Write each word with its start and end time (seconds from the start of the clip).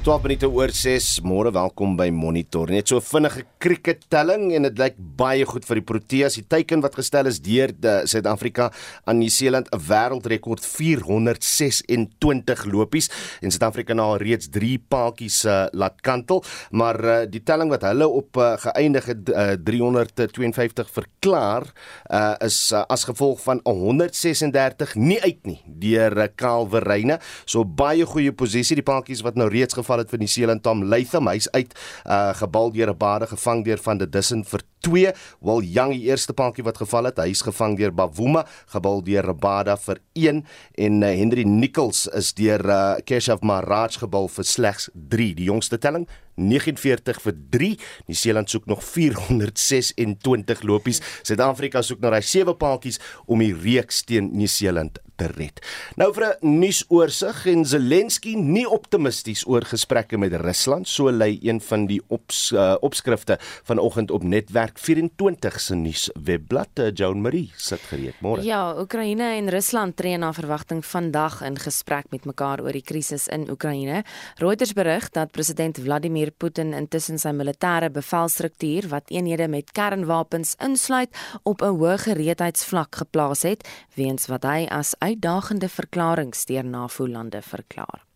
12 0.00 0.22
minute 0.24 0.48
oor 0.48 0.70
6. 0.72 1.20
Môre 1.28 1.50
welkom 1.52 1.92
by 1.92 2.08
Monitor. 2.08 2.72
Net 2.72 2.88
so 2.88 3.04
vinnige 3.04 3.44
cricket 3.60 4.08
telling 4.08 4.48
en 4.56 4.64
dit 4.64 4.78
lyk 4.80 4.96
baie 4.96 5.44
goed 5.44 5.60
vir 5.68 5.76
die 5.76 5.84
Proteas. 5.84 6.38
Die 6.38 6.46
teiken 6.48 6.80
wat 6.80 6.96
gestel 6.96 7.28
is 7.28 7.36
deur 7.44 7.68
Suid-Afrika 8.08 8.72
aan 9.04 9.20
Nieu-Seeland 9.20 9.68
'n 9.68 9.76
wêreldrekord 9.76 10.64
426 10.64 12.64
lopies 12.72 13.12
en 13.42 13.52
Suid-Afrika 13.52 13.92
nou 13.92 14.16
reeds 14.16 14.48
3 14.48 14.80
paadjies 14.88 15.44
uh, 15.44 15.68
laat 15.72 16.00
kantel, 16.00 16.44
maar 16.72 17.04
uh, 17.04 17.28
die 17.28 17.44
telling 17.44 17.68
wat 17.68 17.84
hulle 17.84 18.08
op 18.08 18.40
uh, 18.40 18.56
geëindig 18.56 19.04
het 19.04 19.28
uh, 19.28 19.60
352 19.60 20.88
verklaar 20.88 21.68
uh, 22.08 22.40
is 22.40 22.72
uh, 22.72 22.88
as 22.88 23.04
gevolg 23.04 23.44
van 23.44 23.60
136 23.68 24.96
nie 24.96 25.20
uit 25.20 25.44
nie 25.44 25.60
deur 25.66 26.16
uh, 26.16 26.24
Kalverreine. 26.34 27.20
So 27.44 27.68
baie 27.68 28.08
goeie 28.08 28.32
posisie 28.32 28.80
die 28.80 28.88
paadjies 28.88 29.20
wat 29.20 29.36
nou 29.36 29.52
reeds 29.52 29.76
geval 29.90 30.04
het 30.04 30.10
vir 30.12 30.22
die 30.22 30.30
Seeland 30.30 30.62
Tom 30.62 30.84
Latham. 30.86 31.28
Hy's 31.28 31.48
uit 31.50 31.74
uh 32.06 32.32
gebal 32.38 32.70
deur 32.70 32.90
'n 32.90 32.98
bade 32.98 33.26
gevang 33.26 33.64
deur 33.64 33.78
van 33.78 33.98
die 33.98 34.06
Dussen 34.06 34.44
vir 34.44 34.62
2. 34.80 35.12
Wil 35.42 35.62
Young 35.62 35.92
die 35.92 36.08
eerste 36.08 36.32
paadjie 36.32 36.64
wat 36.64 36.78
geval 36.78 37.04
het, 37.04 37.18
hy's 37.18 37.42
gevang 37.42 37.76
deur 37.76 37.92
Bavuma, 37.92 38.46
gebal 38.66 39.02
deur 39.02 39.24
Rabada 39.24 39.76
vir 39.76 39.98
1 40.14 40.44
en 40.78 41.02
uh, 41.02 41.06
Henry 41.06 41.42
Nichols 41.42 42.06
is 42.06 42.32
deur 42.34 42.64
uh, 42.64 43.00
Keshav 43.04 43.42
Maharaj 43.42 43.98
gebal 43.98 44.28
vir 44.28 44.44
slegs 44.44 44.88
3. 44.94 45.34
Die 45.34 45.44
jongste 45.44 45.78
telling 45.78 46.06
49 46.36 47.20
vir 47.20 47.34
3. 47.50 47.76
Die 48.06 48.14
Seeland 48.14 48.50
soek 48.50 48.66
nog 48.66 48.84
426 48.84 50.62
lopies. 50.62 51.02
Suid-Afrika 51.22 51.82
soek 51.82 52.00
nou 52.00 52.10
daai 52.10 52.22
7 52.22 52.56
paadjies 52.56 53.00
om 53.26 53.38
die 53.38 53.52
reeks 53.52 54.04
teen 54.04 54.30
Nieu-Seeland 54.32 55.00
te 55.20 55.28
red. 55.36 55.60
Nou 56.00 56.10
vir 56.16 56.24
'n 56.40 56.60
nuusoorsig 56.60 57.46
en 57.46 57.64
Zelensky 57.64 58.34
nie 58.34 58.66
optimisties 58.68 59.44
oor 59.46 59.62
gesprekke 59.62 60.18
met 60.18 60.32
Rusland, 60.32 60.88
so 60.88 61.10
lei 61.10 61.38
een 61.42 61.60
van 61.60 61.86
die 61.86 62.00
ops, 62.08 62.52
uh, 62.52 62.74
opskrifte 62.80 63.38
vanoggend 63.64 64.10
op 64.10 64.22
netwerk 64.22 64.78
24 64.78 65.60
se 65.60 65.74
nuuswebblad. 65.74 66.68
Uh, 66.78 66.90
Joan 66.94 67.20
Marie 67.20 67.52
sit 67.56 67.80
gereed. 67.80 68.14
Môre. 68.20 68.42
Ja, 68.42 68.80
Oekraïne 68.80 69.36
en 69.36 69.48
Rusland 69.48 69.96
tree 69.96 70.16
na 70.16 70.32
verwagting 70.32 70.84
vandag 70.84 71.42
in 71.42 71.58
gesprek 71.58 72.04
met 72.10 72.24
mekaar 72.24 72.60
oor 72.60 72.72
die 72.72 72.82
krisis 72.82 73.28
in 73.28 73.50
Oekraïne. 73.50 74.04
Reuters 74.36 74.72
berig 74.72 75.10
dat 75.10 75.30
president 75.30 75.78
Vladimir 75.78 76.30
Putin 76.30 76.72
intussen 76.72 77.18
sy 77.18 77.32
militêre 77.32 77.90
bevelstruktuur 77.90 78.88
wat 78.88 79.10
eenhede 79.10 79.48
met 79.48 79.72
kernwapens 79.72 80.54
insluit 80.58 81.10
op 81.42 81.62
'n 81.62 81.76
hoë 81.76 81.98
gereedheidsvlak 81.98 82.94
geplaas 82.96 83.42
het 83.42 83.68
weens 83.94 84.26
wat 84.26 84.44
hy 84.44 84.66
as 84.70 84.94
uitdagende 85.10 85.68
verklaringe 85.68 86.46
deur 86.46 86.64
NAVO-lande 86.64 87.42
verklaar. 87.42 88.06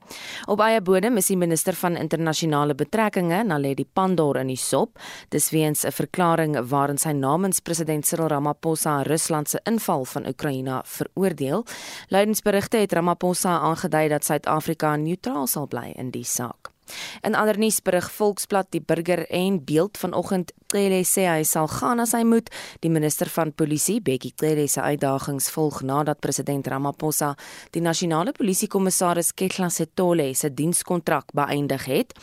Op 0.47 0.61
eie 0.61 0.83
bodem 0.85 1.17
is 1.17 1.31
die 1.33 1.39
minister 1.41 1.77
van 1.79 1.97
internasionale 1.97 2.75
betrekkinge, 2.77 3.41
Naledi 3.49 3.87
Pandor 3.87 4.37
in 4.43 4.51
die 4.53 4.61
sop, 4.61 5.01
dis 5.33 5.51
weens 5.51 5.85
'n 5.85 5.93
verklaring 5.93 6.59
waarin 6.69 6.99
sy 6.99 7.13
namens 7.13 7.61
president 7.61 8.07
Cyril 8.07 8.29
Ramaphosa 8.29 9.03
Rusland 9.03 9.49
se 9.49 9.61
inval 9.65 10.05
van 10.05 10.27
Oekraïne 10.27 10.83
veroordeel. 10.85 11.65
Leidensberigte 12.09 12.77
het 12.77 12.93
Ramaphosa 12.93 13.59
aangedui 13.59 14.09
dat 14.09 14.25
Suid-Afrika 14.25 14.97
neutraal 14.97 15.47
sal 15.47 15.67
bly 15.67 15.93
in 15.97 16.11
die 16.11 16.25
saak. 16.25 16.74
In 17.23 17.35
ander 17.35 17.59
nuus 17.59 17.81
berig 17.83 18.11
Volksblad 18.13 18.71
die 18.71 18.81
burger 18.81 19.27
en 19.31 19.65
beeld 19.65 19.99
vanoggend 19.99 20.53
Cele 20.75 21.05
sê 21.07 21.29
hy 21.29 21.45
sal 21.47 21.69
gaan 21.71 22.03
as 22.03 22.15
hy 22.17 22.25
moet. 22.27 22.51
Die 22.83 22.91
minister 22.91 23.31
van 23.31 23.53
polisie 23.55 24.01
Bekkie 24.03 24.33
Cele 24.41 24.67
se 24.69 24.83
uitdagings 24.83 25.51
volg 25.55 25.83
nadat 25.87 26.21
president 26.25 26.67
Ramaphosa 26.67 27.35
die 27.77 27.83
nasionale 27.85 28.35
polisiekommissaris 28.35 29.33
Ketla 29.39 29.71
Setole 29.71 30.33
se 30.35 30.51
dienskontrak 30.51 31.31
beëindig 31.37 31.89
het. 31.91 32.15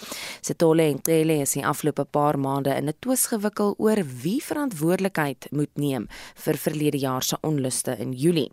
Setole 0.41 0.89
en 0.91 0.99
Cele 1.05 1.41
is 1.45 1.55
in 1.55 1.65
afgelope 1.65 2.05
paar 2.05 2.39
maande 2.39 2.75
in 2.75 2.89
'n 2.89 2.99
twis 2.99 3.27
gewikkel 3.31 3.75
oor 3.77 4.03
wie 4.23 4.41
verantwoordelikheid 4.43 5.47
moet 5.51 5.75
neem 5.75 6.07
vir 6.35 6.57
verlede 6.57 6.97
jaar 6.97 7.23
se 7.23 7.37
onluste 7.41 7.95
in 7.99 8.11
Julie. 8.11 8.51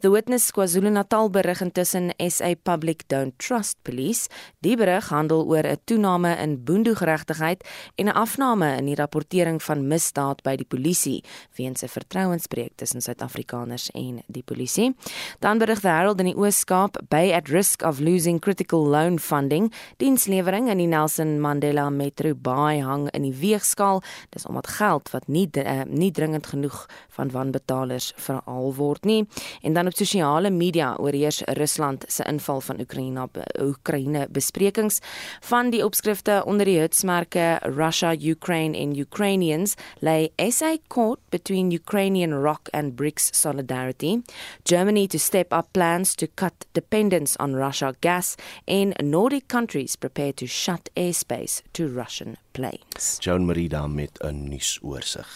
The 0.00 0.10
Witness 0.10 0.50
KwaZulu-Natal 0.50 1.30
berig 1.30 1.60
intussen 1.60 2.12
SA 2.18 2.54
Public 2.62 3.04
Don't 3.08 3.38
Trust 3.38 3.78
Police. 3.82 4.28
Die 4.60 4.76
berig 4.76 5.08
handel 5.10 5.46
oor 5.46 5.64
'n 5.64 5.78
toename 5.84 6.36
in 6.36 6.64
boendogeregtigheid 6.64 7.64
en 7.96 8.06
'n 8.08 8.12
afname 8.12 8.76
in 8.76 8.86
die 8.86 8.94
rapportering 8.94 9.62
van 9.62 9.88
misdaad 9.88 10.42
by 10.42 10.56
die 10.56 10.66
polisie 10.66 11.24
weens 11.56 11.82
'n 11.82 11.88
vertrouensbreuk 11.88 12.72
tussen 12.76 13.00
Suid-Afrikaners 13.00 13.90
en 13.94 14.22
die 14.26 14.42
polisie. 14.42 14.94
Dan 15.40 15.58
berig 15.58 15.80
The 15.80 15.88
Herald 15.88 16.20
in 16.20 16.26
die 16.26 16.36
Oos-Kaap 16.36 16.96
by 17.08 17.32
at 17.32 17.48
risk 17.48 17.82
of 17.82 18.00
losing 18.00 18.40
critical 18.40 18.84
loan 18.86 19.18
funding. 19.18 19.72
Dienslewering 19.96 20.68
in 20.68 20.78
die 20.78 20.86
Nelson 20.86 21.40
Mandela 21.40 21.90
Metro 21.90 22.34
Bay 22.34 22.80
hang 22.80 23.08
in 23.10 23.22
die 23.22 23.34
weegskaal. 23.34 24.02
Dis 24.30 24.46
omdat 24.46 24.66
geld 24.66 25.10
wat 25.10 25.28
nie 25.28 25.48
uh, 25.52 25.82
nie 25.86 26.10
dringend 26.10 26.46
genoeg 26.46 26.86
van 27.08 27.30
wanbetalers 27.30 28.12
verhaal 28.16 28.74
word 28.74 29.04
nie. 29.04 29.26
En 29.62 29.72
dan 29.72 29.86
op 29.86 29.94
sosiale 29.94 30.50
media 30.50 30.96
oorheers 30.96 31.40
Rusland 31.40 32.04
se 32.08 32.24
inval 32.24 32.60
van 32.60 32.80
Oekraïne 32.80 33.28
Oekraïne 33.60 34.26
besprekings 34.30 34.98
van 35.40 35.70
die 35.70 35.84
opskrifte 35.84 36.42
onder 36.46 36.66
die 36.66 36.78
hitsmerke 36.78 37.58
Russia, 37.62 38.14
Ukraine 38.14 38.78
and 38.78 38.96
Ukrainians 38.96 39.74
lay 39.98 40.30
SA 40.50 40.76
caught 40.88 41.20
between 41.28 41.70
Ukrainian 41.70 42.32
rock 42.32 42.68
and 42.72 42.96
BRICS 42.96 43.28
solidarity. 43.32 44.22
Germany 44.62 45.06
to 45.06 45.18
step 45.18 45.52
up 45.52 45.66
plans 45.72 46.14
to 46.14 46.26
cut 46.34 46.66
dependence 46.72 47.36
on 47.38 47.54
Russia 47.54 47.94
gas 48.00 48.34
and 48.66 48.94
Nordic 49.02 49.48
countries 49.48 49.96
prepare 49.96 50.32
to 50.32 50.46
shut 50.46 50.88
airspace 50.96 51.62
to 51.72 51.88
Russian 51.88 52.36
planes. 52.54 53.16
Joan 53.18 53.44
Merida 53.44 53.86
met 53.86 54.18
'n 54.22 54.48
nuusoorsig. 54.48 55.28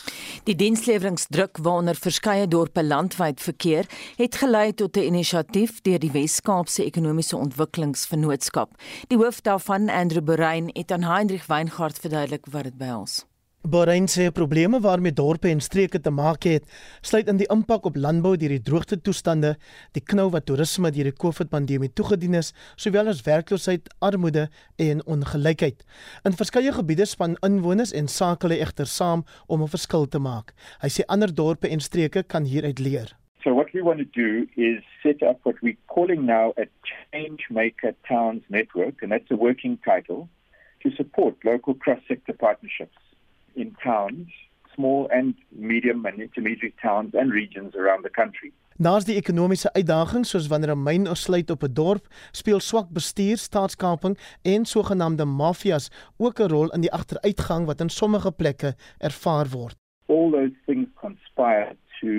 Die 0.45 0.55
diensleweringsdruk 0.55 1.59
waaronder 1.63 1.97
verskeie 1.97 2.49
dorpe 2.49 2.85
landwyd 2.85 3.41
verkeer, 3.41 3.87
het 4.17 4.35
gelei 4.35 4.75
tot 4.75 4.97
'n 4.97 5.11
inisiatief 5.11 5.81
deur 5.83 5.99
die 5.99 6.11
Wes-Kaapse 6.11 6.85
Ekonomiese 6.85 7.37
Ontwikkelingsvennootskap. 7.37 8.71
Die 9.07 9.19
hoof 9.19 9.41
daarvan, 9.41 9.89
Andrew 9.89 10.25
Berein, 10.25 10.71
het 10.73 10.93
aan 10.93 11.03
Heinrich 11.03 11.47
Weingart 11.47 11.99
verduidelik 11.99 12.47
wat 12.51 12.63
dit 12.63 12.77
behels. 12.79 13.27
Borein 13.63 14.07
sê 14.07 14.31
probleme 14.31 14.79
waarmee 14.81 15.13
dorpe 15.13 15.49
en 15.49 15.61
streke 15.61 15.99
te 16.01 16.11
maak 16.11 16.45
het, 16.47 16.65
sluit 17.03 17.27
in 17.29 17.41
die 17.41 17.49
impak 17.51 17.89
op 17.91 17.97
landbou 17.99 18.37
deur 18.39 18.53
die 18.55 18.63
droogte 18.63 19.01
toestande, 19.03 19.57
die 19.93 20.01
knou 20.01 20.29
wat 20.31 20.47
toerisme 20.47 20.93
deur 20.95 21.11
die 21.11 21.19
COVID-pandemie 21.25 21.91
toegedien 21.91 22.39
is, 22.39 22.53
sowel 22.77 23.11
as 23.11 23.25
werkloosheid, 23.27 23.91
armoede 23.99 24.47
en 24.79 25.03
ongelykheid. 25.11 25.83
In 26.25 26.39
verskeie 26.39 26.73
gebiede 26.77 27.07
span 27.11 27.35
inwoners 27.43 27.93
en 27.93 28.07
sakele 28.07 28.61
egter 28.63 28.87
saam 28.87 29.27
om 29.49 29.63
'n 29.63 29.75
verskil 29.75 30.07
te 30.07 30.19
maak. 30.19 30.55
Hy 30.81 30.89
sê 30.89 31.03
ander 31.09 31.35
dorpe 31.35 31.69
en 31.69 31.81
streke 31.81 32.23
kan 32.23 32.45
hieruit 32.45 32.79
leer. 32.79 33.17
So 33.43 33.55
what 33.55 33.73
we 33.73 33.83
want 33.83 33.99
to 33.99 34.11
do 34.15 34.47
is 34.55 34.85
set 35.03 35.23
up 35.23 35.41
what 35.43 35.57
we're 35.63 35.83
calling 35.87 36.25
now 36.25 36.53
a 36.57 36.67
change 36.87 37.51
maker 37.51 37.93
towns 38.07 38.43
network 38.49 39.03
and 39.03 39.11
that's 39.11 39.31
a 39.31 39.37
working 39.37 39.79
title 39.85 40.29
to 40.83 40.91
support 40.91 41.35
local 41.45 41.75
cross-sector 41.75 42.35
partnerships. 42.35 43.08
In 43.59 43.75
towns, 43.83 44.29
small 44.75 45.09
and 45.11 45.35
medium 45.51 46.07
and 46.07 46.21
intermediate 46.21 46.77
towns 46.81 47.15
and 47.15 47.33
regions 47.33 47.75
around 47.75 48.05
the 48.05 48.11
country. 48.11 48.53
Naas 48.79 49.09
die 49.09 49.17
ekonomiese 49.19 49.73
uitdagings 49.75 50.31
soos 50.31 50.47
wanneer 50.51 50.71
'n 50.71 50.83
myn 50.83 51.09
oorsluit 51.11 51.51
op 51.51 51.65
'n 51.67 51.75
dorp, 51.75 52.05
speel 52.31 52.61
swak 52.61 52.89
bestuur, 52.99 53.37
staatskaping 53.37 54.15
en 54.43 54.65
sogenaamde 54.65 55.25
mafias 55.25 55.91
ook 56.17 56.39
'n 56.41 56.51
rol 56.55 56.71
in 56.77 56.81
die 56.81 56.93
agteruitgang 56.93 57.67
wat 57.67 57.81
in 57.81 57.89
sommige 57.89 58.33
plekke 58.33 58.77
ervaar 58.99 59.49
word. 59.51 59.75
All 60.07 60.31
those 60.31 60.55
things 60.67 60.87
conspire 60.95 61.77
to 62.01 62.13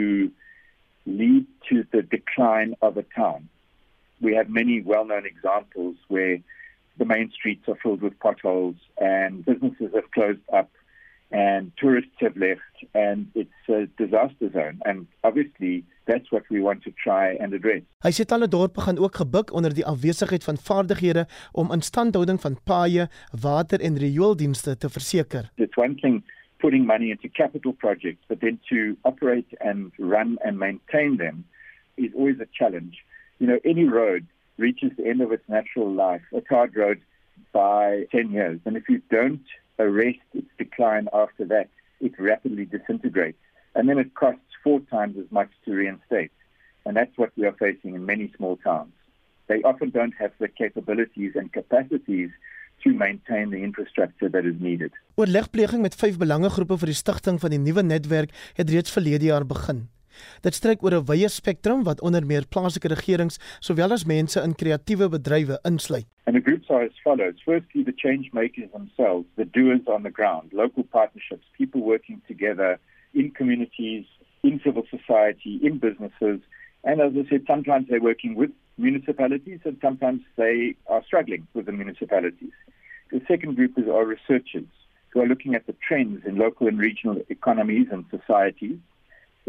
lead 1.03 1.45
to 1.69 1.83
the 1.91 2.03
decline 2.07 2.75
of 2.79 2.97
a 2.97 3.05
town. 3.15 3.49
We 4.17 4.35
have 4.35 4.49
many 4.49 4.83
well-known 4.85 5.25
examples 5.25 5.95
where 6.07 6.41
the 6.97 7.05
main 7.05 7.31
streets 7.31 7.67
are 7.69 7.79
filled 7.79 8.01
with 8.01 8.19
potholes 8.19 8.75
and 8.97 9.45
businesses 9.45 9.93
have 9.93 10.09
closed 10.11 10.43
up 10.51 10.69
and 11.31 11.71
tourists 11.77 12.17
have 12.17 12.35
left 12.35 12.61
and 12.93 13.27
it's 13.35 13.69
a 13.69 13.85
disaster 13.97 14.49
zone 14.51 14.81
and 14.85 15.05
obviously 15.23 15.83
that's 16.07 16.31
what 16.31 16.43
we 16.49 16.59
want 16.59 16.83
to 16.83 16.91
try 17.03 17.35
and 17.39 17.53
address. 17.53 17.83
Hy 18.01 18.11
sê 18.15 18.25
talle 18.25 18.47
dorpe 18.49 18.81
gaan 18.81 18.97
ook 18.97 19.21
gebuk 19.21 19.53
onder 19.53 19.73
die 19.73 19.85
afwesigheid 19.85 20.43
van 20.43 20.57
vaardighede 20.57 21.27
om 21.51 21.69
instandhouding 21.75 22.41
van 22.41 22.57
paaie, 22.65 23.07
water 23.45 23.79
en 23.81 23.97
riooldienste 24.01 24.77
te 24.77 24.89
verseker. 24.89 25.51
It's 25.57 25.77
one 25.77 25.95
thing 26.01 26.23
putting 26.57 26.85
money 26.85 27.11
into 27.11 27.29
capital 27.29 27.73
projects 27.73 28.25
but 28.27 28.41
then 28.41 28.59
to 28.69 28.97
operate 29.01 29.53
and 29.59 29.93
run 29.97 30.37
and 30.43 30.57
maintain 30.57 31.17
them 31.17 31.45
is 31.95 32.11
always 32.15 32.39
a 32.39 32.49
challenge. 32.51 33.05
You 33.37 33.47
know 33.47 33.59
any 33.63 33.85
road 33.85 34.25
reaches 34.57 34.91
the 34.97 35.05
end 35.05 35.21
of 35.21 35.31
its 35.31 35.47
natural 35.47 35.93
life, 35.93 36.25
a 36.33 36.41
hard 36.49 36.75
road 36.75 36.99
by 37.53 38.05
10 38.11 38.31
years 38.31 38.59
and 38.65 38.75
if 38.75 38.89
you 38.89 39.01
don't 39.09 39.45
arrest 39.79 40.25
its 40.33 40.51
decline 40.57 41.07
after 41.13 41.45
that, 41.45 41.69
it 41.99 42.13
rapidly 42.19 42.65
disintegrates. 42.65 43.39
And 43.75 43.87
then 43.87 43.99
it 43.99 44.13
costs 44.15 44.41
four 44.63 44.79
times 44.91 45.15
as 45.17 45.29
much 45.31 45.49
to 45.65 45.73
reinstate. 45.73 46.31
And 46.85 46.95
that's 46.97 47.17
what 47.17 47.31
we 47.37 47.45
are 47.45 47.55
facing 47.65 47.95
in 47.95 48.05
many 48.05 48.31
small 48.37 48.57
towns. 48.57 48.93
They 49.47 49.61
often 49.63 49.89
don't 49.89 50.13
have 50.19 50.31
the 50.39 50.47
capabilities 50.47 51.33
and 51.35 51.51
capacities 51.51 52.29
to 52.83 52.93
maintain 52.93 53.49
the 53.49 53.61
infrastructure 53.63 54.29
that 54.29 54.45
is 54.45 54.57
needed. 54.59 54.91
Oorlegpleging 55.19 55.83
met 55.83 55.97
vyf 55.99 56.19
belangegroepe 56.21 56.77
vir 56.79 56.93
die 56.93 56.99
stigting 56.99 57.39
van 57.41 57.51
die 57.55 57.61
nuwe 57.61 57.83
netwerk 57.83 58.35
het 58.59 58.71
reeds 58.71 58.93
verlede 58.95 59.31
jaar 59.31 59.45
begin. 59.45 59.87
Dit 60.41 60.53
strek 60.53 60.83
oor 60.83 60.93
'n 60.93 61.05
wye 61.05 61.29
spektrum 61.29 61.83
wat 61.83 62.01
onder 62.01 62.25
meer 62.25 62.47
plaaslike 62.47 62.87
regerings 62.87 63.39
sowel 63.59 63.91
as 63.91 64.05
mense 64.05 64.41
in 64.41 64.55
kreatiewe 64.55 65.09
bedrywe 65.09 65.59
insluit. 65.63 66.07
And 66.25 66.35
the 66.35 66.41
groups 66.41 66.69
are 66.69 66.83
as 66.85 66.99
follows. 67.03 67.41
Firstly, 67.45 67.83
the 67.83 67.95
change 67.95 68.29
makers 68.33 68.71
themselves, 68.71 69.25
the 69.35 69.45
doers 69.45 69.85
on 69.87 70.03
the 70.03 70.11
ground, 70.11 70.53
local 70.53 70.83
partnerships, 70.83 71.45
people 71.57 71.81
working 71.81 72.21
together 72.27 72.79
in 73.13 73.31
communities, 73.31 74.05
in 74.43 74.59
civil 74.63 74.85
society, 74.89 75.59
in 75.63 75.79
businesses. 75.79 76.39
And 76.83 77.01
as 77.01 77.13
I 77.15 77.27
said, 77.29 77.43
sometimes 77.47 77.87
they're 77.89 78.01
working 78.01 78.35
with 78.35 78.51
municipalities 78.77 79.59
and 79.65 79.77
sometimes 79.81 80.21
they 80.37 80.75
are 80.87 81.03
struggling 81.05 81.47
with 81.53 81.65
the 81.65 81.71
municipalities. 81.71 82.53
The 83.11 83.21
second 83.27 83.55
group 83.55 83.77
is 83.77 83.87
our 83.87 84.05
researchers 84.05 84.69
who 85.09 85.21
are 85.21 85.27
looking 85.27 85.55
at 85.55 85.65
the 85.65 85.75
trends 85.85 86.25
in 86.25 86.37
local 86.37 86.67
and 86.67 86.79
regional 86.79 87.21
economies 87.29 87.87
and 87.91 88.05
societies. 88.09 88.77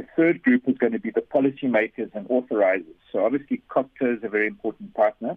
The 0.01 0.07
third 0.17 0.43
group 0.43 0.67
is 0.67 0.79
going 0.79 0.95
to 0.95 0.99
be 0.99 1.11
the 1.11 1.21
policymakers 1.21 2.15
and 2.15 2.27
authorizers. 2.31 2.97
So 3.13 3.27
obviously 3.27 3.61
COPTA 3.69 4.17
is 4.17 4.25
a 4.25 4.31
very 4.31 4.47
important 4.47 4.95
partner 4.95 5.37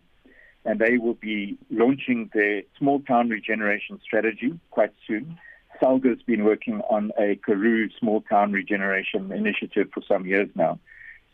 and 0.63 0.79
they 0.79 0.97
will 0.97 1.15
be 1.15 1.57
launching 1.69 2.29
their 2.33 2.61
small 2.77 3.01
town 3.01 3.27
regeneration 3.27 3.99
strategy 4.01 4.57
quite 4.71 4.93
soon. 5.05 5.37
Salga 5.81 6.11
has 6.11 6.21
been 6.21 6.45
working 6.45 6.79
on 6.89 7.11
a 7.19 7.35
Karoo 7.45 7.89
small 7.99 8.21
town 8.21 8.53
regeneration 8.53 9.33
initiative 9.33 9.89
for 9.93 10.01
some 10.07 10.25
years 10.25 10.47
now. 10.55 10.79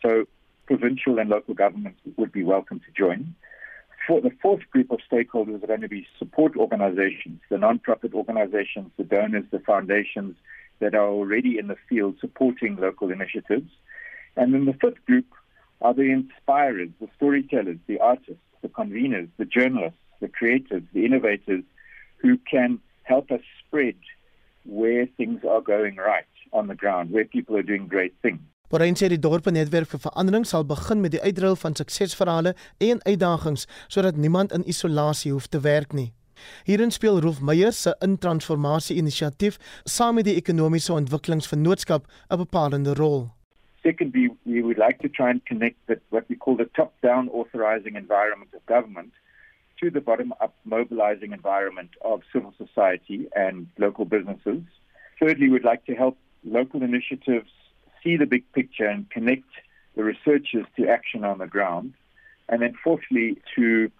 So 0.02 0.24
provincial 0.66 1.20
and 1.20 1.30
local 1.30 1.54
governments 1.54 2.00
would 2.16 2.32
be 2.32 2.42
welcome 2.42 2.80
to 2.80 2.90
join. 2.98 3.36
For 4.08 4.20
the 4.20 4.32
fourth 4.42 4.68
group 4.72 4.90
of 4.90 4.98
stakeholders 5.08 5.62
are 5.62 5.68
going 5.68 5.82
to 5.82 5.88
be 5.88 6.04
support 6.18 6.56
organizations, 6.56 7.38
the 7.48 7.58
non-profit 7.58 8.12
organizations, 8.12 8.90
the 8.96 9.04
donors, 9.04 9.44
the 9.52 9.60
foundations 9.60 10.34
that 10.80 10.94
are 10.94 11.08
already 11.08 11.58
in 11.58 11.68
the 11.68 11.76
field 11.88 12.16
supporting 12.20 12.76
local 12.76 13.10
initiatives. 13.10 13.70
And 14.36 14.52
then 14.52 14.64
the 14.64 14.72
fifth 14.74 15.04
group 15.06 15.26
are 15.80 15.94
the 15.94 16.10
inspirers, 16.10 16.90
the 17.00 17.08
storytellers, 17.16 17.78
the 17.86 17.98
artists, 18.00 18.42
the 18.62 18.68
conveners, 18.68 19.28
the 19.38 19.44
journalists, 19.44 19.98
the 20.20 20.28
creators, 20.28 20.82
the 20.92 21.04
innovators 21.04 21.64
who 22.18 22.38
can 22.50 22.78
help 23.04 23.30
us 23.30 23.40
spread 23.64 23.96
where 24.64 25.06
things 25.16 25.40
are 25.44 25.60
going 25.60 25.96
right 25.96 26.24
on 26.52 26.66
the 26.66 26.74
ground, 26.74 27.10
where 27.10 27.24
people 27.24 27.56
are 27.56 27.62
doing 27.62 27.86
great 27.88 28.14
things. 28.22 28.40
Borein 28.70 28.94
sê 28.94 29.08
die 29.10 29.18
dorpe 29.18 29.50
netwerk 29.50 29.90
vir 29.90 29.98
verandering 30.04 30.44
sal 30.46 30.62
begin 30.62 31.00
met 31.02 31.16
die 31.16 31.22
uitruil 31.24 31.56
van 31.58 31.74
suksesverhale 31.74 32.52
en 32.78 33.00
uitdagings 33.02 33.66
sodat 33.90 34.16
niemand 34.16 34.54
in 34.54 34.62
isolasie 34.70 35.32
hoef 35.34 35.48
te 35.50 35.58
werk 35.64 35.90
nie. 35.92 36.12
Hierin 36.66 36.90
speel 36.90 37.20
Rolf 37.20 37.40
Meyer 37.40 37.72
se 37.72 37.94
intransformasie 38.00 38.96
inisiatief 38.96 39.58
saam 39.86 40.14
met 40.14 40.24
die 40.24 40.36
ekonomiese 40.36 40.92
ontwikkelingsvennootskap 40.92 42.06
'n 42.30 42.38
bepalende 42.38 42.94
rol. 42.94 43.28
Secondly, 43.82 44.28
we 44.44 44.60
would 44.62 44.78
like 44.78 44.98
to 44.98 45.08
try 45.08 45.30
and 45.30 45.44
connect 45.46 45.76
the, 45.86 46.00
what 46.10 46.28
we 46.28 46.36
call 46.36 46.56
the 46.56 46.68
top-down 46.76 47.28
authorizing 47.30 47.96
environment 47.96 48.52
of 48.54 48.64
government 48.66 49.12
to 49.80 49.90
the 49.90 50.00
bottom-up 50.00 50.54
mobilizing 50.64 51.32
environment 51.32 51.90
of 52.02 52.20
civil 52.32 52.52
society 52.58 53.26
and 53.34 53.66
local 53.78 54.04
businesses. 54.04 54.62
Thirdly, 55.18 55.48
we'd 55.48 55.64
like 55.64 55.86
to 55.86 55.94
help 55.94 56.18
local 56.44 56.82
initiatives 56.82 57.50
see 58.02 58.16
the 58.16 58.26
big 58.26 58.44
picture 58.52 58.86
and 58.86 59.08
connect 59.10 59.48
the 59.96 60.04
researchers 60.04 60.66
to 60.76 60.88
action 60.88 61.24
on 61.24 61.38
the 61.38 61.46
ground. 61.46 61.94
And 62.48 62.60
then 62.60 62.74
fourthly, 62.84 63.38
to 63.56 63.90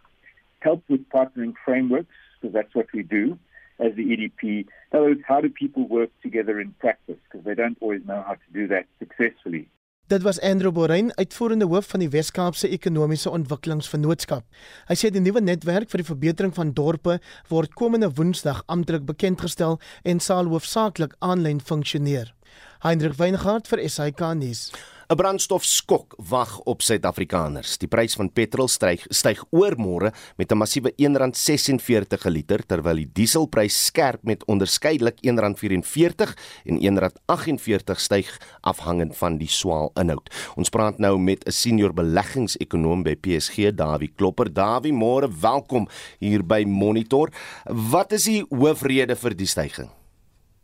help 0.60 0.82
with 0.88 1.08
partnering 1.08 1.54
frameworks, 1.64 2.14
because 2.40 2.54
that's 2.54 2.74
what 2.74 2.86
we 2.92 3.02
do 3.02 3.38
as 3.78 3.94
the 3.96 4.02
EDP. 4.02 4.42
In 4.42 4.66
other 4.92 5.06
words, 5.06 5.22
how 5.26 5.40
do 5.40 5.48
people 5.48 5.86
work 5.88 6.10
together 6.22 6.60
in 6.60 6.74
practice? 6.78 7.18
Because 7.24 7.44
they 7.44 7.54
don't 7.54 7.78
always 7.80 8.02
know 8.04 8.22
how 8.26 8.34
to 8.34 8.48
do 8.52 8.68
that 8.68 8.86
successfully. 8.98 9.68
Dit 10.10 10.22
was 10.22 10.40
Andrew 10.40 10.72
Borein, 10.72 11.12
uitvoerende 11.14 11.66
hoof 11.70 11.86
van 11.86 12.02
die 12.02 12.08
Wes-Kaapse 12.10 12.68
Ekonomiese 12.74 13.30
Ontwikkelingsvennootskap. 13.30 14.42
Hy 14.88 14.96
sê 14.98 15.10
die 15.14 15.22
nuwe 15.22 15.38
netwerk 15.38 15.86
vir 15.92 16.02
die 16.02 16.08
verbetering 16.08 16.50
van 16.56 16.72
dorpe 16.74 17.20
word 17.46 17.76
komende 17.78 18.08
Woensdag 18.18 18.64
amptelik 18.66 19.04
bekendgestel 19.06 19.78
en 20.02 20.18
sal 20.18 20.50
hoofsaaklik 20.50 21.14
aanlyn 21.22 21.62
funksioneer. 21.62 22.34
Hendrik 22.82 23.14
Weingart 23.20 23.70
vir 23.70 23.84
SAK 23.86 24.32
nuus. 24.40 24.72
'n 25.10 25.16
Brandstofskok 25.16 26.14
wag 26.30 26.60
op 26.70 26.82
Suid-Afrikaners. 26.86 27.72
Die 27.82 27.88
prys 27.90 28.14
van 28.14 28.28
petrol 28.30 28.68
styg 28.70 29.02
styg 29.10 29.40
oor 29.50 29.74
môre 29.74 30.12
met 30.38 30.52
'n 30.52 30.56
massiewe 30.56 30.92
R1.46 30.94 32.20
per 32.22 32.30
liter 32.30 32.62
terwyl 32.66 32.94
die 32.94 33.10
dieselprys 33.12 33.86
skerp 33.86 34.22
met 34.22 34.44
onderskeidelik 34.46 35.18
R1.44 35.26 36.34
en 36.64 36.78
R1.48 36.78 37.98
styg 37.98 38.38
afhangend 38.60 39.16
van 39.16 39.38
die 39.38 39.48
swaal 39.48 39.90
inhoud. 39.94 40.30
Ons 40.54 40.68
praat 40.68 40.98
nou 40.98 41.18
met 41.18 41.44
'n 41.44 41.50
senior 41.50 41.92
beleggingsekonoom 41.92 43.02
by 43.02 43.16
PSG, 43.16 43.74
Dawie 43.74 44.12
Klopper. 44.14 44.52
Dawie, 44.52 44.92
môre 44.92 45.28
welkom 45.40 45.88
hier 46.20 46.44
by 46.44 46.62
Monitor. 46.64 47.32
Wat 47.64 48.12
is 48.12 48.24
die 48.24 48.44
hoofrede 48.48 49.16
vir 49.16 49.34
die 49.34 49.46
stygings? 49.46 49.90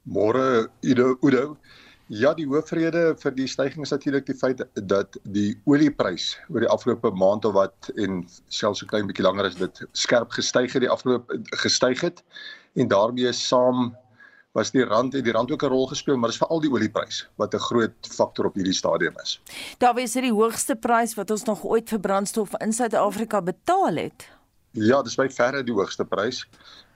Môre 0.05 0.71
Udo 0.83 1.17
Udo. 1.21 1.57
Ja, 2.07 2.31
die 2.39 2.47
hoofrede 2.47 3.17
vir 3.19 3.33
die 3.35 3.49
stygings 3.51 3.89
is 3.89 3.93
natuurlik 3.97 4.29
die 4.29 4.37
feit 4.39 4.61
dat 4.87 5.17
die 5.35 5.57
olieprys 5.67 6.37
oor 6.47 6.63
die 6.63 6.71
afgelope 6.71 7.11
maand 7.11 7.45
of 7.49 7.57
wat 7.57 7.89
en 7.99 8.21
selfs 8.47 8.79
so 8.79 8.87
klein 8.87 9.09
bietjie 9.09 9.25
langer 9.27 9.49
is 9.49 9.57
dit 9.59 9.81
skerp 9.91 10.31
gestyg 10.31 10.71
het 10.77 10.85
die 10.85 10.91
afgelope 10.93 11.41
gestyg 11.65 12.05
het 12.07 12.23
en 12.79 12.93
daarmee 12.93 13.33
saam 13.35 13.91
was 14.55 14.71
die 14.71 14.87
rand 14.87 15.19
het 15.19 15.27
die 15.27 15.35
rand 15.35 15.51
ook 15.51 15.65
'n 15.65 15.73
rol 15.75 15.87
gespeel, 15.87 16.17
maar 16.17 16.31
dit 16.31 16.39
is 16.39 16.45
veral 16.47 16.61
die 16.61 16.71
olieprys 16.71 17.27
wat 17.37 17.55
'n 17.55 17.59
groot 17.59 18.09
faktor 18.09 18.47
op 18.47 18.55
hierdie 18.55 18.73
stadium 18.73 19.15
is. 19.23 19.41
Daar 19.79 19.95
was 19.95 20.13
dit 20.13 20.23
die 20.23 20.33
hoogste 20.33 20.77
prys 20.77 21.15
wat 21.15 21.31
ons 21.31 21.45
nog 21.45 21.65
ooit 21.65 21.89
vir 21.89 22.01
brandstof 22.01 22.55
in 22.61 22.73
Suid-Afrika 22.73 23.43
betaal 23.43 23.97
het. 23.97 24.29
Ja, 24.71 25.03
dis 25.03 25.17
by 25.17 25.29
verre 25.29 25.63
die 25.65 25.75
hoogste 25.75 26.05
prys. 26.05 26.47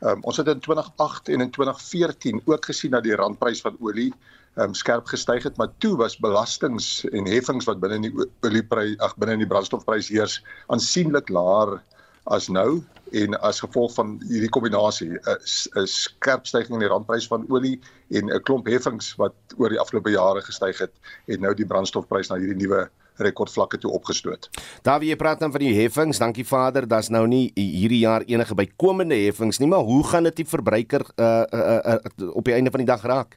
Um, 0.00 0.22
ons 0.22 0.36
het 0.36 0.48
in 0.48 0.60
2008 0.60 1.28
en 1.28 1.40
in 1.40 1.50
2014 1.50 2.42
ook 2.44 2.64
gesien 2.64 2.90
dat 2.90 3.02
die 3.02 3.14
randprys 3.14 3.60
van 3.60 3.76
olie 3.80 4.14
um, 4.56 4.74
skerp 4.74 5.06
gestyg 5.06 5.42
het, 5.46 5.56
maar 5.56 5.70
toe 5.78 5.96
was 5.96 6.18
belastings 6.18 7.04
en 7.12 7.28
heffings 7.30 7.68
wat 7.68 7.80
binne 7.80 8.00
in 8.00 8.08
die 8.08 8.28
olieprys 8.46 8.98
ag 8.98 9.16
binne 9.20 9.38
in 9.38 9.44
die 9.44 9.50
brandstofprys 9.50 10.10
heers 10.10 10.40
aansienlik 10.68 11.28
laer 11.28 11.78
as 12.30 12.48
nou 12.52 12.82
en 13.16 13.34
as 13.42 13.60
gevolg 13.62 13.94
van 13.96 14.18
hierdie 14.28 14.50
kombinasie 14.52 15.18
'n 15.18 15.86
skerp 15.86 16.46
stygings 16.46 16.76
in 16.76 16.84
die 16.84 16.92
randprys 16.92 17.26
van 17.26 17.46
olie 17.48 17.80
en 18.10 18.30
'n 18.30 18.42
klomp 18.42 18.66
heffings 18.66 19.14
wat 19.16 19.34
oor 19.58 19.68
die 19.68 19.80
afgelope 19.80 20.10
jare 20.10 20.42
gestyg 20.42 20.78
het, 20.78 20.92
het 21.26 21.40
nou 21.40 21.54
die 21.54 21.66
brandstofprys 21.66 22.28
na 22.28 22.36
hierdie 22.36 22.66
nuwe 22.66 22.88
rekordvlakke 23.16 23.78
toe 23.78 23.90
opgestoot. 23.90 24.48
Daar 24.82 25.00
wie 25.00 25.10
jy 25.10 25.16
praat 25.16 25.40
dan 25.40 25.52
van 25.52 25.60
die 25.60 25.74
heffings, 25.74 26.18
dankie 26.18 26.46
Vader, 26.46 26.88
daar's 26.88 27.08
nou 27.08 27.26
nie 27.26 27.50
hierdie 27.54 27.98
jaar 27.98 28.22
enige 28.22 28.54
bykomende 28.54 29.14
heffings 29.14 29.58
nie, 29.58 29.68
maar 29.68 29.84
hoe 29.84 30.04
gaan 30.04 30.22
dit 30.22 30.36
die 30.36 30.46
verbruiker 30.46 31.04
uh, 31.16 31.44
uh, 31.52 31.94
uh, 31.94 32.34
op 32.34 32.44
die 32.44 32.54
einde 32.54 32.70
van 32.70 32.80
die 32.80 32.86
dag 32.86 33.02
raak? 33.02 33.36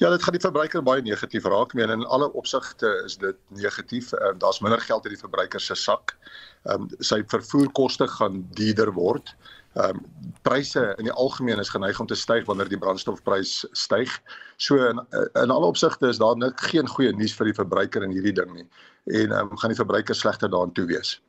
Ja, 0.00 0.10
dit 0.10 0.22
gaan 0.22 0.32
die 0.32 0.40
verbruiker 0.40 0.82
baie 0.82 1.02
negatief 1.02 1.44
raak. 1.44 1.74
Meen 1.74 1.90
in 1.90 2.04
alle 2.06 2.32
opsigte 2.32 2.90
is 3.04 3.16
dit 3.20 3.36
negatief. 3.48 4.12
Ehm 4.12 4.38
daar's 4.38 4.60
minder 4.60 4.80
geld 4.80 5.04
in 5.04 5.12
die 5.12 5.20
verbruiker 5.20 5.60
se 5.60 5.74
sak. 5.74 6.16
Ehm 6.64 6.82
um, 6.82 6.88
sy 6.98 7.22
vervoerkoste 7.26 8.08
gaan 8.08 8.46
duurder 8.56 8.92
word. 8.92 9.34
Ehm 9.74 10.00
um, 10.00 10.04
pryse 10.42 10.94
in 10.98 11.04
die 11.04 11.12
algemeen 11.12 11.58
is 11.58 11.68
geneig 11.68 12.00
om 12.00 12.06
te 12.06 12.14
styg 12.14 12.46
wanneer 12.46 12.68
die 12.68 12.78
brandstofprys 12.78 13.66
styg. 13.72 14.20
So 14.56 14.76
in 14.76 15.04
in 15.34 15.50
alle 15.50 15.66
opsigte 15.66 16.08
is 16.08 16.18
daar 16.18 16.36
nik 16.36 16.60
geen 16.60 16.88
goeie 16.88 17.12
nuus 17.12 17.36
vir 17.36 17.52
die 17.52 17.58
verbruiker 17.62 18.02
in 18.02 18.10
hierdie 18.16 18.36
ding 18.42 18.54
nie. 18.54 18.68
En 19.04 19.32
ehm 19.32 19.50
um, 19.50 19.58
gaan 19.58 19.76
die 19.76 19.82
verbruiker 19.84 20.14
slegter 20.14 20.50
daarin 20.50 20.72
toe 20.72 20.86
wees. 20.86 21.20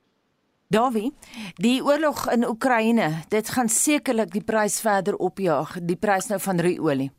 Dawie, 0.71 1.11
die 1.59 1.83
oorlog 1.83 2.29
in 2.31 2.47
Oekraïne, 2.47 3.25
dit 3.27 3.49
gaan 3.49 3.69
sekerlik 3.69 4.31
die 4.31 4.43
prys 4.43 4.79
verder 4.79 5.17
opjaag, 5.19 5.73
die 5.83 5.97
prys 5.99 6.29
nou 6.31 6.39
van 6.39 6.63
ruolie. 6.63 7.09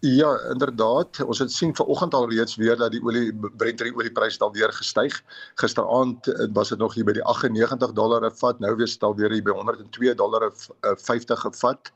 Ja, 0.00 0.38
inderdaad. 0.50 1.24
Ons 1.24 1.38
het 1.38 1.52
sien 1.52 1.76
vanoggend 1.76 2.14
al 2.14 2.28
reeds 2.30 2.56
weer 2.56 2.76
dat 2.76 2.92
die 2.94 3.02
olie 3.02 3.34
Brent 3.56 3.82
oliepryse 3.82 4.38
dan 4.38 4.52
weer 4.52 4.72
gestyg. 4.72 5.22
Gisteraand 5.54 6.26
eh, 6.28 6.46
was 6.52 6.68
dit 6.68 6.78
nog 6.78 6.94
hier 6.94 7.04
by 7.04 7.12
die 7.12 7.24
98 7.24 7.92
dollar 7.92 8.20
per 8.20 8.36
vat, 8.36 8.60
nou 8.62 8.76
weer 8.76 8.86
stel 8.86 9.16
weer 9.16 9.32
hier 9.32 9.42
by 9.42 9.50
102 9.50 10.14
dollar 10.14 10.52
50 10.80 11.42
per 11.42 11.54
vat. 11.58 11.92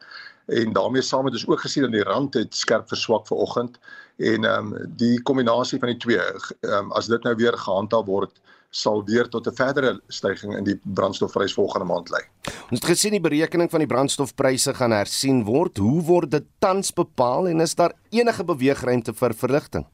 En 0.47 0.73
daarmee 0.73 1.03
saam 1.03 1.25
het 1.25 1.35
ons 1.35 1.47
ook 1.47 1.61
gesien 1.61 1.83
dat 1.83 1.93
die 1.93 2.03
rand 2.03 2.35
het 2.35 2.55
skerp 2.55 2.89
verswak 2.89 3.27
vanoggend 3.27 3.79
en 4.17 4.45
ehm 4.45 4.73
um, 4.73 4.95
die 4.97 5.23
kombinasie 5.23 5.79
van 5.79 5.95
die 5.95 5.97
twee, 5.97 6.19
ehm 6.19 6.75
um, 6.75 6.93
as 6.93 7.07
dit 7.07 7.23
nou 7.23 7.35
weer 7.37 7.59
gehandhaaf 7.59 8.07
word, 8.07 8.41
sal 8.73 9.03
weer 9.05 9.29
tot 9.29 9.47
'n 9.47 9.55
verdere 9.55 10.01
stygings 10.09 10.57
in 10.57 10.65
die 10.65 10.81
brandstofprys 10.83 11.55
volgende 11.55 11.87
maand 11.87 12.11
lei. 12.11 12.23
Ons 12.71 12.81
het 12.81 12.89
gesien 12.89 13.13
die 13.13 13.21
berekening 13.21 13.71
van 13.71 13.81
die 13.85 13.89
brandstofpryse 13.89 14.75
gaan 14.75 14.93
hersien 14.97 15.45
word. 15.45 15.77
Hoe 15.77 16.03
word 16.03 16.31
dit 16.31 16.45
tans 16.59 16.93
bepaal 16.93 17.49
en 17.49 17.61
is 17.61 17.75
daar 17.75 17.93
enige 18.11 18.45
beweegruimte 18.45 19.13
vir 19.13 19.35
verligting? 19.35 19.87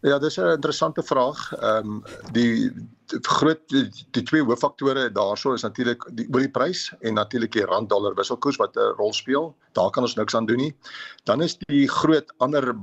Ja, 0.00 0.18
dis 0.18 0.36
'n 0.38 0.54
interessante 0.54 1.02
vraag. 1.02 1.52
Ehm 1.52 1.86
um, 1.86 2.02
die 2.32 2.72
groot 3.08 3.60
die, 3.68 3.90
die 4.10 4.22
twee 4.22 4.42
hooffaktore 4.42 5.12
daarso 5.12 5.52
is 5.52 5.62
natuurlik 5.62 6.04
die 6.12 6.28
olieprys 6.30 6.94
en 7.00 7.14
natuurlik 7.14 7.52
die 7.52 7.64
rand 7.64 7.88
dollar 7.88 8.14
wisselkoers 8.14 8.56
wat 8.56 8.76
'n 8.76 8.94
rol 8.96 9.12
speel. 9.12 9.56
Daar 9.72 9.90
kan 9.90 10.02
ons 10.02 10.14
niks 10.14 10.34
aan 10.34 10.46
doen 10.46 10.56
nie. 10.56 10.76
Dan 11.24 11.42
is 11.42 11.56
die 11.58 11.88
groot 11.88 12.32
ander 12.36 12.74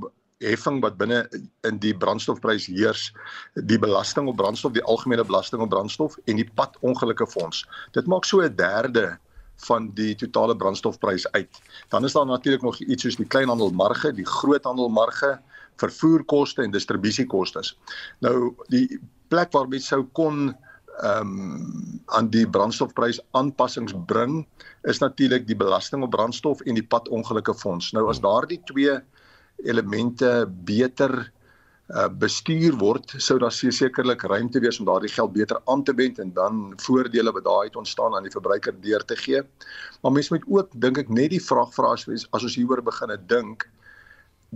heffing 0.43 0.81
wat 0.83 0.97
binne 0.97 1.21
in 1.67 1.77
die 1.79 1.93
brandstofprys 1.97 2.67
heers, 2.67 3.13
die 3.53 3.79
belasting 3.79 4.27
op 4.27 4.37
brandstof, 4.37 4.73
die 4.75 4.83
algemene 4.83 5.23
belasting 5.23 5.61
op 5.63 5.69
brandstof 5.69 6.17
en 6.25 6.41
die 6.41 6.49
padongelukkefonds. 6.59 7.65
Dit 7.91 8.07
maak 8.07 8.25
so 8.25 8.41
'n 8.41 8.55
derde 8.55 9.17
van 9.67 9.91
die 9.95 10.15
totale 10.15 10.55
brandstofprys 10.55 11.31
uit. 11.31 11.61
Dan 11.89 12.03
is 12.03 12.13
daar 12.13 12.25
natuurlik 12.25 12.61
nog 12.61 12.79
iets 12.79 13.03
soos 13.03 13.15
die 13.15 13.27
kleinhandelmarge, 13.27 14.11
die 14.13 14.25
groothandelmarge, 14.25 15.39
vervoerkoste 15.75 16.63
en 16.63 16.71
distribusiekoste. 16.71 17.63
Nou 18.19 18.55
die 18.67 18.99
plek 19.27 19.51
waar 19.51 19.67
mens 19.67 19.87
sou 19.87 20.03
kon 20.11 20.55
ehm 20.95 21.27
um, 21.27 22.01
aan 22.05 22.29
die 22.31 22.45
brandstofprys 22.49 23.19
aanpassings 23.31 23.93
bring 24.07 24.45
is 24.81 25.01
natuurlik 25.03 25.47
die 25.47 25.55
belasting 25.55 26.03
op 26.03 26.11
brandstof 26.11 26.61
en 26.61 26.73
die 26.73 26.85
padongelukkefonds. 26.87 27.91
Nou 27.91 28.07
as 28.09 28.21
daardie 28.23 28.61
twee 28.63 29.01
elemente 29.63 30.45
beter 30.67 31.31
uh, 31.93 32.07
bestuur 32.09 32.75
word, 32.81 33.13
sou 33.21 33.37
daar 33.41 33.53
sekerlik 33.53 34.25
ruimte 34.25 34.59
wees 34.59 34.79
om 34.79 34.87
daardie 34.89 35.11
geld 35.13 35.33
beter 35.33 35.59
aan 35.65 35.83
te 35.83 35.93
wend 35.93 36.19
en 36.19 36.33
dan 36.33 36.73
voordele 36.81 37.31
wat 37.31 37.45
daai 37.45 37.69
uit 37.69 37.75
ontstaan 37.75 38.15
aan 38.15 38.25
die 38.25 38.33
verbruiker 38.33 38.73
deur 38.81 39.05
te 39.05 39.15
gee. 39.15 39.41
Maar 40.01 40.11
mense 40.11 40.33
moet 40.33 40.47
ook 40.47 40.73
dink 40.73 40.97
ek 40.97 41.09
net 41.09 41.31
die 41.35 41.43
vraag 41.43 41.73
vra 41.73 41.93
as, 41.93 42.07
as 42.07 42.43
ons 42.43 42.57
hieroor 42.57 42.83
begine 42.85 43.17
dink 43.29 43.67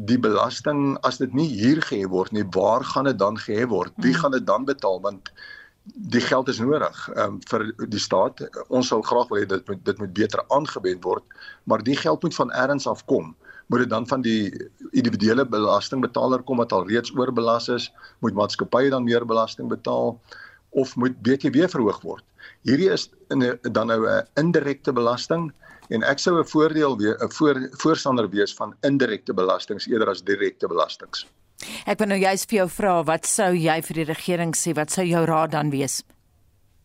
die 0.07 0.19
belasting 0.19 0.97
as 1.03 1.17
dit 1.19 1.33
nie 1.35 1.47
hier 1.49 1.81
gehef 1.83 2.09
word 2.13 2.31
nie, 2.31 2.45
waar 2.55 2.85
gaan 2.87 3.09
dit 3.09 3.17
dan 3.19 3.37
gehef 3.37 3.69
word? 3.69 3.93
Wie 3.97 4.13
hmm. 4.13 4.21
gaan 4.21 4.37
dit 4.37 4.45
dan 4.47 4.65
betaal 4.65 5.01
want 5.03 5.31
die 6.13 6.21
geld 6.21 6.49
is 6.51 6.59
nodig 6.61 6.97
um, 7.17 7.39
vir 7.49 7.63
die 7.89 8.01
staat. 8.01 8.43
Ons 8.69 8.91
sal 8.91 9.01
graag 9.01 9.29
wil 9.31 9.41
hê 9.41 9.47
dit 9.49 9.69
moet 9.69 9.79
dit 9.85 10.01
moet 10.01 10.13
beter 10.13 10.43
aangewend 10.53 11.03
word, 11.03 11.25
maar 11.65 11.83
die 11.83 11.97
geld 11.97 12.23
moet 12.23 12.35
van 12.35 12.51
elders 12.51 12.87
af 12.87 13.05
kom 13.09 13.33
moet 13.69 13.83
dit 13.85 13.89
dan 13.89 14.07
van 14.09 14.21
die 14.25 14.49
individuele 14.97 15.45
belastingbetaler 15.45 16.41
kom 16.45 16.57
wat 16.57 16.73
al 16.73 16.87
reeds 16.89 17.13
oorbelas 17.13 17.69
is, 17.69 17.89
moet 18.25 18.37
maatskappye 18.37 18.89
dan 18.89 19.05
meer 19.05 19.25
belasting 19.29 19.69
betaal 19.69 20.15
of 20.69 20.95
moet 20.95 21.17
BTW 21.21 21.69
verhoog 21.69 22.01
word. 22.01 22.25
Hierdie 22.65 22.89
is 22.93 23.09
in 23.29 23.45
dan 23.61 23.87
nou 23.87 24.05
'n 24.09 24.25
indirekte 24.41 24.93
belasting 24.93 25.51
en 25.89 26.03
ek 26.03 26.19
sou 26.19 26.39
'n 26.39 26.45
voordeel 26.45 26.97
weer 26.97 27.17
'n 27.21 27.31
voor, 27.31 27.69
voorstander 27.71 28.29
wees 28.29 28.53
van 28.53 28.75
indirekte 28.81 29.33
belastings 29.33 29.87
eerder 29.87 30.09
as 30.09 30.23
direkte 30.23 30.67
belastings. 30.67 31.25
Ek 31.85 31.99
wil 31.99 32.07
nou 32.07 32.19
juist 32.19 32.49
vir 32.49 32.57
jou 32.57 32.69
vra, 32.69 33.03
wat 33.03 33.25
sou 33.25 33.53
jy 33.53 33.81
vir 33.81 33.93
die 33.93 34.07
regering 34.13 34.55
sê? 34.55 34.73
Wat 34.73 34.91
sou 34.91 35.05
jou 35.05 35.25
raad 35.25 35.51
dan 35.51 35.69
wees? 35.69 36.03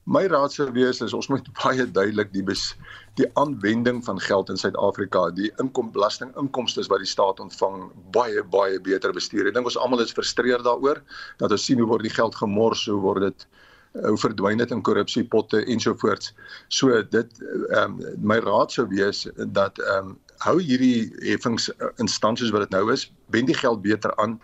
My 0.05 0.27
raad 0.27 0.53
sou 0.53 0.67
wees 0.73 1.01
is 1.01 1.15
ons 1.15 1.29
moet 1.29 1.47
baie 1.65 1.87
duidelik 1.87 2.33
die 2.33 2.43
bes, 2.43 2.75
die 3.19 3.29
aanwending 3.39 4.03
van 4.05 4.21
geld 4.21 4.49
in 4.51 4.59
Suid-Afrika, 4.59 5.29
die 5.31 5.53
inkombelasting 5.63 6.33
inkomste 6.41 6.83
wat 6.91 7.03
die 7.03 7.11
staat 7.11 7.41
ontvang, 7.41 7.91
baie 8.15 8.43
baie 8.51 8.81
beter 8.81 9.15
bestuur. 9.15 9.47
Ek 9.47 9.55
dink 9.55 9.71
ons 9.71 9.79
almal 9.79 10.03
is 10.03 10.15
frustreerd 10.15 10.67
daaroor 10.67 11.03
dat 11.43 11.55
ons 11.55 11.67
sien 11.67 11.79
hoe 11.79 11.89
word 11.91 12.07
die 12.07 12.15
geld 12.15 12.35
gemors, 12.35 12.87
hoe 12.91 13.01
word 13.03 13.29
dit 13.29 13.47
hoe 13.95 14.19
verdwyn 14.19 14.59
dit 14.59 14.73
in 14.75 14.83
korrupsiepotte 14.83 15.61
ensovoorts. 15.71 16.33
So 16.69 16.99
dit 17.15 17.43
ehm 17.71 17.95
um, 17.95 18.17
my 18.19 18.41
raad 18.43 18.75
sou 18.75 18.89
wees 18.91 19.29
dat 19.37 19.79
ehm 19.79 20.15
um, 20.15 20.17
hou 20.43 20.59
hierdie 20.59 21.15
heffingsinstansies 21.23 22.51
wat 22.51 22.67
dit 22.67 22.75
nou 22.75 22.91
is, 22.93 23.07
wend 23.33 23.47
die 23.47 23.57
geld 23.57 23.81
beter 23.87 24.11
aan 24.19 24.41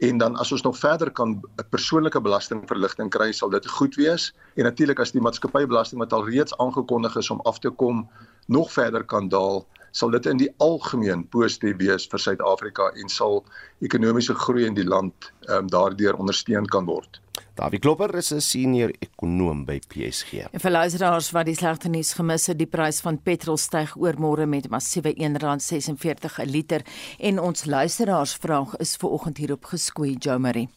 en 0.00 0.18
dan 0.18 0.36
as 0.36 0.52
ons 0.52 0.62
nog 0.62 0.78
verder 0.78 1.10
kan 1.10 1.30
'n 1.30 1.68
persoonlike 1.68 2.20
belastingverligting 2.20 3.10
kry, 3.10 3.32
sal 3.32 3.50
dit 3.50 3.66
goed 3.66 3.94
wees. 3.94 4.32
En 4.56 4.64
natuurlik 4.64 4.98
as 5.00 5.12
die 5.12 5.20
maatskappybelasting 5.20 6.00
wat 6.00 6.12
al 6.12 6.28
reeds 6.28 6.56
aangekondig 6.56 7.16
is 7.16 7.30
om 7.30 7.40
af 7.40 7.58
te 7.58 7.70
kom, 7.70 8.08
nog 8.46 8.72
verder 8.72 9.04
kan 9.04 9.28
daal, 9.28 9.66
sal 9.90 10.10
dit 10.10 10.26
in 10.26 10.36
die 10.36 10.52
algemeen 10.56 11.28
positief 11.28 11.76
wees 11.76 12.06
vir 12.06 12.18
Suid-Afrika 12.18 12.90
en 12.94 13.08
sal 13.08 13.44
ekonomiese 13.80 14.34
groei 14.34 14.64
in 14.66 14.74
die 14.74 14.88
land 14.88 15.32
ehm 15.48 15.58
um, 15.58 15.66
daardeur 15.68 16.16
ondersteun 16.16 16.66
kan 16.66 16.84
word. 16.84 17.20
Davie 17.60 17.78
Klopper 17.78 18.14
is 18.16 18.32
'n 18.32 18.40
senior 18.40 18.90
ekonom 18.98 19.64
by 19.64 19.78
PSG. 19.88 20.32
En 20.50 20.60
vir 20.60 20.70
luisteraars 20.70 21.30
wat 21.30 21.44
die 21.44 21.54
slegte 21.54 21.88
nuus 21.88 22.12
gemis 22.12 22.46
het, 22.46 22.58
die 22.58 22.66
prys 22.66 23.00
van 23.00 23.18
petrol 23.22 23.56
styg 23.56 23.96
oor 23.96 24.14
môre 24.16 24.46
met 24.46 24.70
massiewe 24.70 25.12
R1.46 25.12 26.38
'n 26.38 26.48
liter 26.48 26.80
en 27.18 27.38
ons 27.38 27.64
luisteraars 27.64 28.34
vraag 28.34 28.76
is 28.76 28.96
ver 28.96 29.08
oggend 29.10 29.36
hierop 29.36 29.64
geskoei 29.64 30.16
Jo 30.18 30.38
Marie. 30.38 30.68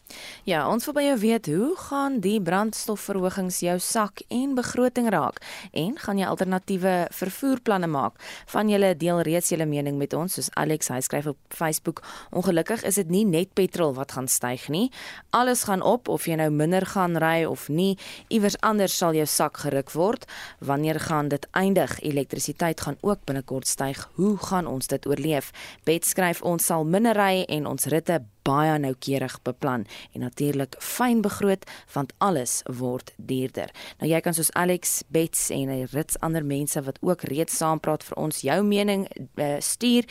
Ja, 0.44 0.68
ons 0.68 0.84
wil 0.84 0.94
by 0.94 1.02
jou 1.02 1.18
weet, 1.18 1.46
hoe 1.46 1.76
gaan 1.76 2.20
die 2.20 2.40
brandstofverhogings 2.40 3.60
jou 3.60 3.78
sak 3.78 4.20
en 4.28 4.54
begroting 4.54 5.08
raak 5.08 5.40
en 5.72 5.98
gaan 5.98 6.18
jy 6.18 6.26
alternatiewe 6.26 7.06
vervoerplanne 7.10 7.86
maak? 7.86 8.12
Van 8.46 8.68
julle 8.68 8.96
deel 8.96 9.20
reeds 9.20 9.48
julle 9.48 9.66
mening 9.66 9.96
met 9.96 10.12
ons, 10.12 10.34
soos 10.34 10.50
Alex 10.54 10.88
hy 10.88 11.00
skryf 11.00 11.26
op 11.26 11.38
Facebook. 11.48 12.02
Ongelukkig 12.30 12.82
is 12.82 12.94
dit 12.94 13.08
nie 13.08 13.24
net 13.24 13.54
petrol 13.54 13.94
wat 13.94 14.12
gaan 14.12 14.28
styg 14.28 14.68
nie. 14.68 14.90
Alles 15.30 15.64
gaan 15.64 15.82
op 15.82 16.08
of 16.08 16.26
jy 16.26 16.34
nou 16.34 16.50
minder 16.50 16.73
gaan 16.84 17.14
ry 17.16 17.44
of 17.46 17.68
nie, 17.68 17.94
iewers 18.28 18.58
anders 18.60 18.96
sal 18.98 19.14
jou 19.14 19.26
sak 19.26 19.62
geruk 19.62 19.94
word. 19.94 20.26
Wanneer 20.58 20.98
gaan 21.00 21.28
dit 21.28 21.46
eindig? 21.52 22.00
Elektrisiteit 22.02 22.80
gaan 22.80 22.98
ook 23.00 23.22
binnekort 23.24 23.66
styg. 23.70 24.08
Hoe 24.18 24.36
gaan 24.36 24.66
ons 24.66 24.86
dit 24.90 25.06
oorleef? 25.06 25.52
Bet 25.86 26.04
skryf 26.04 26.42
ons 26.42 26.66
sal 26.66 26.84
minder 26.84 27.14
ry 27.14 27.44
en 27.46 27.66
ons 27.66 27.86
ritte 27.86 28.24
baie 28.44 28.78
noukeurig 28.78 29.42
beplan 29.42 29.86
en 30.12 30.20
natuurlik 30.20 30.76
fyn 30.78 31.22
begroot 31.24 31.64
want 31.92 32.12
alles 32.18 32.62
word 32.78 33.12
duurder. 33.16 33.70
Nou 33.98 34.10
jy 34.10 34.20
kan 34.24 34.34
soos 34.36 34.52
Alex 34.52 35.02
Bets 35.08 35.50
en 35.50 35.68
'n 35.68 35.86
rits 35.92 36.18
ander 36.20 36.44
mense 36.44 36.82
wat 36.82 36.98
ook 37.00 37.22
reeds 37.22 37.56
saampraat 37.56 38.04
vir 38.04 38.16
ons 38.16 38.40
jou 38.40 38.62
mening 38.62 39.08
uh, 39.34 39.56
stuur. 39.58 40.04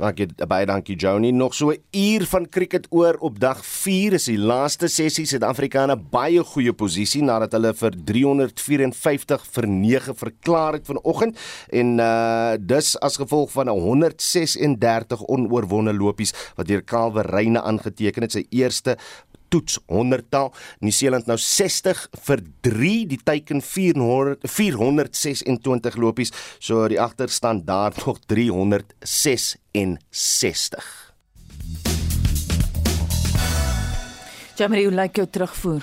Dankie 0.02 0.26
baie 0.48 0.66
dankie 0.66 0.96
Joni. 0.96 1.30
Nog 1.32 1.54
so 1.54 1.70
'n 1.70 1.78
uur 1.92 2.26
van 2.26 2.48
cricket 2.48 2.86
oor 2.90 3.16
op 3.20 3.38
dag 3.38 3.64
4 3.66 4.12
is 4.12 4.24
die 4.24 4.38
laaste 4.38 4.88
sessie 4.88 5.26
Suid-Afrikaane 5.26 5.96
baie 5.96 6.42
goeie 6.44 6.72
posisie 6.72 7.22
nadat 7.22 7.52
hulle 7.52 7.74
vir 7.74 7.92
354 8.04 9.46
vir 9.52 9.66
9 9.68 10.14
verklaar 10.14 10.72
het 10.72 10.86
vanoggend 10.86 11.38
en 11.70 11.98
uh 11.98 12.56
dis 12.58 12.96
as 13.00 13.16
gevolg 13.16 13.52
van 13.52 13.68
'n 13.68 13.80
136 13.80 15.22
onoorwonde 15.26 15.92
lopies 15.92 16.32
wat 16.56 16.66
deur 16.66 16.84
Calvin 16.84 17.22
Reyne 17.22 17.62
aangeteken 17.62 18.22
het 18.22 18.32
sy 18.32 18.46
eerste 18.50 18.96
toets 19.52 19.76
100tal. 19.92 20.48
Nieu-Seeland 20.80 21.26
nou 21.30 21.38
60 21.38 22.08
vir 22.26 22.40
3, 22.66 23.06
die 23.12 23.20
teiken 23.22 23.60
400 23.62 24.48
426 24.48 25.96
lopies. 26.00 26.32
So 26.58 26.88
die 26.88 27.00
agterstand 27.00 27.66
daar 27.68 27.92
nog 28.06 28.18
366. 28.26 31.12
Jamie, 34.56 34.84
hoe 34.84 34.94
lyk 34.94 35.16
jou 35.16 35.26
terugvoer? 35.32 35.82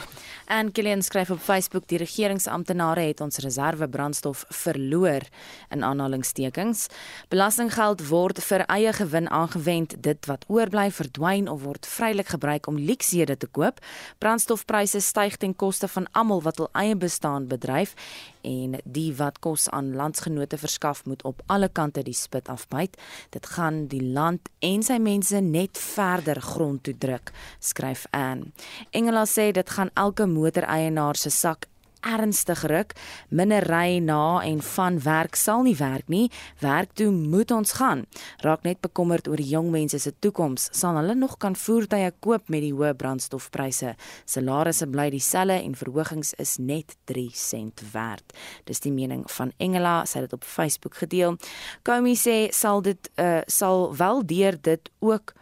En 0.49 0.71
Kilian 0.71 1.01
skryf 1.01 1.29
op 1.29 1.39
Facebook 1.39 1.83
die 1.87 1.97
regeringsamptenare 2.01 3.03
het 3.05 3.19
ons 3.21 3.37
reserve 3.37 3.87
brandstof 3.87 4.45
verloor 4.49 5.21
in 5.69 5.83
aanhalingstekens. 5.83 6.87
Belastinggeld 7.29 8.01
word 8.07 8.41
vir 8.41 8.63
eie 8.65 8.93
gewin 8.97 9.29
aangewend. 9.29 9.93
Dit 10.01 10.25
wat 10.25 10.47
oorbly 10.47 10.87
verdwyn 10.91 11.45
of 11.53 11.61
word 11.67 11.85
vrylik 11.85 12.33
gebruik 12.33 12.65
om 12.67 12.81
luksehede 12.81 13.37
te 13.37 13.47
koop. 13.47 13.77
Brandstofpryse 14.17 15.03
styg 15.05 15.37
ten 15.37 15.53
koste 15.55 15.87
van 15.87 16.09
almal 16.17 16.41
wat 16.41 16.57
hul 16.57 16.71
eie 16.73 16.97
bestaan 16.97 17.45
bedryf 17.47 17.93
en 18.41 18.77
die 18.83 19.09
wat 19.15 19.39
kos 19.39 19.69
aan 19.69 19.95
landsgenote 19.95 20.57
verskaf 20.57 21.05
moet 21.05 21.23
op 21.23 21.41
alle 21.45 21.69
kante 21.69 22.03
die 22.03 22.13
spit 22.13 22.49
afbyt. 22.49 22.97
Dit 23.29 23.45
gaan 23.55 23.87
die 23.87 24.03
land 24.03 24.49
en 24.59 24.83
sy 24.83 24.97
mense 24.97 25.41
net 25.41 25.77
verder 25.77 26.41
grond 26.41 26.83
toe 26.83 26.97
druk, 26.97 27.33
skryf 27.59 28.05
Ann. 28.11 28.51
Engela 28.91 29.25
sê 29.25 29.51
dit 29.51 29.69
gaan 29.69 29.91
elke 29.93 30.27
motoreienaar 30.27 31.15
se 31.15 31.29
sak 31.29 31.67
ernstig 32.01 32.63
ruk. 32.69 32.93
Minder 33.29 33.65
ry 33.67 33.99
na 34.03 34.41
en 34.45 34.61
van 34.61 34.99
werk 35.03 35.35
sal 35.35 35.63
nie 35.67 35.75
werk 35.79 36.07
nie. 36.07 36.29
Werk 36.59 36.93
toe 36.93 37.11
moet 37.11 37.51
ons 37.51 37.73
gaan. 37.79 38.05
Raak 38.43 38.63
net 38.67 38.81
bekommerd 38.81 39.27
oor 39.27 39.39
die 39.39 39.49
jong 39.51 39.71
mense 39.73 39.99
se 39.99 40.13
toekoms. 40.19 40.69
Sal 40.75 40.99
hulle 40.99 41.15
nog 41.15 41.37
kan 41.37 41.55
voertuie 41.55 42.11
koop 42.19 42.49
met 42.49 42.63
die 42.65 42.73
hoë 42.73 42.93
brandstofpryse? 42.99 43.95
Salarisse 44.25 44.87
bly 44.87 45.09
dieselfde 45.13 45.59
en 45.63 45.75
verhogings 45.75 46.33
is 46.41 46.57
net 46.57 46.95
3 47.09 47.29
sent 47.33 47.83
werd. 47.93 48.35
Dis 48.65 48.83
die 48.83 48.93
mening 48.93 49.25
van 49.31 49.53
Engela, 49.57 50.03
sy 50.05 50.19
het 50.19 50.29
dit 50.29 50.37
op 50.39 50.47
Facebook 50.47 50.99
gedeel. 50.99 51.37
Komi 51.87 52.15
sê 52.19 52.49
sal 52.55 52.83
dit 52.85 53.11
uh, 53.19 53.39
sal 53.47 53.89
wel 53.97 54.25
deur 54.25 54.57
dit 54.61 54.91
ook 54.99 55.33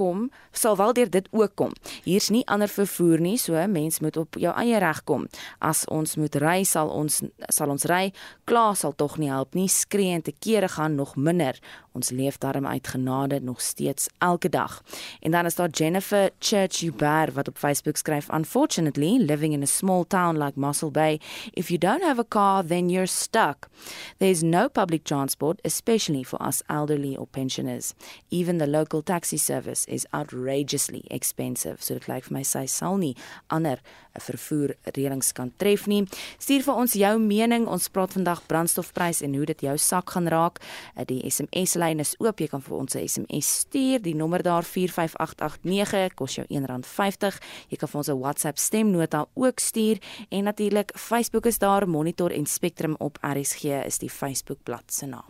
kom, 0.00 0.28
sal 0.56 0.78
wel 0.80 0.94
deur 0.96 1.10
dit 1.12 1.28
ook 1.36 1.54
kom. 1.60 1.74
Hier's 2.06 2.30
nie 2.32 2.44
ander 2.48 2.70
vervoer 2.72 3.20
nie, 3.20 3.36
so 3.40 3.60
mens 3.68 4.00
moet 4.00 4.16
op 4.20 4.38
jou 4.40 4.54
eie 4.62 4.80
reg 4.80 5.04
kom. 5.04 5.28
As 5.60 5.84
ons 5.92 6.16
moet 6.16 6.40
ry, 6.40 6.62
sal 6.64 6.88
ons 6.94 7.20
sal 7.52 7.72
ons 7.74 7.84
ry. 7.90 8.10
Klaar 8.48 8.78
sal 8.80 8.96
tog 8.96 9.18
nie 9.20 9.30
help 9.32 9.56
nie. 9.58 9.68
Skree 9.68 10.16
en 10.16 10.24
te 10.24 10.32
kere 10.32 10.70
gaan 10.72 10.96
nog 10.96 11.16
minder. 11.16 11.58
Ons 11.92 12.10
leef 12.10 12.38
daarom 12.38 12.66
uit 12.66 12.88
genade 12.88 13.40
nog 13.42 13.60
steeds 13.60 14.08
elke 14.18 14.48
dag. 14.48 14.82
En 15.20 15.30
dan 15.30 15.44
is 15.44 15.54
daar 15.54 15.68
Jennifer 15.68 16.30
Church-Hubert 16.38 17.32
wat 17.32 17.48
op 17.48 17.58
Facebook 17.58 17.96
skryf: 17.96 18.28
"Unfortunately, 18.28 19.16
living 19.18 19.52
in 19.52 19.62
a 19.62 19.66
small 19.66 20.04
town 20.08 20.42
like 20.42 20.58
Mossel 20.58 20.90
Bay, 20.90 21.20
if 21.52 21.68
you 21.68 21.78
don't 21.78 22.02
have 22.02 22.20
a 22.20 22.24
car, 22.28 22.66
then 22.66 22.88
you're 22.88 23.06
stuck. 23.06 23.68
There's 24.16 24.42
no 24.42 24.68
public 24.68 25.04
transport, 25.04 25.58
especially 25.64 26.24
for 26.24 26.46
us 26.46 26.62
elderly 26.66 27.16
or 27.16 27.26
pensioners. 27.26 27.94
Even 28.28 28.58
the 28.58 28.66
local 28.66 29.02
taxi 29.02 29.36
service 29.36 29.84
is 29.84 30.06
outrageously 30.14 31.02
expensive." 31.06 31.82
So 31.82 31.94
dit 31.94 32.06
lyk 32.06 32.24
vir 32.24 32.32
my 32.32 32.42
sy 32.42 32.66
sal 32.66 32.96
nie 32.96 33.16
ander 33.46 33.80
vervoer 34.20 34.76
reëlings 34.94 35.32
kan 35.32 35.52
tref 35.56 35.86
nie. 35.86 36.04
Stuur 36.38 36.62
vir 36.62 36.74
ons 36.74 36.92
jou 36.92 37.18
mening. 37.18 37.66
Ons 37.66 37.88
praat 37.88 38.12
vandag 38.12 38.44
brandstofprys 38.46 39.22
en 39.26 39.34
hoe 39.34 39.46
dit 39.46 39.60
jou 39.60 39.76
sak 39.78 40.10
gaan 40.10 40.28
raak. 40.28 40.60
Die 41.06 41.20
SMS 41.30 41.74
lyn 41.74 42.00
is 42.00 42.14
oop. 42.18 42.40
Jy 42.40 42.48
kan 42.48 42.62
vir 42.62 42.76
ons 42.76 42.94
'n 42.94 43.08
SMS 43.08 43.58
stuur. 43.60 44.02
Die 44.02 44.14
nommer 44.14 44.42
daar 44.42 44.64
45889 44.64 46.14
kos 46.14 46.34
jou 46.34 46.46
R1.50. 46.46 47.40
Jy 47.68 47.76
kan 47.76 47.88
vir 47.88 47.98
ons 47.98 48.08
'n 48.08 48.18
WhatsApp 48.18 48.58
stemnota 48.58 49.26
ook 49.34 49.58
stuur 49.58 49.98
en 50.30 50.44
natuurlik 50.44 50.92
Facebook 50.94 51.46
is 51.46 51.58
daar 51.58 51.88
Monitor 51.88 52.30
en 52.30 52.46
Spectrum 52.46 52.94
op 52.98 53.18
RSG 53.20 53.64
is 53.86 53.98
die 53.98 54.10
Facebook 54.10 54.58
bladsy 54.62 55.00
se 55.00 55.06
naam. 55.06 55.28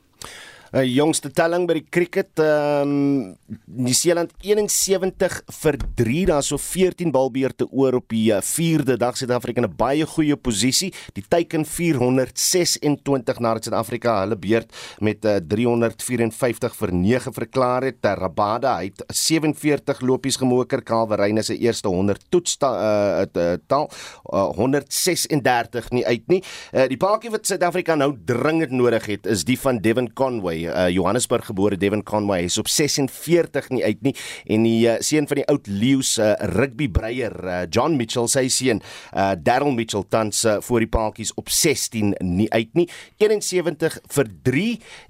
'n 0.71 0.79
uh, 0.79 0.87
jongste 0.87 1.33
telling 1.35 1.65
by 1.67 1.75
die 1.81 1.87
cricket 1.91 2.39
ehm 2.39 2.87
um, 2.87 3.55
Nieu-Seeland 3.67 4.31
71 4.39 5.41
vir 5.63 5.77
3 5.99 6.27
daar 6.31 6.45
so 6.47 6.59
14 6.63 7.11
balbeurte 7.11 7.67
oor 7.71 7.97
op 7.99 8.07
die 8.13 8.31
4de 8.31 8.95
dag. 8.97 9.17
Suid-Afrika 9.19 9.61
in 9.61 9.67
'n 9.67 9.75
baie 9.77 10.07
goeie 10.07 10.37
posisie. 10.37 10.93
Die 11.15 11.25
teiken 11.27 11.65
426 11.67 13.41
nadat 13.41 13.65
Suid-Afrika 13.65 14.21
hulle 14.21 14.37
beurt 14.37 14.71
met 15.01 15.25
uh, 15.25 15.41
354 15.43 16.77
vir 16.77 16.93
9 16.95 17.33
verklaar 17.33 17.83
het. 17.83 17.99
Terrabada 18.01 18.77
hy 18.79 18.93
het 18.95 19.03
47 19.09 20.01
lopies 20.01 20.37
gemoker. 20.37 20.83
Calverine 20.83 21.43
se 21.43 21.59
eerste 21.59 21.89
100 21.89 22.31
toets 22.31 22.57
uh, 22.63 23.27
uh, 23.35 23.59
taal 23.67 23.91
uh, 24.33 24.47
136 24.55 25.91
nie 25.91 26.07
uit 26.07 26.29
nie. 26.29 26.43
Uh, 26.73 26.87
die 26.87 26.97
paadjie 26.97 27.31
wat 27.31 27.47
Suid-Afrika 27.47 27.95
nou 27.95 28.15
dringend 28.25 28.71
nodig 28.71 29.07
het 29.07 29.27
is 29.27 29.45
die 29.45 29.59
van 29.59 29.83
Devon 29.83 30.13
Conway 30.13 30.60
uh, 30.69 30.89
Johannesburg 30.93 31.47
gebore 31.51 31.77
Devin 31.77 32.03
Conway. 32.03 32.45
Is 32.45 32.59
op 32.59 32.69
46 32.69 33.69
nie 33.69 33.85
uit 33.85 34.03
nie. 34.03 34.15
En 34.47 34.63
die 34.67 34.87
uh, 34.89 34.97
seun 35.05 35.29
van 35.31 35.41
die 35.41 35.47
oud 35.47 35.67
Leeu's 35.67 36.17
uh, 36.19 36.33
rugby 36.57 36.89
breier 36.93 37.37
uh, 37.45 37.63
John 37.71 37.97
Mitchell 37.97 38.29
sy 38.29 38.47
seun 38.53 38.83
uh, 39.15 39.33
Darryl 39.39 39.75
Mitchell 39.77 40.05
tans 40.09 40.45
uh, 40.45 40.59
voor 40.65 40.85
die 40.85 40.91
paaltjies 40.91 41.35
op 41.41 41.51
16 41.51 42.15
nie 42.25 42.49
uit 42.51 42.75
nie. 42.75 42.89
71 43.23 44.01
vir 44.17 44.33
3 44.49 44.67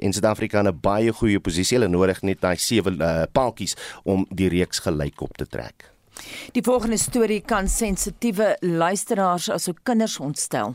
en 0.06 0.12
Suid-Afrika 0.16 0.60
in 0.60 0.68
'n 0.68 0.80
baie 0.80 1.12
goeie 1.12 1.40
posisie 1.40 1.78
hulle 1.78 1.88
nodig 1.88 2.22
net 2.22 2.40
daai 2.40 2.56
7 2.56 3.00
uh, 3.00 3.24
paaltjies 3.32 3.76
om 4.04 4.26
die 4.30 4.48
reeks 4.48 4.84
gelyk 4.84 5.22
op 5.22 5.36
te 5.36 5.46
trek. 5.46 5.90
Die 6.52 6.62
volgende 6.62 6.98
storie 6.98 7.40
kan 7.40 7.68
sensitiewe 7.68 8.56
luisteraars 8.60 9.50
asook 9.50 9.80
kinders 9.82 10.18
ontstel. 10.20 10.74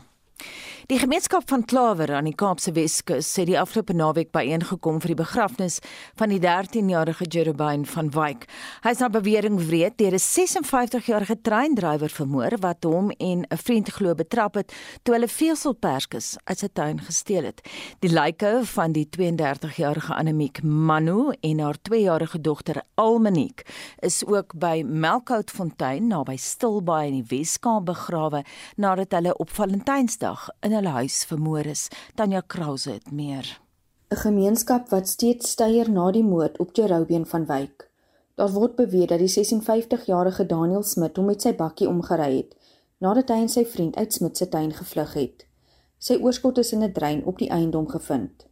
Die 0.86 1.00
gemeenskap 1.02 1.48
van 1.50 1.64
Klawer 1.64 2.12
aan 2.14 2.28
die 2.28 2.34
Kaapse 2.38 2.70
Weskus 2.70 3.32
het 3.40 3.48
die 3.48 3.56
afgelope 3.58 3.94
naweek 3.98 4.28
byeengekom 4.30 5.00
vir 5.02 5.10
die 5.10 5.18
begrafnis 5.18 5.80
van 6.14 6.30
die 6.30 6.38
13-jarige 6.38 7.26
Jerubine 7.26 7.88
van 7.90 8.12
Wyk. 8.14 8.44
Hy 8.84 8.92
is 8.94 9.00
na 9.02 9.08
bewering 9.10 9.58
wreed 9.58 9.96
deur 9.98 10.14
'n 10.14 10.22
56-jarige 10.22 11.40
treindrywer 11.42 12.08
vermoor 12.08 12.54
wat 12.62 12.86
hom 12.86 13.10
en 13.18 13.42
'n 13.50 13.58
vriend 13.58 13.90
glo 13.90 14.14
betrap 14.14 14.54
het 14.54 14.72
toe 15.02 15.14
hulle 15.14 15.26
veselperskes 15.28 16.36
uit 16.44 16.58
sy 16.58 16.68
tuin 16.72 17.00
gesteel 17.00 17.50
het. 17.50 17.60
Die 17.98 18.12
lyke 18.12 18.62
van 18.62 18.92
die 18.92 19.08
32-jarige 19.10 20.14
Anemiek 20.14 20.62
Manu 20.62 21.34
en 21.40 21.58
haar 21.58 21.78
2-jarige 21.82 22.40
dogter 22.40 22.82
Almaniek 22.94 23.66
is 23.98 24.22
ook 24.24 24.54
by 24.54 24.84
Melkoutfontein 24.86 26.06
naby 26.06 26.36
Stilbaai 26.36 27.08
in 27.08 27.24
die 27.24 27.38
Weskaap 27.38 27.86
begrawe 27.86 28.44
nadat 28.76 29.12
hulle 29.12 29.36
op 29.36 29.50
Valentynsdag 29.50 30.48
in 30.60 30.75
hulle 30.76 30.94
huis 31.00 31.24
vermoor 31.24 31.66
is. 31.66 31.88
Tanya 32.14 32.42
Krause 32.46 32.90
het 32.98 33.10
meer. 33.10 33.60
'n 34.10 34.16
Gemeenskap 34.16 34.88
wat 34.94 35.08
steeds 35.08 35.50
steier 35.50 35.90
na 35.90 36.10
die 36.14 36.22
moord 36.22 36.58
op 36.62 36.76
Jerobean 36.76 37.26
van 37.26 37.46
Wyk. 37.46 37.88
Daar 38.36 38.52
word 38.52 38.76
beweer 38.76 39.06
dat 39.06 39.18
die 39.18 39.32
56-jarige 39.32 40.46
Daniel 40.46 40.82
Smit 40.82 41.16
hom 41.16 41.26
met 41.26 41.42
sy 41.42 41.52
bakkie 41.56 41.88
omgery 41.88 42.36
het 42.36 42.54
nadat 42.98 43.28
hy 43.32 43.42
en 43.44 43.50
sy 43.52 43.64
vriend 43.68 43.96
uit 43.96 44.12
Smit 44.12 44.36
se 44.36 44.48
tuin 44.48 44.72
gevlug 44.72 45.12
het. 45.18 45.44
Sy 45.98 46.16
oorskot 46.22 46.58
is 46.58 46.72
in 46.72 46.84
'n 46.84 46.92
drein 46.92 47.24
op 47.24 47.38
die 47.38 47.50
eiendom 47.50 47.88
gevind. 47.88 48.46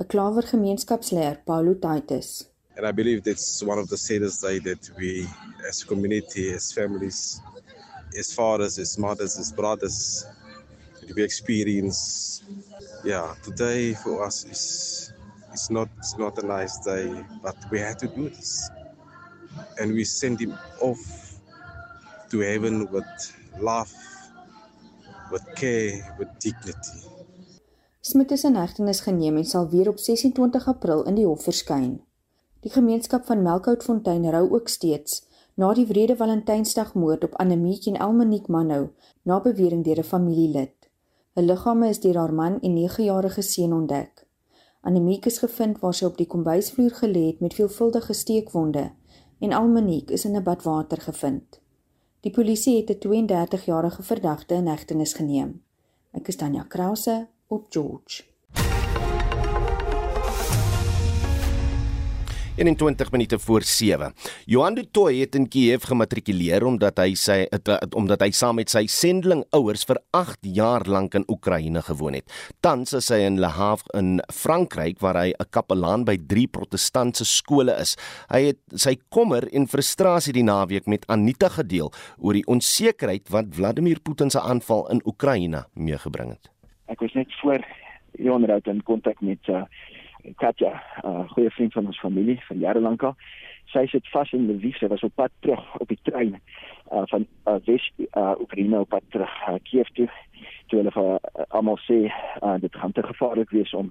'n 0.00 0.06
Klawer 0.06 0.42
gemeenskapsleier, 0.42 1.40
Paulo 1.44 1.74
Titus. 1.74 2.48
And 2.76 2.86
I 2.86 2.92
believe 2.92 3.22
that's 3.22 3.62
one 3.62 3.80
of 3.80 3.88
the 3.88 3.96
saddest 3.96 4.40
day 4.40 4.58
that 4.60 4.90
we 4.96 5.28
as 5.68 5.84
community, 5.84 6.54
as 6.54 6.72
families, 6.72 7.40
as 8.18 8.32
fathers, 8.32 8.78
as 8.78 8.96
mothers, 8.96 9.36
as 9.38 9.52
brothers 9.52 10.24
we 11.10 11.22
experience. 11.22 12.42
Yeah, 13.04 13.34
today 13.42 13.94
for 13.94 14.24
us 14.24 14.44
is 14.44 15.12
it's 15.52 15.70
not 15.70 15.88
it's 15.98 16.16
not 16.16 16.38
a 16.38 16.46
nice 16.46 16.78
day, 16.78 17.24
but 17.42 17.56
we 17.70 17.80
had 17.80 17.98
to 17.98 18.08
do 18.08 18.28
this, 18.28 18.70
and 19.78 19.92
we 19.92 20.04
send 20.04 20.40
him 20.40 20.54
off 20.80 21.02
to 22.30 22.40
heaven 22.40 22.88
with 22.90 23.10
love, 23.58 23.92
with 25.30 25.44
care, 25.56 26.14
with 26.18 26.28
dignity. 26.38 27.08
Smit 28.02 28.32
is 28.34 28.44
in 28.44 28.56
hegtenis 28.58 29.00
geneem 29.06 29.36
en 29.36 29.44
sal 29.46 29.68
weer 29.70 29.88
op 29.88 29.98
26 29.98 30.66
April 30.66 31.04
in 31.06 31.14
die 31.14 31.26
hof 31.26 31.44
verskyn. 31.46 32.00
Die 32.62 32.70
gemeenskap 32.70 33.26
van 33.26 33.42
Melkoutfontein 33.42 34.26
rou 34.30 34.48
ook 34.50 34.68
steeds 34.68 35.22
na 35.54 35.72
die 35.76 35.86
wrede 35.86 36.16
Valentynsdagmoord 36.16 37.24
op 37.24 37.34
Annemiek 37.42 37.86
en 37.86 37.98
Elmaniek 38.00 38.48
Mannou 38.48 38.88
na 39.22 39.40
bewering 39.40 39.84
deur 39.84 39.98
'n 39.98 40.10
familielid. 40.14 40.81
'n 41.34 41.44
Liggame 41.44 41.88
is 41.88 42.00
deur 42.00 42.16
haar 42.16 42.34
man 42.34 42.60
en 42.60 42.74
9-jarige 42.76 43.42
seun 43.42 43.72
ontdek. 43.72 44.26
Annemiek 44.80 45.26
is 45.26 45.38
gevind 45.38 45.78
waar 45.80 45.94
sy 45.94 46.04
op 46.04 46.16
die 46.16 46.26
kombuisvloer 46.26 46.92
gelê 46.98 47.22
het 47.26 47.40
met 47.40 47.54
veelvuldige 47.54 48.12
steekwonde 48.12 48.90
en 49.38 49.52
Almaniek 49.52 50.10
is 50.10 50.24
in 50.24 50.36
'n 50.36 50.42
bad 50.42 50.62
water 50.62 51.00
gevind. 51.00 51.60
Die 52.20 52.32
polisie 52.32 52.76
het 52.76 52.90
'n 52.90 52.98
32-jarige 52.98 54.02
verdagte 54.02 54.54
in 54.54 54.66
hegtenis 54.66 55.12
geneem. 55.12 55.62
Ek 56.10 56.28
is 56.28 56.36
Tanya 56.36 56.62
Krause 56.62 57.28
op 57.46 57.66
George. 57.68 58.31
21 62.56 63.10
minute 63.10 63.38
voor 63.38 63.62
7. 63.62 64.12
Johan 64.44 64.74
du 64.74 64.84
Toit 64.90 65.18
het 65.18 65.34
in 65.34 65.48
Kiev 65.48 65.86
gematrikuleer 65.88 66.64
omdat 66.68 66.98
hy 67.00 67.14
sy 67.16 67.38
het, 67.48 67.68
omdat 67.96 68.20
hy 68.20 68.28
saam 68.36 68.58
met 68.60 68.68
sy 68.68 68.82
sendeling 68.92 69.40
ouers 69.56 69.86
vir 69.88 69.96
8 70.12 70.50
jaar 70.52 70.84
lank 70.84 71.16
in 71.16 71.24
Oekraïne 71.32 71.80
gewoon 71.86 72.18
het. 72.18 72.28
Tans 72.60 72.92
is 72.92 73.08
hy 73.08 73.22
in 73.24 73.40
Le 73.40 73.48
Havre 73.56 73.88
in 73.96 74.20
Frankryk 74.28 75.00
waar 75.00 75.16
hy 75.22 75.32
'n 75.32 75.48
kapelaan 75.48 76.04
by 76.04 76.18
drie 76.28 76.46
protestantse 76.46 77.24
skole 77.24 77.72
is. 77.80 77.96
Hy 78.28 78.52
het 78.52 78.60
sy 78.76 78.98
kommer 79.08 79.48
en 79.52 79.66
frustrasie 79.66 80.32
die 80.32 80.44
naweek 80.44 80.86
met 80.86 81.06
Anita 81.08 81.48
gedeel 81.48 81.90
oor 82.18 82.34
die 82.34 82.46
onsekerheid 82.46 83.30
wat 83.30 83.54
Vladimir 83.56 84.00
Putin 84.00 84.30
se 84.30 84.40
aanval 84.40 84.90
in 84.90 85.00
Oekraïne 85.06 85.64
meegebring 85.74 86.36
het. 86.36 86.50
Ek 86.88 87.00
was 87.00 87.14
net 87.14 87.32
voor 87.40 87.64
onderhoud 88.18 88.66
in 88.66 88.82
kontak 88.82 89.20
met 89.20 89.48
uh, 89.48 89.64
Katja, 90.36 90.82
'n 91.02 91.06
uh, 91.06 91.30
goeie 91.30 91.50
vriend 91.50 91.72
van 91.72 91.86
ons 91.86 91.98
familie 91.98 92.40
van 92.48 92.58
jare 92.58 92.80
lank 92.80 93.02
al. 93.02 93.16
Sy 93.64 93.86
sit 93.86 94.08
vas 94.08 94.32
in 94.32 94.46
Lviv, 94.50 94.76
sy 94.76 94.86
was 94.86 95.02
op 95.02 95.14
pad 95.14 95.30
terug 95.40 95.76
op 95.80 95.88
die 95.88 95.98
trein 96.02 96.34
uh, 96.92 97.02
van 97.10 97.26
uh, 97.46 97.56
Wes 97.64 97.92
uh, 97.98 98.34
Oekraïne 98.40 98.80
op 98.80 98.88
pad 98.88 99.02
terug 99.08 99.32
uh, 99.48 99.54
Kiev 99.62 99.88
toe. 99.96 100.08
Toe 100.66 100.78
hulle 100.78 100.92
vir 100.94 101.10
uh, 101.14 101.46
almal 101.48 101.78
sê 101.86 101.98
uh, 102.42 102.58
dit 102.60 102.74
gaan 102.76 102.92
te 102.92 103.02
gevaarlik 103.02 103.50
wees 103.50 103.74
om 103.74 103.90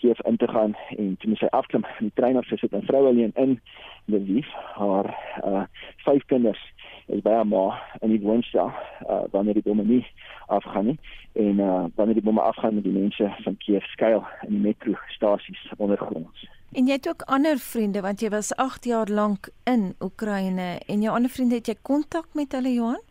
Kiev 0.00 0.20
in 0.24 0.36
te 0.36 0.48
gaan 0.48 0.76
en 0.96 1.16
toe 1.16 1.28
moet 1.30 1.38
sy 1.38 1.50
afklim 1.50 1.84
in 1.98 2.10
die 2.10 2.16
trein 2.20 2.38
of 2.38 2.46
sy 2.46 2.56
sit 2.60 2.72
'n 2.72 2.86
vrou 2.86 3.06
alleen 3.06 3.32
in 3.34 3.60
Lviv, 4.06 4.46
haar 4.78 5.10
uh, 5.44 5.64
vyf 6.04 6.24
kinders 6.26 6.62
is 7.06 7.22
by 7.22 7.30
haar 7.38 7.46
ma 7.46 7.64
in 8.00 8.10
die 8.10 8.20
woonstel 8.20 8.72
uh, 9.06 9.22
wanneer 9.30 9.54
die 9.54 9.62
bomme 9.66 9.84
nie 9.86 10.02
afgaan 10.46 10.90
nie 10.90 10.98
en 11.32 11.60
uh, 11.62 11.84
wanneer 11.94 12.18
die 12.18 12.24
bomme 12.26 12.42
afgaan 12.42 12.74
met 12.74 12.84
die 12.84 12.94
mense 12.94 13.30
van 13.44 13.56
Kiev 13.62 13.84
skuil 13.94 14.24
in 14.46 14.56
die 14.56 14.62
metrostasies 14.68 15.62
ondergronds. 15.76 16.46
En 16.72 16.88
jy 16.88 16.98
het 16.98 17.08
ook 17.08 17.22
ander 17.30 17.58
vriende 17.62 18.02
want 18.02 18.20
jy 18.20 18.30
was 18.34 18.54
8 18.56 18.84
jaar 18.84 19.08
lank 19.08 19.50
in 19.64 19.94
Oekraïne 20.00 20.78
en 20.86 21.02
jou 21.02 21.14
ander 21.14 21.30
vriende 21.30 21.60
het 21.60 21.70
jy 21.70 21.76
kontak 21.82 22.26
met 22.34 22.52
hulle 22.52 22.72
Johan? 22.74 23.02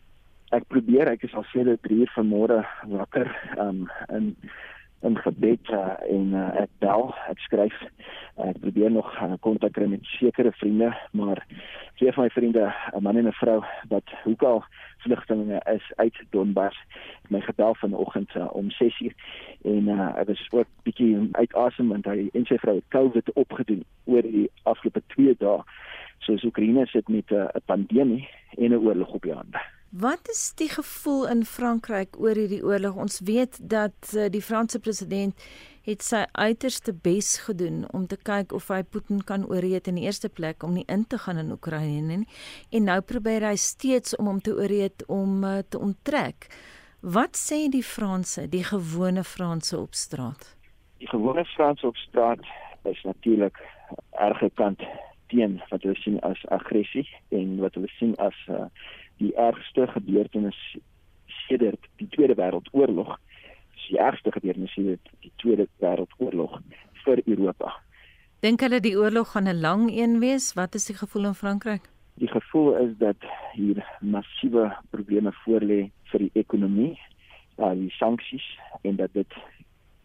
Ek 0.53 0.67
probeer, 0.69 1.10
ek 1.10 1.23
is 1.25 1.34
al 1.34 1.45
sedert 1.51 1.81
3 1.88 2.03
uur 2.03 2.12
vanmôre 2.15 2.62
wakker 2.91 3.31
um, 3.60 3.88
in 4.13 4.36
in 5.01 5.17
gebed 5.17 5.69
uh, 5.69 5.93
en 6.10 6.34
uh, 6.34 6.62
ek 6.62 6.71
bel, 6.79 7.12
ek 7.29 7.39
skryf, 7.45 7.75
uh, 8.38 8.49
ek 8.49 8.60
probeer 8.63 8.91
nog 8.91 9.12
kontak 9.45 9.69
uh, 9.69 9.75
kry 9.77 9.88
met 9.91 10.08
sekere 10.15 10.51
vriende, 10.60 10.89
maar 11.12 11.43
twee 11.99 12.12
van 12.12 12.23
my 12.23 12.29
vriende, 12.29 12.73
'n 12.93 13.03
man 13.03 13.17
en 13.17 13.27
'n 13.27 13.39
vrou 13.41 13.63
wat 13.89 14.08
hoekal 14.23 14.63
vlugtelinge 15.05 15.62
is 15.73 15.86
uit 15.95 16.17
Donbas, 16.29 16.77
het 17.21 17.29
my 17.29 17.41
gebel 17.41 17.75
vanoggend 17.75 18.36
uh, 18.36 18.47
om 18.53 18.71
6:00 18.71 19.13
en 19.62 19.88
uh, 19.88 20.17
ek 20.17 20.27
was 20.27 20.47
ook 20.51 20.67
bietjie 20.84 21.29
uitasem 21.31 21.88
want 21.88 22.05
hy 22.05 22.29
en 22.34 22.45
sy 22.45 22.58
vrou 22.58 22.75
het 22.75 22.89
COVID 22.89 23.34
opgedoen 23.34 23.84
oor 24.05 24.21
die 24.21 24.49
afgelope 24.63 25.01
2 25.15 25.36
dae. 25.39 25.62
So 26.25 26.38
Oekraïne 26.43 26.86
sit 26.86 27.08
met 27.08 27.29
'n 27.29 27.36
uh, 27.36 27.62
pandemie 27.65 28.27
en 28.58 28.71
'n 28.71 28.84
oorlog 28.86 29.13
op 29.13 29.21
die 29.21 29.34
hande. 29.34 29.74
Wat 29.99 30.27
is 30.29 30.53
die 30.60 30.67
gevoel 30.69 31.27
in 31.27 31.45
Frankryk 31.47 32.17
oor 32.19 32.36
hierdie 32.36 32.63
oorlog? 32.63 32.97
Ons 32.99 33.21
weet 33.23 33.55
dat 33.63 34.10
uh, 34.12 34.25
die 34.27 34.41
Franse 34.43 34.79
president 34.84 35.43
het 35.88 36.03
sy 36.03 36.25
uiterste 36.36 36.91
bes 36.91 37.29
gedoen 37.45 37.86
om 37.95 38.03
te 38.12 38.17
kyk 38.19 38.51
of 38.58 38.67
hy 38.73 38.81
Putin 38.84 39.21
kan 39.23 39.45
ooreed 39.47 39.88
in 39.88 39.95
die 39.95 40.03
eerste 40.03 40.27
plek 40.27 40.65
om 40.67 40.73
nie 40.75 40.84
in 40.91 41.05
te 41.08 41.19
gaan 41.23 41.39
in 41.39 41.53
Oekraïne 41.55 42.17
nie. 42.25 42.27
En 42.75 42.89
nou 42.89 42.97
probeer 43.08 43.47
hy 43.47 43.55
steeds 43.55 44.17
om 44.19 44.27
hom 44.34 44.43
te 44.43 44.58
ooreed 44.58 45.05
om 45.08 45.45
uh, 45.47 45.62
te 45.63 45.79
onttrek. 45.79 46.49
Wat 46.99 47.39
sê 47.39 47.69
die 47.71 47.86
Franse, 47.86 48.49
die 48.51 48.65
gewone 48.67 49.23
Franse 49.23 49.79
op 49.79 49.95
straat? 49.95 50.58
Die 50.99 51.08
gewone 51.08 51.47
Franse 51.55 51.88
op 51.88 52.03
straat 52.03 52.43
is 52.84 52.99
natuurlik 53.08 53.63
erge 54.19 54.51
kant 54.60 54.84
teen 55.31 55.62
wat 55.69 55.88
hulle 55.88 55.95
sien 56.03 56.19
as 56.27 56.43
aggressie 56.53 57.08
en 57.31 57.62
wat 57.63 57.79
hulle 57.79 57.89
sien 57.95 58.12
as 58.19 58.36
uh, 58.51 58.67
die 59.17 59.34
ergste 59.36 59.88
gebeurtenis 59.88 60.58
sedert 61.47 61.80
die 61.99 62.08
Tweede 62.08 62.36
Wêreldoorlog. 62.36 63.17
Die 63.88 63.97
ergste 63.97 64.32
gebeurtenis 64.32 64.73
sedert 64.73 65.10
die 65.21 65.32
Tweede 65.38 65.67
Wêreldoorlog 65.80 66.60
vir 67.04 67.21
Europa. 67.25 67.73
Dink 68.43 68.62
hulle 68.62 68.82
die 68.84 68.97
oorlog 68.97 69.32
gaan 69.32 69.47
'n 69.47 69.62
lang 69.62 69.89
een 69.91 70.19
wees? 70.19 70.54
Wat 70.54 70.75
is 70.75 70.86
die 70.86 70.95
gevoel 70.95 71.25
in 71.25 71.34
Frankryk? 71.34 71.89
Die 72.15 72.28
gevoel 72.28 72.75
is 72.75 72.97
dat 72.97 73.15
hier 73.54 73.86
massiewe 74.01 74.75
probleme 74.89 75.32
voorlê 75.43 75.89
vir 76.12 76.19
die 76.19 76.32
ekonomie, 76.34 76.99
uh, 77.58 77.71
die 77.71 77.91
sanksies 77.91 78.45
en 78.82 78.95
dat 78.95 79.13
dit 79.13 79.34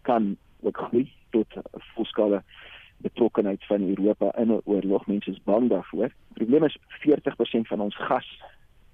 kan 0.03 0.37
ook 0.63 0.77
groei 0.77 1.13
tot 1.31 1.47
'n 1.57 1.83
volskale 1.95 2.43
betrokkenheid 2.97 3.65
van 3.67 3.89
Europa 3.89 4.33
in 4.37 4.53
'n 4.53 4.61
oorlog. 4.65 5.07
Mense 5.07 5.31
is 5.31 5.43
bang 5.45 5.69
daarvoor. 5.69 6.09
Die 6.09 6.45
probleem 6.45 6.65
is 6.65 6.77
40% 7.01 7.67
van 7.69 7.81
ons 7.81 7.97
gas 7.97 8.29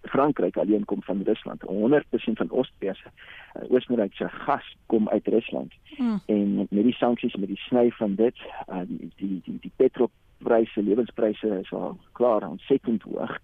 Frankryk 0.08 0.56
alleen 0.56 0.84
kom 0.84 1.02
van 1.02 1.22
Rusland. 1.24 1.62
100% 1.62 2.38
van 2.40 2.50
Oostenryk 2.50 2.96
se 2.96 3.08
uh, 3.56 3.70
Oostenryk 3.70 4.14
se 4.14 4.28
gas 4.28 4.76
kom 4.86 5.08
uit 5.08 5.26
Rusland. 5.26 5.72
Hmm. 5.96 6.20
En 6.26 6.56
met 6.56 6.84
die 6.84 6.94
sanksies 6.94 7.34
met 7.34 7.48
die 7.48 7.60
sny 7.68 7.90
van 7.90 8.14
dit, 8.14 8.36
uh, 8.68 8.80
die 8.86 9.10
die 9.16 9.40
die, 9.44 9.58
die 9.60 9.72
petrolpryse, 9.76 10.82
lewenspryse 10.82 11.58
is 11.60 11.72
al 11.72 11.98
klaar 12.12 12.48
ontsettend 12.48 13.02
hoog. 13.02 13.38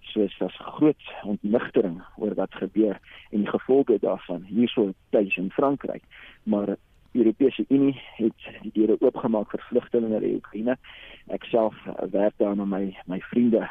So 0.00 0.20
is 0.20 0.36
daar 0.38 0.54
groot 0.58 1.02
ontnigtering 1.24 2.02
oor 2.16 2.34
wat 2.34 2.54
gebeur 2.54 3.00
en 3.30 3.38
die 3.38 3.50
gevolge 3.50 3.98
daarvan 4.00 4.42
hierso 4.42 4.92
tuis 5.10 5.36
in 5.36 5.50
Frankryk. 5.50 6.02
Maar 6.42 6.66
die 6.66 7.24
Europese 7.24 7.64
Unie 7.68 8.00
het 8.16 8.48
die 8.62 8.70
deure 8.72 8.96
oopgemaak 9.00 9.50
vir 9.50 9.62
vlugtelinge 9.68 10.20
in 10.20 10.38
Oekraïne. 10.38 10.76
Ek 11.32 11.44
self 11.50 11.76
uh, 11.86 11.96
werk 12.12 12.36
daar 12.36 12.56
met 12.56 12.68
my 12.68 12.84
my 13.06 13.20
vriende 13.30 13.64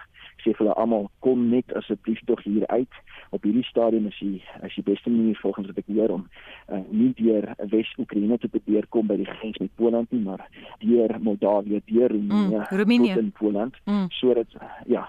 sê 0.45 0.53
vir 0.53 0.61
hulle 0.61 0.77
almal 0.77 1.09
kom 1.25 1.49
net 1.49 1.73
asseblief 1.73 2.21
tog 2.29 2.43
hier 2.45 2.67
uit. 2.69 3.01
Op 3.33 3.43
hierdie 3.43 3.65
stadium 3.65 4.07
is 4.11 4.19
die 4.21 4.43
as 4.61 4.75
die 4.77 4.85
beste 4.85 5.09
manier 5.09 5.39
volgens 5.41 5.71
wat 5.71 5.81
ek 5.81 5.89
hoor 5.89 6.13
om 6.19 6.23
uh, 6.69 6.81
nie 6.91 7.11
deur 7.17 7.49
Wes-Oekraïne 7.73 8.37
te 8.39 8.51
probeer 8.53 8.87
kom 8.93 9.09
by 9.09 9.17
die 9.17 9.29
grens 9.29 9.57
met 9.63 9.73
Poland 9.81 10.11
nie 10.13 10.21
maar 10.23 10.45
deur 10.83 11.17
Moldawië 11.19 11.81
deur 11.89 12.13
Roemenië 12.13 13.15
mm, 13.15 13.21
in 13.25 13.31
Poland 13.39 13.77
mm. 13.85 14.09
sodat 14.21 14.53
ja 14.85 15.07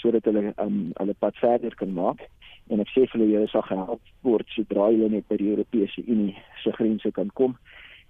sodat 0.00 0.24
hulle 0.24 0.54
um, 0.56 0.90
hulle 0.96 1.16
pad 1.18 1.36
verder 1.36 1.74
kan 1.76 1.92
maak. 1.92 2.24
En 2.70 2.80
ek 2.80 2.88
sê 2.94 3.04
vir 3.04 3.18
hulle 3.18 3.32
julle 3.34 3.50
sal 3.52 3.66
gehelp 3.68 4.14
word 4.24 4.56
sodra 4.56 4.88
hulle 4.88 5.10
net 5.12 5.28
by 5.28 5.36
die 5.40 5.50
Europese 5.52 6.04
Unie 6.06 6.36
se 6.64 6.72
grense 6.78 7.12
kan 7.12 7.28
kom. 7.36 7.58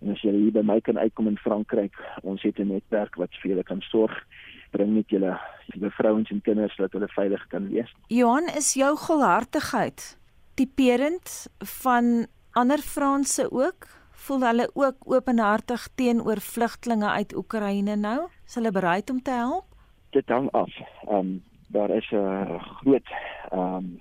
En 0.01 0.15
as 0.15 0.23
julle 0.25 0.39
hier 0.41 0.55
by 0.55 0.63
my 0.65 0.79
kan 0.85 1.01
uitkom 1.01 1.29
in 1.29 1.41
Frankryk 1.41 1.97
ons 2.23 2.43
het 2.47 2.61
'n 2.61 2.73
netwerk 2.73 3.17
wat 3.17 3.35
vir 3.43 3.53
julle 3.53 3.65
kan 3.65 3.83
sorg 3.91 4.15
bring 4.71 4.95
met 4.95 5.09
julle 5.11 5.39
julle 5.67 5.91
vrouens 5.91 6.31
en 6.31 6.41
kinders 6.41 6.77
dat 6.77 6.93
hulle 6.93 7.09
veilig 7.09 7.47
kan 7.53 7.69
wees. 7.71 7.91
Johan, 8.09 8.49
is 8.57 8.75
jou 8.75 8.97
gulhartigheid 8.97 10.19
tipeerend 10.55 11.47
van 11.85 12.27
ander 12.53 12.79
Franse 12.79 13.47
ook? 13.51 13.87
Voel 14.27 14.41
hulle 14.47 14.71
ook 14.75 14.97
openhartig 15.05 15.89
teenoor 15.95 16.41
vlugtlinge 16.41 17.09
uit 17.09 17.37
Oekraïne 17.37 17.97
nou? 17.97 18.29
Is 18.47 18.55
hulle 18.55 18.73
bereid 18.73 19.11
om 19.11 19.23
te 19.23 19.31
help? 19.31 19.65
Dit 20.11 20.29
hang 20.29 20.51
af. 20.53 20.73
Ehm 21.09 21.17
um, 21.17 21.43
daar 21.71 21.91
is 21.91 22.11
'n 22.11 22.59
groot 22.59 23.09
ehm 23.51 23.75
um, 23.75 24.01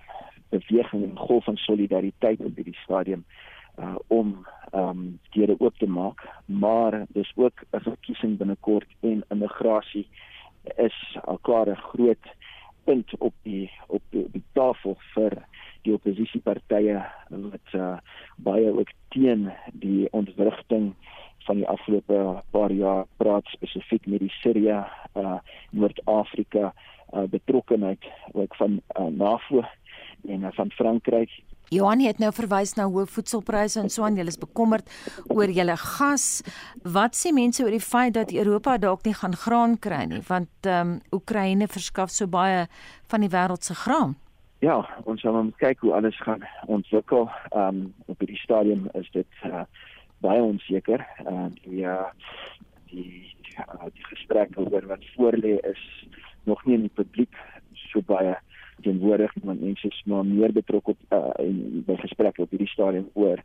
beweging 0.50 1.04
en 1.04 1.18
golf 1.18 1.44
van 1.44 1.56
solidariteit 1.56 2.40
op 2.40 2.56
hierdie 2.56 2.80
stadium 2.84 3.26
uh 3.80 3.96
om 4.08 4.46
ehm 4.72 4.90
um, 4.90 5.20
deure 5.30 5.56
oop 5.60 5.78
te 5.78 5.88
maak, 5.88 6.28
maar 6.46 7.06
dis 7.10 7.32
ook 7.36 7.64
'n 7.72 7.80
verkiesing 7.80 8.38
binnekort 8.38 8.88
en 9.00 9.24
immigrasie 9.30 10.08
is 10.78 11.18
al 11.24 11.40
klaar 11.42 11.70
'n 11.70 11.76
groot 11.92 12.26
punt 12.84 13.18
op 13.18 13.34
die 13.44 13.72
op 13.88 14.02
die, 14.10 14.24
op 14.26 14.34
die 14.34 14.44
tafel 14.54 14.98
vir 15.14 15.36
die 15.82 15.94
oppositiepartye 15.94 17.02
wat 17.30 17.74
uh, 17.74 17.98
baie 18.38 18.72
ook 18.72 18.92
teen 19.10 19.52
die 19.74 20.08
ontwrigting 20.12 20.94
van 21.48 21.56
die 21.62 21.68
afgelope 21.68 22.42
paar 22.52 22.72
jaar 22.72 23.06
praat 23.18 23.46
spesifiek 23.46 24.06
met 24.06 24.20
die 24.20 24.34
Sirië, 24.42 24.84
uh, 25.18 25.38
Noord-Afrika 25.72 26.74
uh, 27.14 27.24
betrokkenheid 27.24 28.06
ook 28.32 28.56
van 28.56 28.82
uh, 29.00 29.06
NAVO 29.06 29.64
en 30.28 30.42
uh, 30.42 30.52
van 30.52 30.72
Frankryk 30.72 31.32
Johan 31.70 32.02
het 32.02 32.18
nou 32.18 32.32
verwys 32.34 32.74
na 32.78 32.88
hoë 32.90 33.06
voedselpryse 33.14 33.78
en 33.82 33.92
so 33.94 34.06
aan. 34.06 34.18
Julle 34.18 34.34
is 34.34 34.40
bekommerd 34.42 34.90
oor 35.30 35.52
julle 35.54 35.76
gas. 35.78 36.42
Wat 36.82 37.18
sê 37.18 37.34
mense 37.36 37.62
oor 37.64 37.76
die 37.76 37.84
feit 37.84 38.16
dat 38.18 38.34
Europa 38.34 38.78
dalk 38.82 39.06
nie 39.06 39.14
gaan 39.14 39.38
graan 39.38 39.78
kry 39.78 40.06
nie, 40.10 40.24
want 40.30 40.50
ehm 40.66 40.96
um, 40.96 40.98
Oekraïne 41.14 41.68
verskaf 41.70 42.10
so 42.10 42.28
baie 42.28 42.66
van 43.12 43.22
die 43.22 43.30
wêreld 43.30 43.64
se 43.64 43.76
graan? 43.76 44.16
Ja, 44.66 44.82
ons 45.06 45.22
sal 45.22 45.38
moet 45.38 45.58
kyk 45.62 45.86
hoe 45.86 45.94
alles 45.94 46.18
gaan 46.26 46.42
ontwikkel. 46.68 47.30
Ehm 47.52 47.68
um, 47.68 47.94
op 48.08 48.20
hierdie 48.20 48.42
stadium 48.42 48.90
is 48.98 49.10
dit 49.14 49.46
uh, 49.46 49.64
baie 50.26 50.42
onseker. 50.42 51.06
Ehm 51.26 51.46
uh, 51.46 51.50
die 51.64 51.86
uh, 51.86 52.10
die 52.90 53.36
uh, 53.62 53.88
die 53.94 54.06
gesprekke 54.10 54.66
oor 54.66 54.90
wat 54.90 55.06
voorlê 55.14 55.60
is 55.70 55.86
nog 56.50 56.66
nie 56.66 56.80
in 56.80 56.88
die 56.88 56.98
publiek 56.98 57.38
so 57.90 58.02
baie 58.02 58.36
teenwoordig 58.86 59.34
want 59.44 59.62
mense 59.62 59.88
is 59.88 60.02
maar 60.06 60.26
meer 60.26 60.54
betrokke 60.54 60.96
op 60.96 61.14
uh, 61.16 61.46
in 61.46 61.84
by 61.88 61.96
gesprekke 62.02 62.42
op 62.42 62.56
hierdie 62.56 62.72
stadium 62.72 63.10
oor 63.14 63.42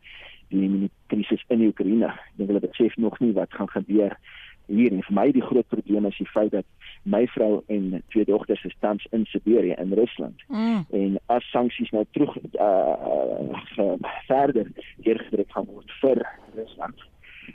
die, 0.53 0.89
krisis 1.07 1.43
in 1.47 1.63
die 1.63 1.69
Oekraïne. 1.73 2.11
Ek 2.11 2.39
dink 2.39 2.51
hulle 2.53 2.63
besef 2.67 2.97
nog 3.01 3.19
nie 3.19 3.33
wat 3.37 3.53
gaan 3.53 3.71
gebeur 3.73 4.17
hier 4.65 4.93
nie. 4.93 5.03
Vir 5.05 5.17
my 5.17 5.27
die 5.33 5.45
groot 5.45 5.67
probleem 5.69 6.07
is 6.09 6.17
die 6.17 6.29
feit 6.29 6.53
dat 6.53 6.65
my 7.03 7.25
vrou 7.33 7.63
en 7.73 8.01
twee 8.13 8.25
dogters 8.25 8.63
is 8.65 8.77
tans 8.81 9.05
in 9.11 9.25
Siberië 9.29 9.75
in 9.81 9.93
Rusland. 9.97 10.45
Mm. 10.47 10.85
En 11.01 11.19
as 11.33 11.49
sanksies 11.53 11.91
nou 11.93 12.05
terug 12.17 12.37
uh 12.59 13.93
verder 14.29 14.71
deurgedruk 15.05 15.51
gaan 15.53 15.69
word 15.69 15.99
vir 16.01 16.23
Rusland 16.55 17.05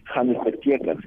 gaan 0.05 0.27
dit 0.27 0.43
beteken 0.43 0.99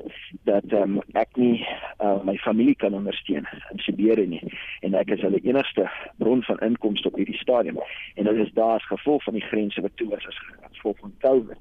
dat 0.43 0.71
um, 0.71 1.01
ek 1.11 1.35
nie 1.35 1.67
uh, 1.99 2.23
my 2.23 2.35
familie 2.37 2.75
kan 2.75 2.93
ondersteun 2.93 3.47
in 3.71 3.79
Siberië 3.79 4.27
nie. 4.27 4.41
En 4.81 4.93
ek 4.93 5.13
is 5.15 5.21
hulle 5.21 5.41
enigste 5.43 5.89
bron 6.17 6.43
van 6.43 6.59
inkomste 6.59 7.07
op 7.07 7.15
hierdie 7.15 7.37
stadium. 7.37 7.79
En 8.15 8.29
dit 8.29 8.45
is 8.45 8.53
daar 8.53 8.79
as 8.79 8.87
gevolg 8.87 9.23
van 9.23 9.33
die 9.33 9.47
grense 9.49 9.81
wat 9.81 9.95
toe 9.95 10.15
is 10.17 10.27
as 10.27 10.39
gevolg 10.71 10.99
van 10.99 11.13
COVID. 11.19 11.59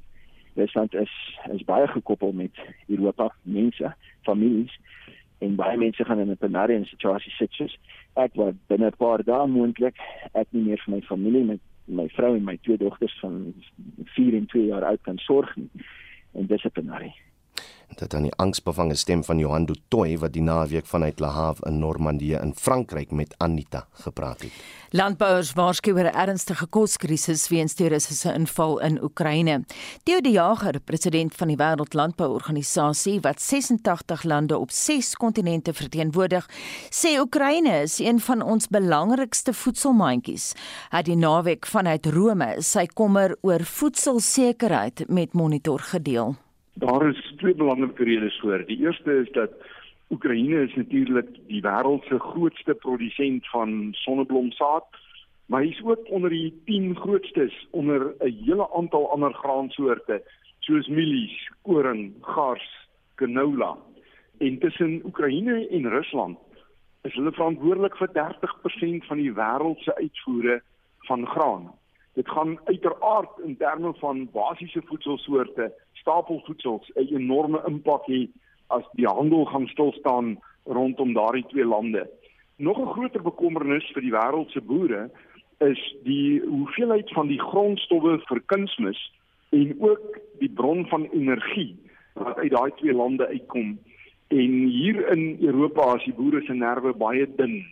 Rusland 0.54 0.94
is 0.94 1.12
is 1.52 1.64
baie 1.64 1.86
gekoppel 1.88 2.32
met 2.32 2.58
Europa, 2.86 3.32
mense, 3.42 3.94
families. 4.22 4.78
En 5.38 5.54
baie 5.56 5.78
mense 5.78 6.04
gaan 6.04 6.18
in 6.18 6.30
'n 6.30 6.36
penarie 6.36 6.84
situasie 6.84 7.32
sit 7.32 7.52
soos 7.52 7.78
ek 8.14 8.34
wat 8.34 8.54
binne 8.68 8.86
'n 8.86 8.96
paar 8.96 9.22
dae 9.24 9.46
moontlik 9.46 9.96
ek 10.34 10.46
nie 10.50 10.62
meer 10.62 10.80
vir 10.84 10.94
my 10.94 11.00
familie 11.00 11.44
met 11.44 11.60
my 11.86 12.08
vrou 12.08 12.36
en 12.36 12.44
my 12.44 12.56
twee 12.62 12.76
dogters 12.76 13.18
van 13.20 13.54
4 14.14 14.34
en 14.34 14.46
2 14.46 14.66
jaar 14.66 14.84
oud 14.84 15.02
kan 15.02 15.18
sorg 15.18 15.56
nie 15.56 15.70
en 16.34 16.46
dissiplinarie. 16.46 17.14
Dit 18.02 18.14
aan 18.18 18.24
die 18.26 18.34
angsbevange 18.42 18.96
stem 18.98 19.20
van 19.22 19.38
Johan 19.38 19.66
Du 19.68 19.76
Toit 19.88 20.18
wat 20.18 20.32
die 20.34 20.42
naweek 20.42 20.88
vanuit 20.90 21.20
Le 21.22 21.28
Havre 21.30 21.68
in 21.70 21.78
Normandië 21.78 22.40
in 22.40 22.50
Frankryk 22.58 23.12
met 23.14 23.34
Anita 23.38 23.84
gepraat 24.02 24.42
het. 24.42 24.56
Landbouers 24.90 25.52
waarsku 25.54 25.92
oor 25.92 26.10
'n 26.10 26.18
ernstige 26.24 26.66
koskrisis 26.66 27.48
weens 27.48 27.74
die 27.74 27.88
Russiese 27.88 28.34
inval 28.34 28.78
in 28.80 29.02
Oekraïne. 29.02 29.64
Theo 30.02 30.20
de 30.20 30.30
Jager, 30.30 30.80
president 30.80 31.34
van 31.34 31.48
die 31.48 31.56
Wêreldlandbouorganisasie 31.56 33.20
wat 33.20 33.40
86 33.40 34.22
lande 34.22 34.58
op 34.58 34.70
6 34.70 35.14
kontinente 35.14 35.72
verteenwoordig, 35.72 36.48
sê 36.90 37.20
Oekraïne 37.20 37.82
is 37.82 37.98
een 37.98 38.20
van 38.20 38.42
ons 38.42 38.68
belangrikste 38.68 39.54
voedselmandjies. 39.54 40.52
Hy 40.90 40.96
het 40.96 41.06
die 41.06 41.16
naweek 41.16 41.66
vanuit 41.66 42.06
Rome 42.06 42.56
sy 42.58 42.86
kommer 42.86 43.36
oor 43.40 43.64
voedselsekerheid 43.64 45.08
met 45.08 45.32
Monitor 45.32 45.78
gedeel. 45.78 46.36
Daar 46.74 47.08
is 47.08 47.34
twee 47.36 47.54
belangrike 47.54 48.04
redes 48.04 48.38
voor. 48.40 48.64
Die 48.66 48.78
eerste 48.78 49.12
is 49.12 49.30
dat 49.32 49.50
Oekraïne 50.10 50.62
is 50.62 50.74
natuurlik 50.74 51.28
die 51.46 51.62
wêreld 51.62 52.04
se 52.04 52.18
grootste 52.18 52.74
produsent 52.74 53.48
van 53.48 53.88
sonneblomsaad, 53.92 54.84
maar 55.46 55.62
hy 55.62 55.68
is 55.68 55.82
ook 55.84 56.10
onder 56.10 56.30
die 56.30 56.62
10 56.64 56.96
grootstes 56.96 57.66
onder 57.70 58.14
'n 58.18 58.44
hele 58.44 58.68
aantal 58.76 59.10
ander 59.10 59.34
graansoorte 59.34 60.22
soos 60.58 60.88
mielies, 60.88 61.50
koring, 61.62 62.14
gars, 62.20 62.88
canola. 63.14 63.76
En 64.38 64.58
tussen 64.58 65.00
Oekraïne 65.04 65.68
en 65.68 65.88
Rusland 65.88 66.38
is 67.02 67.14
hulle 67.14 67.32
verantwoordelik 67.32 67.96
vir 67.96 68.12
30% 68.12 69.06
van 69.06 69.16
die 69.16 69.32
wêreld 69.32 69.78
se 69.78 69.94
uitvoere 69.94 70.62
van 70.98 71.26
graan. 71.26 71.72
Dit 72.14 72.28
gaan 72.28 72.58
uiteraard 72.64 73.38
in 73.44 73.56
terme 73.56 73.94
van 73.94 74.28
basiese 74.32 74.82
voedselsoorte 74.84 75.72
stapelvoedsels 76.02 76.90
'n 76.94 77.14
enorme 77.14 77.62
impak 77.66 78.06
hê 78.12 78.28
as 78.68 78.84
die 78.98 79.06
handel 79.06 79.44
gaan 79.44 79.66
stil 79.68 79.92
staan 79.92 80.38
rondom 80.64 81.12
daardie 81.14 81.46
twee 81.48 81.64
lande. 81.64 82.08
Nog 82.56 82.78
'n 82.78 82.92
groter 82.94 83.22
bekommernis 83.22 83.90
vir 83.94 84.02
die 84.02 84.16
wêreld 84.18 84.50
se 84.50 84.60
boere 84.60 85.10
is 85.58 85.82
die 86.02 86.40
hoeveelheid 86.40 87.10
van 87.10 87.28
die 87.28 87.40
grondstowwe 87.40 88.18
vir 88.28 88.40
kunsmis 88.46 89.00
en 89.50 89.76
ook 89.80 90.18
die 90.38 90.50
bron 90.50 90.86
van 90.86 91.04
energie 91.12 91.76
wat 92.14 92.36
uit 92.36 92.50
daai 92.50 92.70
twee 92.76 92.92
lande 92.92 93.26
uitkom. 93.26 93.78
En 94.28 94.52
hier 94.66 95.08
in 95.12 95.36
Europa 95.40 95.94
is 95.96 96.04
die 96.04 96.14
boere 96.14 96.42
se 96.42 96.54
nerve 96.54 96.92
baie 96.92 97.26
dun 97.36 97.62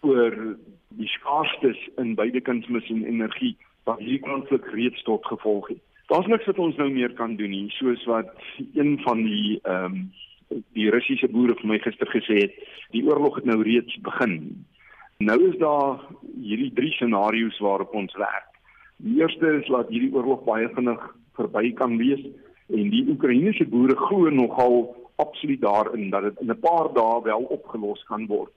oor 0.00 0.56
die 0.88 1.08
skaarstes 1.08 1.88
in 1.96 2.14
beide 2.14 2.40
kunsmis 2.40 2.88
en 2.90 3.04
energie 3.04 3.56
wat 3.84 3.98
hierdie 3.98 4.22
konflik 4.24 4.66
reeds 4.74 5.02
tot 5.02 5.26
gevolg 5.26 5.68
het. 5.68 5.85
Daar's 6.06 6.26
niks 6.30 6.46
wat 6.46 6.58
ons 6.62 6.76
nou 6.78 6.86
meer 6.90 7.12
kan 7.18 7.34
doen 7.36 7.50
nie, 7.50 7.66
soos 7.74 8.04
wat 8.06 8.30
een 8.78 8.98
van 9.02 9.24
die 9.26 9.58
ehm 9.62 9.84
um, 9.84 10.06
die 10.78 10.90
Russiese 10.94 11.26
boere 11.26 11.56
vir 11.58 11.66
my 11.66 11.76
gister 11.82 12.06
gesê 12.06 12.36
het, 12.44 12.52
die 12.94 13.02
oorlog 13.02 13.40
het 13.40 13.48
nou 13.50 13.56
reeds 13.66 13.96
begin. 14.06 14.36
Nou 15.18 15.34
is 15.48 15.56
daar 15.58 16.04
hierdie 16.38 16.70
drie 16.76 16.92
scenario's 16.94 17.58
waarop 17.58 17.94
ons 17.98 18.14
werk. 18.14 18.52
Die 19.02 19.18
eerste 19.18 19.56
is 19.58 19.66
dat 19.66 19.90
hierdie 19.90 20.12
oorlog 20.14 20.44
baie 20.46 20.68
vinnig 20.76 21.02
verby 21.34 21.72
kan 21.80 21.96
wees 21.98 22.22
en 22.70 22.90
die 22.94 23.02
Oekraïense 23.10 23.66
boere 23.72 23.96
glo 24.06 24.30
nogal 24.30 24.78
absoluut 25.22 25.60
daarin 25.60 26.10
dat 26.14 26.28
dit 26.28 26.40
in 26.40 26.50
'n 26.54 26.60
paar 26.60 26.92
dae 26.94 27.22
wel 27.22 27.42
opgelos 27.58 28.04
kan 28.08 28.26
word. 28.26 28.52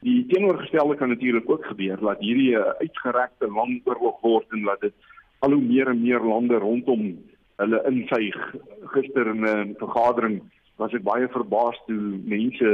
Die 0.00 0.26
teenoorgestelde 0.26 0.96
kan 0.96 1.08
natuurlik 1.08 1.50
ook 1.50 1.64
gebeur 1.66 2.00
dat 2.00 2.20
hierdie 2.20 2.56
'n 2.56 2.74
uitgerekte 2.80 3.46
lang 3.52 3.80
oorlog 3.84 4.20
word 4.20 4.46
en 4.52 4.62
dat 4.62 4.80
dit 4.80 4.94
al 5.38 5.52
hoe 5.52 5.62
meer 5.62 5.88
en 5.88 6.02
meer 6.02 6.20
lande 6.20 6.58
rondom 6.58 7.18
hulle 7.56 7.82
insuig. 7.90 8.54
Gister 8.94 9.26
in 9.26 9.44
'n 9.44 9.74
vergadering 9.78 10.42
was 10.76 10.94
ek 10.94 11.02
baie 11.02 11.28
verbaas 11.28 11.78
toe 11.86 12.18
mense 12.24 12.70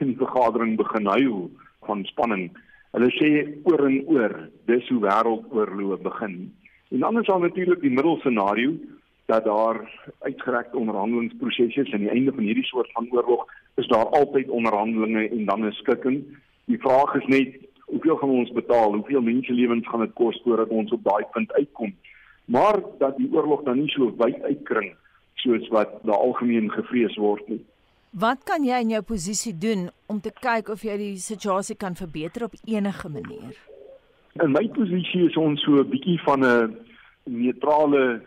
in 0.00 0.06
die 0.12 0.16
vergadering 0.16 0.76
begin 0.76 1.06
huil 1.06 1.50
van 1.86 2.04
spanning. 2.04 2.50
Hulle 2.92 3.10
sê 3.10 3.30
oor 3.64 3.86
en 3.86 4.02
oor, 4.06 4.34
dis 4.66 4.88
hoe 4.88 5.00
wêreldoorloë 5.02 6.02
begin. 6.02 6.52
En 6.90 7.00
dan 7.00 7.18
is 7.18 7.26
daar 7.26 7.40
natuurlik 7.40 7.80
die 7.80 7.90
middelscenario 7.90 8.76
dat 9.26 9.44
daar 9.44 9.78
uitgerekte 10.20 10.76
onderhandelingsprosesse 10.76 11.80
is 11.80 11.92
aan 11.92 12.04
die 12.04 12.12
einde 12.12 12.32
van 12.32 12.44
hierdie 12.44 12.64
soort 12.64 12.92
van 12.92 13.08
oorlog 13.10 13.46
is 13.74 13.86
daar 13.86 14.06
altyd 14.06 14.48
onderhandelinge 14.48 15.28
en 15.28 15.44
dan 15.44 15.66
'n 15.66 15.72
skikking. 15.72 16.24
Die 16.64 16.78
vraag 16.78 17.14
is 17.14 17.26
net 17.26 17.48
hoeveel 17.84 18.16
gaan 18.16 18.30
ons 18.30 18.52
betaal? 18.52 18.94
Hoeveel 18.94 19.20
menselewens 19.20 19.88
gaan 19.88 20.00
dit 20.00 20.12
kos 20.14 20.40
voordat 20.44 20.68
ons 20.68 20.92
op 20.92 21.04
daai 21.04 21.24
punt 21.32 21.52
uitkom? 21.52 21.94
Maar 22.44 22.80
dat 22.98 23.16
die 23.16 23.30
oorlog 23.32 23.62
dan 23.62 23.78
nie 23.80 23.90
so 23.92 24.12
wyd 24.16 24.42
uitkring 24.42 24.94
soos 25.34 25.68
wat 25.68 26.00
daar 26.02 26.20
algemeen 26.20 26.70
gevrees 26.72 27.16
word 27.16 27.48
nie. 27.48 27.62
Wat 28.14 28.44
kan 28.46 28.64
jy 28.64 28.78
in 28.84 28.92
jou 28.94 29.02
posisie 29.02 29.52
doen 29.58 29.88
om 30.06 30.20
te 30.22 30.30
kyk 30.30 30.68
of 30.70 30.84
jy 30.86 30.96
die 31.00 31.16
situasie 31.18 31.74
kan 31.76 31.96
verbeter 31.98 32.46
op 32.46 32.54
enige 32.64 33.08
manier? 33.08 33.56
In 34.42 34.54
my 34.54 34.68
posisie 34.76 35.24
is 35.26 35.36
ons 35.36 35.62
so 35.62 35.80
'n 35.82 35.90
bietjie 35.90 36.20
van 36.22 36.44
'n 36.44 36.76
neutrale 37.24 38.22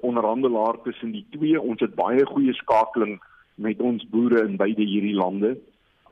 onderhandelaar 0.00 0.82
tussen 0.82 1.12
die 1.12 1.26
twee. 1.30 1.60
Ons 1.60 1.80
het 1.80 1.94
baie 1.94 2.26
goeie 2.26 2.52
skakeling 2.52 3.20
met 3.54 3.80
ons 3.80 4.04
boere 4.10 4.44
in 4.44 4.56
beide 4.56 4.82
hierdie 4.82 5.14
lande 5.14 5.56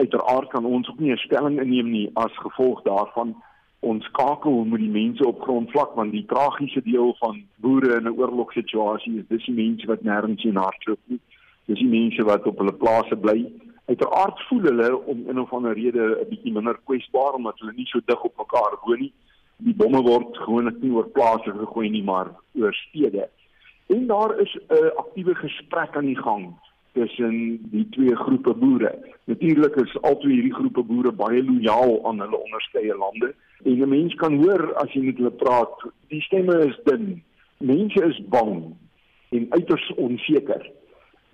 uiteraard 0.02 0.48
kan 0.48 0.64
ons 0.64 0.88
ook 0.88 0.98
nie 0.98 1.12
'n 1.12 1.24
stelling 1.26 1.60
inneem 1.60 1.90
nie 1.90 2.10
as 2.14 2.34
gevolg 2.44 2.82
daarvan 2.82 3.34
ons 3.80 4.04
skakel 4.04 4.64
met 4.64 4.80
die 4.80 4.92
mense 4.92 5.26
op 5.26 5.40
grondvlak 5.40 5.94
want 5.98 6.12
die 6.12 6.26
tragiese 6.32 6.82
deel 6.84 7.14
van 7.20 7.42
boere 7.64 7.96
in 7.96 8.08
'n 8.08 8.18
oorlogssituasie 8.20 9.18
is 9.20 9.28
dis 9.28 9.44
die 9.44 9.58
mense 9.64 9.86
wat 9.86 10.02
nêrens 10.02 10.44
in 10.44 10.56
hardloop 10.56 11.02
nie. 11.06 11.20
Dis 11.66 11.78
die 11.78 11.94
mense 11.98 12.24
wat 12.24 12.46
op 12.46 12.58
hulle 12.58 12.72
plase 12.72 13.16
bly. 13.16 13.38
Uiteraard 13.86 14.40
voel 14.48 14.62
hulle 14.62 14.90
om 15.12 15.28
in 15.28 15.40
of 15.40 15.52
ander 15.52 15.74
rede 15.74 16.04
'n 16.20 16.28
bietjie 16.28 16.52
minder 16.52 16.78
kwesbaar 16.84 17.32
omdat 17.32 17.58
hulle 17.58 17.72
nie 17.76 17.86
so 17.86 18.00
dig 18.04 18.22
op 18.22 18.36
mekaar 18.36 18.78
woon 18.84 19.00
nie. 19.00 19.12
Die 19.56 19.74
bomme 19.74 20.02
word 20.02 20.36
gewoonlik 20.36 20.82
nie 20.82 20.92
oor 20.92 21.08
plase 21.08 21.52
gegooi 21.52 21.88
nie 21.90 22.02
maar 22.02 22.28
oor 22.54 22.74
stede. 22.74 23.28
En 23.86 24.06
daar 24.06 24.40
is 24.40 24.58
'n 24.68 24.92
aktiewe 24.96 25.34
gesprek 25.34 25.96
aan 25.96 26.06
die 26.06 26.22
gang 26.22 26.54
tussen 26.92 27.58
die 27.70 27.86
twee 27.90 28.16
groepe 28.16 28.54
boere. 28.54 28.92
Natuurlik 29.24 29.76
is 29.76 29.96
albei 30.02 30.32
hierdie 30.32 30.54
groepe 30.54 30.82
boere 30.82 31.12
baie 31.12 31.42
lojaal 31.44 31.98
aan 32.08 32.20
hulle 32.24 32.38
onderskeie 32.38 32.96
lande. 32.96 33.34
En 33.64 33.78
'n 33.82 33.88
mens 33.88 34.14
kan 34.14 34.42
hoor 34.42 34.74
as 34.74 34.92
jy 34.92 35.02
met 35.04 35.16
hulle 35.16 35.30
praat, 35.30 35.86
die 36.08 36.20
stemme 36.20 36.58
is 36.66 36.78
dun. 36.84 37.22
Mense 37.58 38.04
is 38.04 38.20
bang 38.28 38.74
en 39.30 39.46
uiters 39.50 39.92
onseker. 39.94 40.70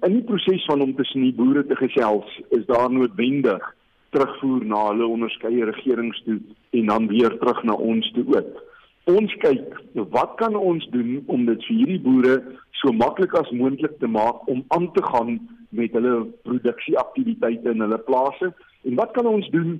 In 0.03 0.13
die 0.13 0.23
proses 0.23 0.65
van 0.65 0.81
om 0.81 0.95
tussen 0.95 1.23
die 1.23 1.35
boere 1.35 1.67
te 1.67 1.77
gesels, 1.77 2.41
is 2.49 2.67
daar 2.67 2.91
noodwendig 2.93 3.75
terugvoer 4.11 4.65
na 4.65 4.87
hulle 4.91 5.07
onderskeie 5.07 5.65
regerings 5.65 6.23
toe 6.25 6.41
en 6.71 6.87
dan 6.87 7.07
weer 7.07 7.39
terug 7.39 7.63
na 7.63 7.73
ons 7.73 8.11
toe 8.13 8.25
ook. 8.37 8.63
Ons 9.07 9.31
kyk, 9.39 9.77
wat 10.11 10.33
kan 10.41 10.57
ons 10.59 10.83
doen 10.91 11.21
om 11.31 11.45
dit 11.47 11.67
vir 11.69 11.77
hierdie 11.79 12.01
boere 12.03 12.33
so 12.81 12.91
maklik 12.91 13.37
as 13.39 13.53
moontlik 13.55 13.95
te 14.01 14.09
maak 14.11 14.49
om 14.51 14.65
aan 14.75 14.89
te 14.97 15.05
gaan 15.07 15.37
met 15.79 15.95
hulle 15.95 16.25
produksieaktiwiteite 16.49 17.71
in 17.71 17.85
hulle 17.85 18.01
plase 18.09 18.51
en 18.51 18.99
wat 18.99 19.15
kan 19.15 19.31
ons 19.31 19.47
doen 19.55 19.77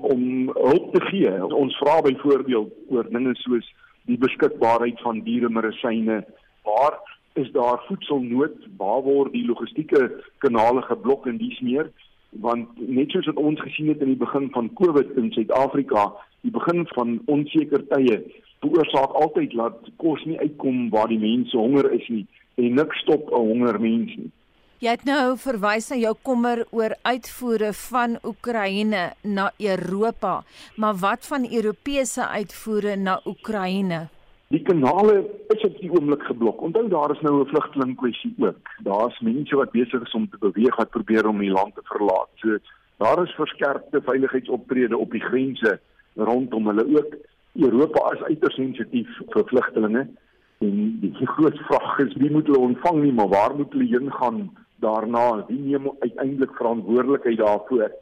om 0.00 0.22
hulp 0.56 0.88
te 0.94 1.04
gee? 1.10 1.34
Ons 1.52 1.76
vra 1.82 1.98
byvoorbeeld 2.08 2.72
oor 2.96 3.12
dinge 3.12 3.36
soos 3.42 3.68
die 4.08 4.16
beskikbaarheid 4.16 5.00
van 5.04 5.20
dieremedisyne. 5.28 6.22
Waar 6.64 6.96
is 7.36 7.52
daar 7.52 7.84
voedselnood? 7.84 8.56
Waar 8.80 9.04
word 9.04 9.36
die 9.36 9.44
logistieke 9.44 10.08
kanale 10.40 10.88
geblok 10.88 11.28
en 11.28 11.36
dies 11.42 11.60
meer? 11.60 11.92
want 12.38 12.68
net 12.78 13.10
soos 13.10 13.26
wat 13.26 13.40
ons 13.42 13.60
gesien 13.64 13.88
het 13.90 14.02
in 14.04 14.12
die 14.12 14.20
begin 14.20 14.44
van 14.54 14.68
Covid 14.78 15.16
in 15.18 15.32
Suid-Afrika, 15.34 16.04
die 16.46 16.52
begin 16.54 16.84
van 16.94 17.16
onseker 17.26 17.82
tye, 17.90 18.20
veroorsaak 18.60 19.12
altyd 19.22 19.56
dat 19.56 19.88
kos 19.96 20.24
nie 20.24 20.38
uitkom 20.38 20.90
waar 20.90 21.08
die 21.08 21.18
mense 21.18 21.56
honger 21.56 21.90
is 21.92 22.08
nie 22.08 22.26
en 22.60 22.74
niks 22.74 23.00
stop 23.04 23.30
'n 23.30 23.46
honger 23.50 23.80
mens 23.80 24.16
nie. 24.16 24.30
Jy 24.80 24.90
het 24.90 25.04
nou 25.04 25.36
verwys 25.36 25.90
na 25.90 25.96
jou 25.96 26.14
kommer 26.22 26.64
oor 26.70 26.94
uitvoere 27.02 27.72
van 27.72 28.18
Oekraïne 28.24 29.12
na 29.22 29.50
Europa, 29.58 30.42
maar 30.76 30.94
wat 30.94 31.26
van 31.26 31.44
Europese 31.52 32.26
uitvoere 32.26 32.96
na 32.96 33.20
Oekraïne? 33.26 34.08
Die 34.48 34.62
kanale 34.62 35.18
is 35.54 35.64
op 35.68 35.76
die 35.78 35.90
oomblik 35.92 36.22
geblok. 36.22 36.62
Onthou 36.62 36.88
daar 36.88 37.10
is 37.10 37.20
nou 37.20 37.40
'n 37.40 37.50
vlugteling 37.52 37.96
kwessie 37.96 38.34
ook. 38.38 38.68
Daar's 38.82 39.20
mense 39.20 39.56
wat 39.56 39.70
besig 39.70 40.02
is 40.02 40.14
om 40.14 40.30
te 40.30 40.38
beweeg 40.40 40.76
wat 40.76 40.90
probeer 40.90 41.28
om 41.28 41.38
die 41.38 41.50
land 41.50 41.74
te 41.74 41.82
verlaat. 41.84 42.28
So 42.34 42.58
daar 42.96 43.22
is 43.22 43.34
verskerpte 43.34 44.00
veiligheidsoptrede 44.00 44.96
op 44.96 45.10
die 45.10 45.20
grense 45.20 45.80
rondom 46.16 46.66
hulle 46.66 46.86
ook. 46.98 47.14
Europa 47.54 48.12
is 48.14 48.22
uiters 48.22 48.54
sensitief 48.54 49.08
vir 49.32 49.44
vlugtelinge 49.46 50.06
en 50.58 50.74
die 51.00 51.26
groot 51.26 51.58
vraag 51.68 51.98
is 51.98 52.16
wie 52.20 52.30
moet 52.30 52.46
hulle 52.46 52.58
ontvang 52.58 53.02
nie 53.02 53.12
maar 53.12 53.28
waar 53.28 53.56
moet 53.56 53.72
hulle 53.72 53.88
heen 53.90 54.12
gaan 54.12 54.50
daarna? 54.80 55.44
Wie 55.48 55.58
neem 55.58 55.90
uiteindelik 56.00 56.54
verantwoordelikheid 56.56 57.38
daarvoor? 57.38 57.92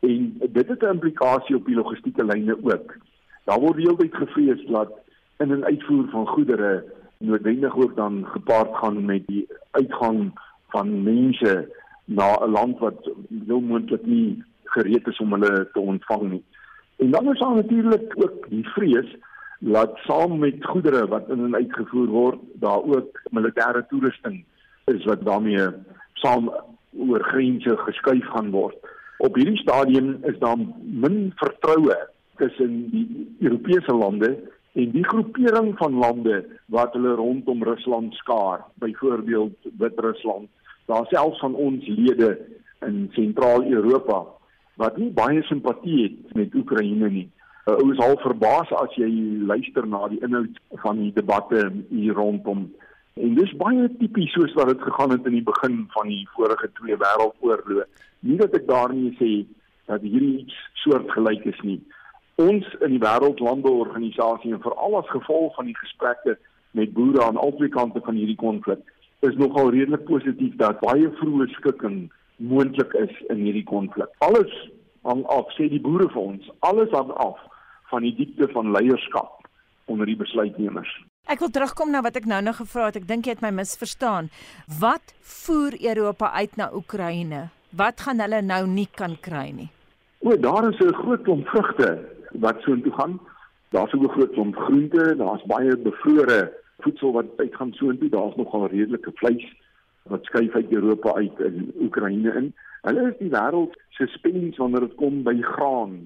En 0.00 0.40
dit 0.40 0.68
het 0.68 0.82
'n 0.82 0.94
implikasie 0.96 1.56
op 1.56 1.66
die 1.66 1.74
logistieke 1.74 2.24
lyne 2.24 2.56
ook. 2.62 2.96
Daar 3.44 3.60
word 3.60 3.76
heeltyd 3.76 4.14
gevrees 4.14 4.66
dat 4.66 4.92
in 5.38 5.52
'n 5.52 5.64
uitvoer 5.64 6.08
van 6.08 6.26
goedere 6.26 6.84
noodwendig 7.18 7.76
ook 7.76 7.96
dan 7.96 8.26
gepaard 8.26 8.76
gaan 8.76 9.04
met 9.04 9.26
die 9.26 9.46
uitgang 9.70 10.40
van 10.68 11.02
mense 11.02 11.68
na 12.04 12.38
'n 12.40 12.50
land 12.50 12.78
wat 12.78 13.10
heel 13.46 13.60
moontlik 13.60 14.06
nie 14.06 14.44
gereed 14.64 15.06
is 15.06 15.18
om 15.18 15.32
hulle 15.32 15.68
te 15.72 15.80
ontvang 15.80 16.30
nie. 16.30 16.44
En 16.96 17.10
dan 17.10 17.32
is 17.32 17.38
daar 17.38 17.54
natuurlik 17.54 18.14
ook 18.16 18.48
die 18.48 18.68
vrees 18.68 19.16
dat 19.58 19.96
saam 19.96 20.38
met 20.38 20.64
goedere 20.64 21.06
wat 21.06 21.28
in 21.28 21.44
en 21.44 21.54
uitgevoer 21.54 22.06
word, 22.06 22.38
daar 22.54 22.82
ook 22.82 23.22
militêre 23.30 23.86
toerusting 23.88 24.44
is 24.84 25.04
wat 25.04 25.24
daarmee 25.24 25.68
saam 26.12 26.50
oor 26.96 27.22
grense 27.24 27.76
geskuif 27.76 28.24
gaan 28.24 28.50
word. 28.50 28.76
Op 29.18 29.34
hierdie 29.34 29.58
stadium 29.58 30.18
is 30.22 30.38
daar 30.38 30.56
min 30.82 31.32
vertroue 31.36 31.96
tussen 32.36 32.90
die 32.90 33.36
Europese 33.40 33.94
lande 33.94 34.36
en 34.72 34.90
die 34.90 35.04
groepering 35.04 35.76
van 35.78 35.98
lande 35.98 36.44
wat 36.66 36.92
hulle 36.92 37.14
rondom 37.16 37.62
Rusland 37.64 38.14
skaar, 38.14 38.64
byvoorbeeld 38.74 39.56
Wit-Rusland. 39.78 40.48
Daar 40.86 41.06
selfs 41.08 41.40
van 41.40 41.54
ons 41.54 41.86
lede 41.86 42.38
in 42.84 43.08
Sentraal-Europa 43.12 44.24
wat 44.80 44.96
nie 45.00 45.10
baie 45.16 45.42
simpatie 45.48 46.02
het 46.04 46.34
met 46.36 46.54
Oekraïne 46.54 47.10
nie. 47.10 47.28
Uh, 47.66 47.74
ou 47.80 47.90
is 47.92 48.00
al 48.04 48.18
verbaas 48.22 48.70
as 48.78 48.92
jy 49.00 49.08
luister 49.48 49.86
na 49.88 50.04
die 50.12 50.20
inhoud 50.22 50.60
van 50.84 51.00
die 51.02 51.12
debatte 51.16 51.64
hier 51.90 52.14
rondom. 52.18 52.66
En 53.16 53.34
dis 53.38 53.54
baie 53.58 53.88
tipies 53.98 54.34
soos 54.36 54.54
wat 54.58 54.70
dit 54.74 54.82
gegaan 54.84 55.14
het 55.14 55.26
in 55.26 55.38
die 55.38 55.46
begin 55.46 55.84
van 55.96 56.10
die 56.12 56.22
vorige 56.36 56.68
twee 56.78 56.98
wêreldoorloë. 57.00 57.86
Nie 58.28 58.36
dat 58.42 58.54
ek 58.58 58.68
daarmee 58.68 59.14
sê 59.20 59.30
dat 59.90 60.04
hierdie 60.04 60.44
iets 60.44 60.58
soortgelyk 60.84 61.46
is 61.48 61.62
nie. 61.64 61.78
Ons 62.42 62.68
in 62.84 62.92
die 62.92 63.00
wêreldlandeorganisasie 63.00 64.52
en 64.52 64.60
veral 64.60 65.00
as 65.00 65.08
gevolg 65.14 65.56
van 65.56 65.70
die 65.70 65.78
gesprekke 65.80 66.36
met 66.76 66.92
boere 66.92 67.24
aan 67.24 67.40
albei 67.40 67.70
kante 67.72 68.02
van 68.04 68.18
hierdie 68.20 68.36
konflik 68.36 68.84
is 69.24 69.36
nogal 69.40 69.70
redelik 69.72 70.04
positief 70.04 70.54
dat 70.60 70.82
baie 70.84 71.08
vroeë 71.20 71.48
skikking 71.54 72.02
moontlik 72.36 72.92
is 72.94 73.12
in 73.28 73.42
hierdie 73.44 73.64
konflik. 73.64 74.08
Alles 74.18 74.52
hang 75.02 75.24
af, 75.32 75.50
sê 75.56 75.68
die 75.70 75.80
boere 75.80 76.08
vir 76.12 76.22
ons, 76.22 76.50
alles 76.66 76.90
hang 76.90 77.10
af 77.22 77.38
van 77.90 78.02
die 78.02 78.14
diepte 78.14 78.48
van 78.52 78.72
leierskap 78.74 79.46
onder 79.86 80.06
die 80.06 80.18
besluitnemers. 80.18 80.90
Ek 81.30 81.40
wil 81.42 81.50
terugkom 81.50 81.90
na 81.90 82.02
wat 82.06 82.18
ek 82.18 82.26
nou 82.30 82.40
nog 82.42 82.60
gevra 82.60 82.88
het. 82.90 83.00
Ek 83.00 83.06
dink 83.08 83.26
jy 83.26 83.34
het 83.34 83.42
my 83.42 83.52
misverstaan. 83.54 84.28
Wat 84.80 85.14
voer 85.26 85.74
Europa 85.78 86.30
uit 86.38 86.54
na 86.58 86.70
Oekraïne? 86.74 87.48
Wat 87.74 88.02
gaan 88.06 88.22
hulle 88.22 88.42
nou 88.46 88.62
nie 88.70 88.86
kan 88.94 89.16
kry 89.22 89.50
nie? 89.54 89.70
O, 90.22 90.36
daar 90.36 90.68
is 90.70 90.78
'n 90.80 90.94
groot 90.94 91.22
klomp 91.22 91.48
vrugte 91.48 91.98
wat 92.32 92.60
soontoe 92.62 92.92
gaan. 92.92 93.20
Daar's 93.70 93.92
ook 93.94 94.02
'n 94.02 94.14
groot 94.16 94.32
klomp 94.32 94.56
groente, 94.56 95.16
daar's 95.16 95.42
baie 95.46 95.76
bevrore 95.76 96.52
voedsel 96.78 97.12
wat 97.12 97.26
uitgaan 97.36 97.72
soontoe. 97.72 98.08
Daar's 98.08 98.36
nogal 98.36 98.66
redelike 98.66 99.10
vleis 99.14 99.44
wat 100.08 100.24
skuif 100.24 100.54
uit 100.54 100.72
Europa 100.72 101.14
uit 101.14 101.40
in 101.40 101.72
Oekraïne 101.80 102.34
in. 102.40 102.52
Hulle 102.86 103.08
is 103.10 103.18
die 103.18 103.30
wêreld 103.32 103.74
se 103.98 104.06
spens 104.06 104.56
wanneer 104.56 104.86
dit 104.86 104.94
kom 105.00 105.22
by 105.26 105.34
graan, 105.42 105.96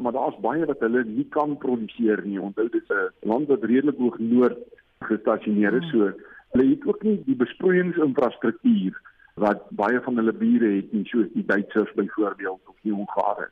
maar 0.00 0.12
daar's 0.16 0.38
baie 0.40 0.66
wat 0.66 0.82
hulle 0.84 1.04
nie 1.04 1.26
kan 1.36 1.56
produseer 1.58 2.22
nie. 2.24 2.40
Onthou 2.40 2.68
dit 2.68 2.82
is 2.82 2.96
'n 2.96 3.28
land 3.28 3.48
wat 3.48 3.64
redelik 3.64 3.98
hoog 3.98 4.18
noord 4.18 4.58
gestasioneer 4.98 5.74
is, 5.82 5.90
so 5.90 6.12
hulle 6.52 6.68
het 6.70 6.86
ook 6.86 7.02
nie 7.02 7.22
die 7.24 7.36
besproeiingsinfrastruktuur 7.36 9.00
wat 9.34 9.70
baie 9.70 10.00
van 10.00 10.16
hulle 10.16 10.32
bure 10.32 10.76
het 10.76 10.92
nie, 10.92 11.04
soos 11.04 11.26
die 11.34 11.46
Duitsers 11.46 11.92
byvoorbeeld 11.94 12.60
of 12.66 12.76
die 12.82 12.92
Hongare. 12.92 13.48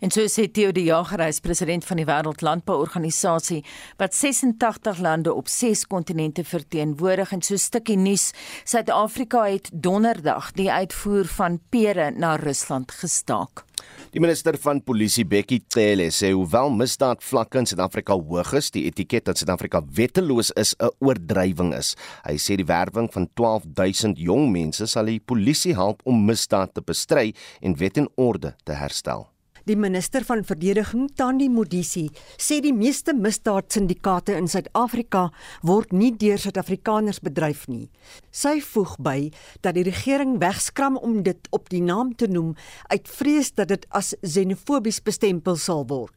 En 0.00 0.10
so 0.10 0.26
sê 0.28 0.46
Theo 0.50 0.72
de 0.72 0.84
Jager, 0.84 1.20
hy 1.20 1.28
is 1.28 1.40
president 1.40 1.84
van 1.84 1.96
die 1.96 2.06
Wêreldlandbouorganisasie 2.08 3.64
wat 4.00 4.14
86 4.14 4.98
lande 4.98 5.34
op 5.34 5.48
6 5.48 5.86
kontinente 5.86 6.44
verteenwoordig 6.44 7.32
en 7.32 7.42
so 7.42 7.54
'n 7.54 7.58
stukkie 7.58 7.96
nuus. 7.96 8.32
Suid-Afrika 8.64 9.44
het 9.44 9.70
donderdag 9.72 10.52
die 10.52 10.70
uitvoer 10.70 11.26
van 11.26 11.60
pere 11.70 12.10
na 12.10 12.36
Rusland 12.36 12.92
gestaak. 12.92 13.64
Die 14.10 14.20
minister 14.20 14.56
van 14.58 14.80
Polisie 14.82 15.24
Bekkie 15.24 15.60
Cele 15.70 16.08
sê 16.10 16.32
hoewel 16.34 16.72
misdaadvlakke 16.74 17.60
in 17.62 17.68
Suid-Afrika 17.70 18.16
hoog 18.18 18.52
is, 18.58 18.70
die 18.74 18.84
etiket 18.88 19.28
dat 19.28 19.38
Suid-Afrika 19.38 19.82
wetteloos 19.96 20.50
is 20.58 20.74
'n 20.78 20.90
oordrywing 20.98 21.74
is. 21.74 21.94
Hy 22.26 22.36
sê 22.36 22.56
die 22.56 22.66
werwing 22.66 23.08
van 23.12 23.28
12000 23.34 24.18
jong 24.18 24.50
mense 24.50 24.86
sal 24.86 25.06
die 25.06 25.20
polisie 25.20 25.74
help 25.74 26.02
om 26.04 26.24
misdaad 26.26 26.74
te 26.74 26.82
bestry 26.82 27.34
en 27.62 27.76
wet 27.76 27.96
en 27.96 28.08
orde 28.16 28.54
te 28.64 28.72
herstel. 28.72 29.28
Die 29.68 29.76
minister 29.76 30.24
van 30.24 30.40
verdediging, 30.46 31.10
Tandi 31.16 31.50
Modisi, 31.52 32.06
sê 32.40 32.60
die 32.64 32.72
meeste 32.72 33.12
misdaadsyndikaate 33.16 34.36
in 34.38 34.48
Suid-Afrika 34.48 35.26
word 35.66 35.92
nie 35.92 36.12
deur 36.16 36.40
Suid-Afrikaners 36.40 37.20
bedryf 37.24 37.66
nie. 37.68 37.90
Sy 38.32 38.58
voeg 38.64 38.96
by 39.04 39.18
dat 39.60 39.76
die 39.76 39.84
regering 39.84 40.38
wegskram 40.40 40.96
om 40.96 41.20
dit 41.26 41.50
op 41.52 41.68
die 41.72 41.82
naam 41.84 42.14
te 42.16 42.30
noem 42.30 42.54
uit 42.88 43.12
vrees 43.20 43.52
dat 43.52 43.68
dit 43.74 43.84
as 43.90 44.14
xenofobies 44.24 45.02
bestempel 45.04 45.60
sal 45.60 45.84
word. 45.90 46.14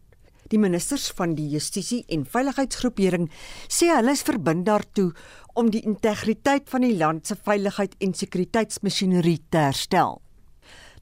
Die 0.52 0.60
ministers 0.60 1.10
van 1.18 1.36
die 1.36 1.48
Justisie 1.50 2.04
en 2.14 2.28
Veiligheidsgroepering 2.30 3.30
sê 3.72 3.90
hulle 3.90 4.14
is 4.14 4.24
verbind 4.28 4.68
daartoe 4.68 5.10
om 5.60 5.72
die 5.74 5.84
integriteit 5.88 6.70
van 6.70 6.86
die 6.86 6.96
land 6.98 7.28
se 7.28 7.36
veiligheid 7.40 7.96
en 8.04 8.14
sekuriteitsmasjinerie 8.14 9.40
te 9.50 9.64
herstel. 9.70 10.22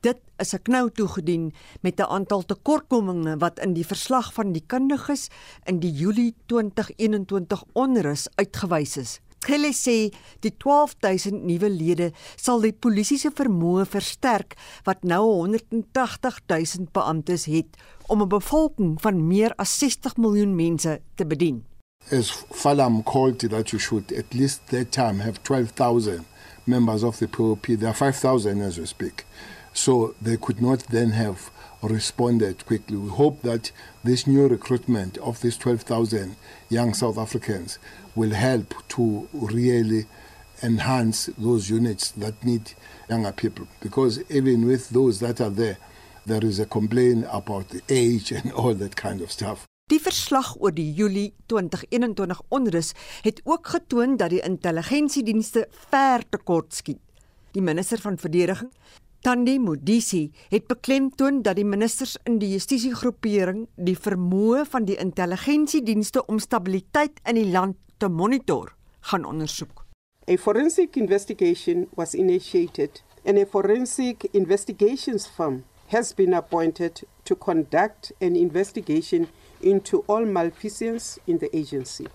Dit 0.02 0.18
is 0.42 0.54
'n 0.54 0.62
knou 0.62 0.90
toegedien 0.90 1.54
met 1.82 2.00
'n 2.00 2.10
aantal 2.18 2.46
tekortkominge 2.46 3.38
wat 3.38 3.60
in 3.60 3.74
die 3.74 3.86
verslag 3.86 4.34
van 4.34 4.52
die 4.52 4.64
kundiges 4.66 5.28
in 5.64 5.80
die 5.80 5.92
Julie 5.92 6.34
2021 6.46 7.64
onrus 7.74 8.28
uitgewys 8.36 8.98
is. 8.98 9.20
Hulle 9.46 9.74
sê 9.74 10.14
die 10.40 10.58
12000 10.58 11.44
nuwe 11.44 11.70
lede 11.70 12.12
sal 12.36 12.60
die 12.62 12.74
polisie 12.74 13.18
se 13.18 13.32
vermoë 13.34 13.86
versterk 13.86 14.58
wat 14.84 15.04
nou 15.04 15.48
180000 15.48 16.92
beamptes 16.92 17.46
het 17.46 17.78
om 18.08 18.22
'n 18.22 18.28
bevolking 18.28 19.02
van 19.02 19.28
meer 19.28 19.54
as 19.56 19.78
60 19.78 20.18
miljoen 20.18 20.56
mense 20.56 21.02
te 21.16 21.26
bedien. 21.26 21.66
As 22.12 22.32
Falam 22.52 23.04
called 23.04 23.50
that 23.50 23.70
you 23.70 23.80
should 23.80 24.12
at 24.14 24.34
least 24.34 24.62
that 24.70 24.92
time 24.92 25.22
have 25.22 25.42
12000 25.42 26.26
members 26.64 27.04
of 27.04 27.18
the 27.18 27.28
POP. 27.28 27.66
There 27.66 27.88
are 27.88 27.94
5000 27.94 28.62
as 28.62 28.78
we 28.78 28.86
speak. 28.86 29.26
So 29.74 30.16
they 30.22 30.38
could 30.38 30.62
not 30.62 30.80
then 30.90 31.12
have 31.12 31.52
responded 31.82 32.66
quickly. 32.66 32.98
We 32.98 33.10
hope 33.10 33.42
that 33.42 33.72
this 34.04 34.28
new 34.28 34.48
recruitment 34.48 35.18
of 35.18 35.42
these 35.42 35.58
12,000 35.58 36.36
young 36.70 36.94
South 36.94 37.18
Africans 37.18 37.80
will 38.16 38.32
help 38.32 38.74
to 38.90 39.28
really 39.34 40.06
enhance 40.62 41.30
those 41.38 41.70
units 41.70 42.12
that 42.12 42.44
need 42.44 42.74
younger 43.10 43.32
people. 43.32 43.68
Because 43.80 44.22
even 44.30 44.68
with 44.68 44.90
those 44.90 45.20
that 45.20 45.42
are 45.42 45.50
there, 45.50 45.78
there 46.26 46.44
is 46.46 46.60
a 46.60 46.66
complaint 46.66 47.26
about 47.32 47.70
the 47.70 47.82
age 47.90 48.32
and 48.32 48.52
all 48.60 48.74
that 48.76 48.96
kind 48.96 49.22
of 49.22 49.32
stuff. 49.32 49.66
Die 49.92 50.00
verslag 50.00 50.54
oor 50.56 50.72
die 50.72 50.94
Julie 50.96 51.34
2021 51.52 52.40
onrus 52.56 52.94
het 53.26 53.42
ook 53.44 53.68
getoon 53.74 54.16
dat 54.18 54.32
die 54.32 54.40
intelligensiedienste 54.40 55.66
ver 55.90 56.24
tekort 56.30 56.72
skiet. 56.74 57.02
Die 57.52 57.62
minister 57.62 58.00
van 58.00 58.16
verdediging 58.18 58.72
Tandi 59.22 59.60
Modisi 59.60 60.32
het 60.50 60.66
beklemtoon 60.66 61.44
dat 61.46 61.60
die 61.60 61.66
ministers 61.66 62.16
in 62.26 62.40
die 62.42 62.48
justisiegroepering 62.56 63.68
die 63.78 63.94
vermoë 63.94 64.64
van 64.66 64.88
die 64.88 64.96
intelligensiedienste 64.98 66.24
om 66.26 66.40
stabiliteit 66.42 67.20
in 67.30 67.38
die 67.38 67.52
land 67.54 67.78
te 68.02 68.10
monitor 68.10 68.72
gaan 69.12 69.28
ondersoek. 69.30 69.84
A 70.26 70.38
forensic 70.42 70.98
investigation 70.98 71.86
was 72.00 72.16
initiated 72.18 73.04
and 73.22 73.38
a 73.38 73.46
forensic 73.46 74.26
investigations 74.32 75.28
firm 75.30 75.62
has 75.94 76.16
been 76.18 76.34
appointed 76.34 77.04
to 77.24 77.36
conduct 77.36 78.10
an 78.22 78.36
investigation 78.36 79.28
into 79.60 80.02
all 80.08 80.26
malfeasance 80.26 81.20
in 81.26 81.38
the 81.38 81.50
agency. 81.54 82.08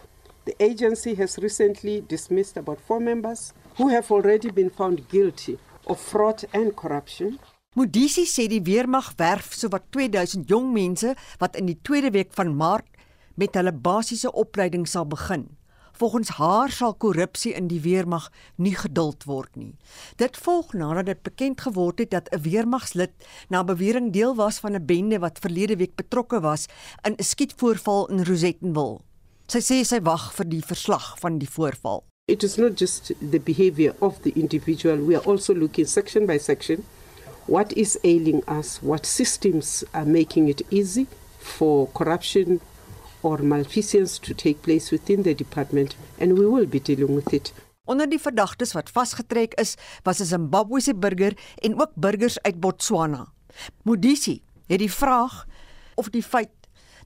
The 0.42 0.58
agency 0.58 1.14
has 1.14 1.38
recently 1.38 2.02
dismissed 2.08 2.56
about 2.56 2.80
4 2.80 2.98
members 2.98 3.52
who 3.78 3.94
have 3.94 4.10
already 4.10 4.50
been 4.50 4.70
found 4.70 5.06
guilty 5.06 5.58
of 5.86 6.00
fraud 6.00 6.44
and 6.52 6.74
corruption. 6.74 7.38
Modisi 7.76 8.24
sê 8.24 8.46
die 8.48 8.62
weermag 8.64 9.12
werf 9.20 9.52
sowat 9.52 9.90
2000 9.92 10.48
jong 10.48 10.70
mense 10.72 11.14
wat 11.42 11.56
in 11.60 11.66
die 11.68 11.78
tweede 11.82 12.10
week 12.14 12.32
van 12.32 12.54
Maart 12.56 12.88
met 13.36 13.54
hulle 13.54 13.72
basiese 13.72 14.32
opleiding 14.32 14.86
sal 14.88 15.04
begin. 15.04 15.50
Volgens 15.96 16.28
haar 16.36 16.72
sal 16.72 16.94
korrupsie 16.94 17.54
in 17.56 17.68
die 17.68 17.80
weermag 17.80 18.30
nie 18.56 18.74
geduld 18.76 19.24
word 19.24 19.52
nie. 19.56 19.74
Dit 20.20 20.36
volg 20.36 20.74
nadat 20.76 21.08
dit 21.08 21.22
bekend 21.24 21.60
geword 21.64 22.00
het 22.00 22.10
dat 22.10 22.28
'n 22.32 22.40
weermagslid 22.48 23.12
na 23.48 23.64
bewering 23.64 24.12
deel 24.12 24.34
was 24.34 24.58
van 24.58 24.72
'n 24.74 24.86
bende 24.86 25.18
wat 25.18 25.38
verlede 25.38 25.76
week 25.76 25.96
betrokke 25.96 26.40
was 26.40 26.66
in 27.04 27.14
'n 27.16 27.24
skietvoorval 27.24 28.08
in 28.08 28.24
Rosettenville. 28.24 29.00
Sy 29.48 29.58
sê 29.58 29.84
sy 29.84 30.00
wag 30.00 30.34
vir 30.34 30.48
die 30.48 30.62
verslag 30.62 31.18
van 31.18 31.38
die 31.38 31.50
voorval. 31.50 32.04
It 32.28 32.42
is 32.42 32.58
not 32.58 32.74
just 32.74 33.12
the 33.20 33.38
behavior 33.38 33.94
of 34.02 34.20
the 34.24 34.32
individual, 34.34 34.96
we 34.96 35.14
are 35.14 35.22
also 35.22 35.54
looking 35.54 35.86
section 35.86 36.26
by 36.26 36.38
section 36.38 36.84
what 37.46 37.72
is 37.74 38.00
ailing 38.02 38.42
us, 38.48 38.82
what 38.82 39.06
systems 39.06 39.84
are 39.94 40.04
making 40.04 40.48
it 40.48 40.60
easy 40.70 41.06
for 41.38 41.86
corruption 41.94 42.60
or 43.22 43.38
malfeasance 43.38 44.18
to 44.18 44.34
take 44.34 44.60
place 44.62 44.90
within 44.90 45.22
the 45.22 45.34
department, 45.34 45.94
and 46.18 46.36
we 46.36 46.46
will 46.46 46.66
be 46.66 46.80
dealing 46.80 47.14
with 47.14 47.32
it. 47.32 47.52
Onder 47.86 48.10
die 48.10 48.18
verdagtes 48.18 48.74
wat 48.74 48.90
vasgetrek 48.90 49.54
is, 49.54 49.76
was 50.02 50.20
'n 50.20 50.26
Zimbabwese 50.26 50.94
burger 50.94 51.38
en 51.62 51.80
ook 51.80 51.94
burgers 51.94 52.42
uit 52.42 52.60
Botswana. 52.60 53.32
Modisi 53.82 54.42
het 54.66 54.78
die 54.78 54.92
vraag 54.92 55.46
of 55.94 56.10
die 56.10 56.22
feit 56.22 56.50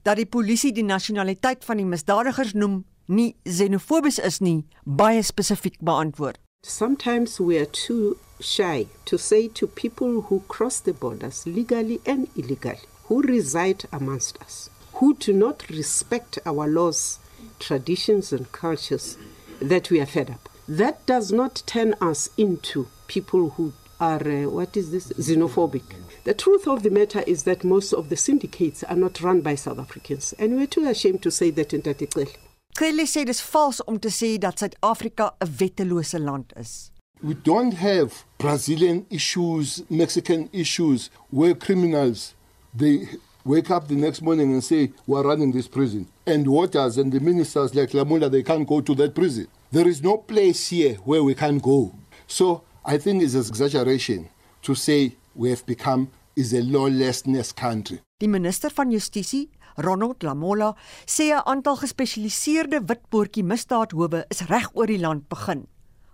dat 0.01 0.15
die 0.15 0.25
polisie 0.25 0.73
die 0.73 0.83
nasionaliteit 0.83 1.65
van 1.65 1.77
die 1.77 1.85
misdadigers 1.85 2.53
noem 2.53 2.85
nie 3.11 3.35
xenofobies 3.45 4.19
is 4.19 4.39
nie, 4.41 4.63
baie 4.85 5.23
spesifiek 5.23 5.77
beantwoord. 5.81 6.39
Sometimes 6.63 7.39
we 7.39 7.57
are 7.57 7.65
too 7.65 8.17
shy 8.39 8.87
to 9.05 9.17
say 9.17 9.47
to 9.49 9.67
people 9.67 10.21
who 10.21 10.43
cross 10.47 10.79
the 10.79 10.93
borders 10.93 11.45
legally 11.45 11.99
and 12.05 12.27
illegally, 12.35 12.87
who 13.05 13.21
reside 13.21 13.83
amongst 13.91 14.41
us, 14.41 14.69
who 14.93 15.13
do 15.15 15.33
not 15.33 15.69
respect 15.69 16.39
our 16.45 16.67
laws, 16.67 17.19
traditions, 17.59 18.31
and 18.31 18.51
cultures, 18.51 19.17
that 19.59 19.89
we 19.89 19.99
are 19.99 20.05
fed 20.05 20.31
up. 20.31 20.49
That 20.67 21.05
does 21.05 21.31
not 21.31 21.63
turn 21.65 21.95
us 21.99 22.29
into 22.37 22.87
people 23.07 23.49
who 23.51 23.73
are, 23.99 24.25
uh, 24.25 24.49
what 24.49 24.77
is 24.77 24.91
this, 24.91 25.11
xenophobic. 25.13 25.83
The 26.23 26.33
truth 26.33 26.67
of 26.67 26.83
the 26.83 26.89
matter 26.89 27.23
is 27.27 27.43
that 27.43 27.63
most 27.63 27.93
of 27.93 28.09
the 28.09 28.15
syndicates 28.15 28.83
are 28.83 28.95
not 28.95 29.21
run 29.21 29.41
by 29.41 29.55
South 29.55 29.79
Africans, 29.79 30.33
and 30.39 30.55
we're 30.55 30.67
too 30.67 30.87
ashamed 30.87 31.21
to 31.23 31.31
say 31.31 31.49
that 31.51 31.73
in 31.73 31.81
Tatikele. 31.81 32.35
Kelly 32.77 33.03
sê 33.03 33.25
dis 33.27 33.41
vals 33.51 33.81
om 33.87 33.97
te 33.99 34.09
sê 34.09 34.37
dat 34.39 34.59
Suid-Afrika 34.59 35.33
'n 35.41 35.49
wettelose 35.59 36.19
land 36.19 36.53
is. 36.55 36.91
We 37.21 37.33
don't 37.33 37.73
have 37.73 38.23
Brazilian 38.37 39.05
issues, 39.09 39.83
Mexican 39.89 40.49
issues, 40.53 41.09
where 41.29 41.53
criminals 41.53 42.33
they 42.73 43.07
wake 43.43 43.69
up 43.69 43.87
the 43.87 43.95
next 43.95 44.21
morning 44.21 44.53
and 44.53 44.63
say 44.63 44.91
we're 45.05 45.23
running 45.23 45.51
this 45.51 45.67
prison, 45.67 46.07
and 46.25 46.47
waters 46.47 46.97
and 46.97 47.11
the 47.11 47.19
ministers 47.19 47.75
like 47.75 47.91
Lamula 47.91 48.31
they 48.31 48.43
can't 48.43 48.67
go 48.67 48.79
to 48.81 48.95
that 48.95 49.13
prison. 49.13 49.47
There 49.71 49.87
is 49.87 50.01
no 50.01 50.17
place 50.17 50.69
here 50.69 50.95
where 51.03 51.23
we 51.23 51.35
can't 51.35 51.61
go. 51.61 51.93
So 52.27 52.63
I 52.85 52.97
think 52.97 53.21
it's 53.21 53.33
an 53.33 53.41
exaggeration 53.41 54.29
to 54.61 54.75
say 54.75 55.15
we 55.35 55.49
have 55.49 55.65
become 55.65 56.09
is 56.35 56.53
a 56.53 56.61
lawlessness 56.63 57.53
country. 57.53 58.01
Die 58.17 58.29
minister 58.29 58.71
van 58.71 58.91
Justisie, 58.91 59.49
Ronald 59.75 60.23
Lamola, 60.23 60.75
sê 61.05 61.31
'n 61.33 61.41
aantal 61.45 61.75
gespesialiseerde 61.75 62.81
witpoortjie 62.85 63.43
misdaadhowe 63.43 64.25
is 64.29 64.41
reg 64.41 64.69
oor 64.73 64.87
die 64.87 64.99
land 64.99 65.27
begin. 65.29 65.67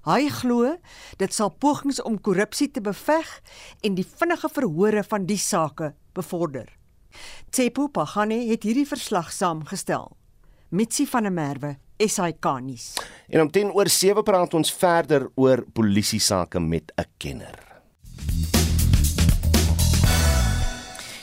Hy 0.07 0.29
glo 0.29 0.77
dit 1.17 1.33
sal 1.33 1.49
pogings 1.49 2.01
om 2.01 2.21
korrupsie 2.21 2.71
te 2.71 2.81
beveg 2.81 3.41
en 3.83 3.95
die 3.95 4.05
vinnige 4.07 4.49
verhore 4.49 5.03
van 5.03 5.25
die 5.25 5.37
sake 5.37 5.93
bevorder. 6.13 6.67
Tsepo 7.49 7.87
Pagane 7.87 8.39
het 8.47 8.63
hierdie 8.63 8.87
verslag 8.87 9.31
saamgestel. 9.31 10.15
Mitsi 10.69 11.05
van 11.07 11.23
der 11.23 11.31
Merwe, 11.31 11.77
SAK 11.99 12.45
nuus. 12.61 12.95
En 13.27 13.41
om 13.41 13.51
10 13.51 13.71
oor 13.71 13.89
7 13.89 14.23
praat 14.23 14.53
ons 14.53 14.73
verder 14.73 15.29
oor 15.35 15.65
polisie 15.73 16.19
sake 16.19 16.59
met 16.59 16.91
'n 16.97 17.05
kenner. 17.17 17.67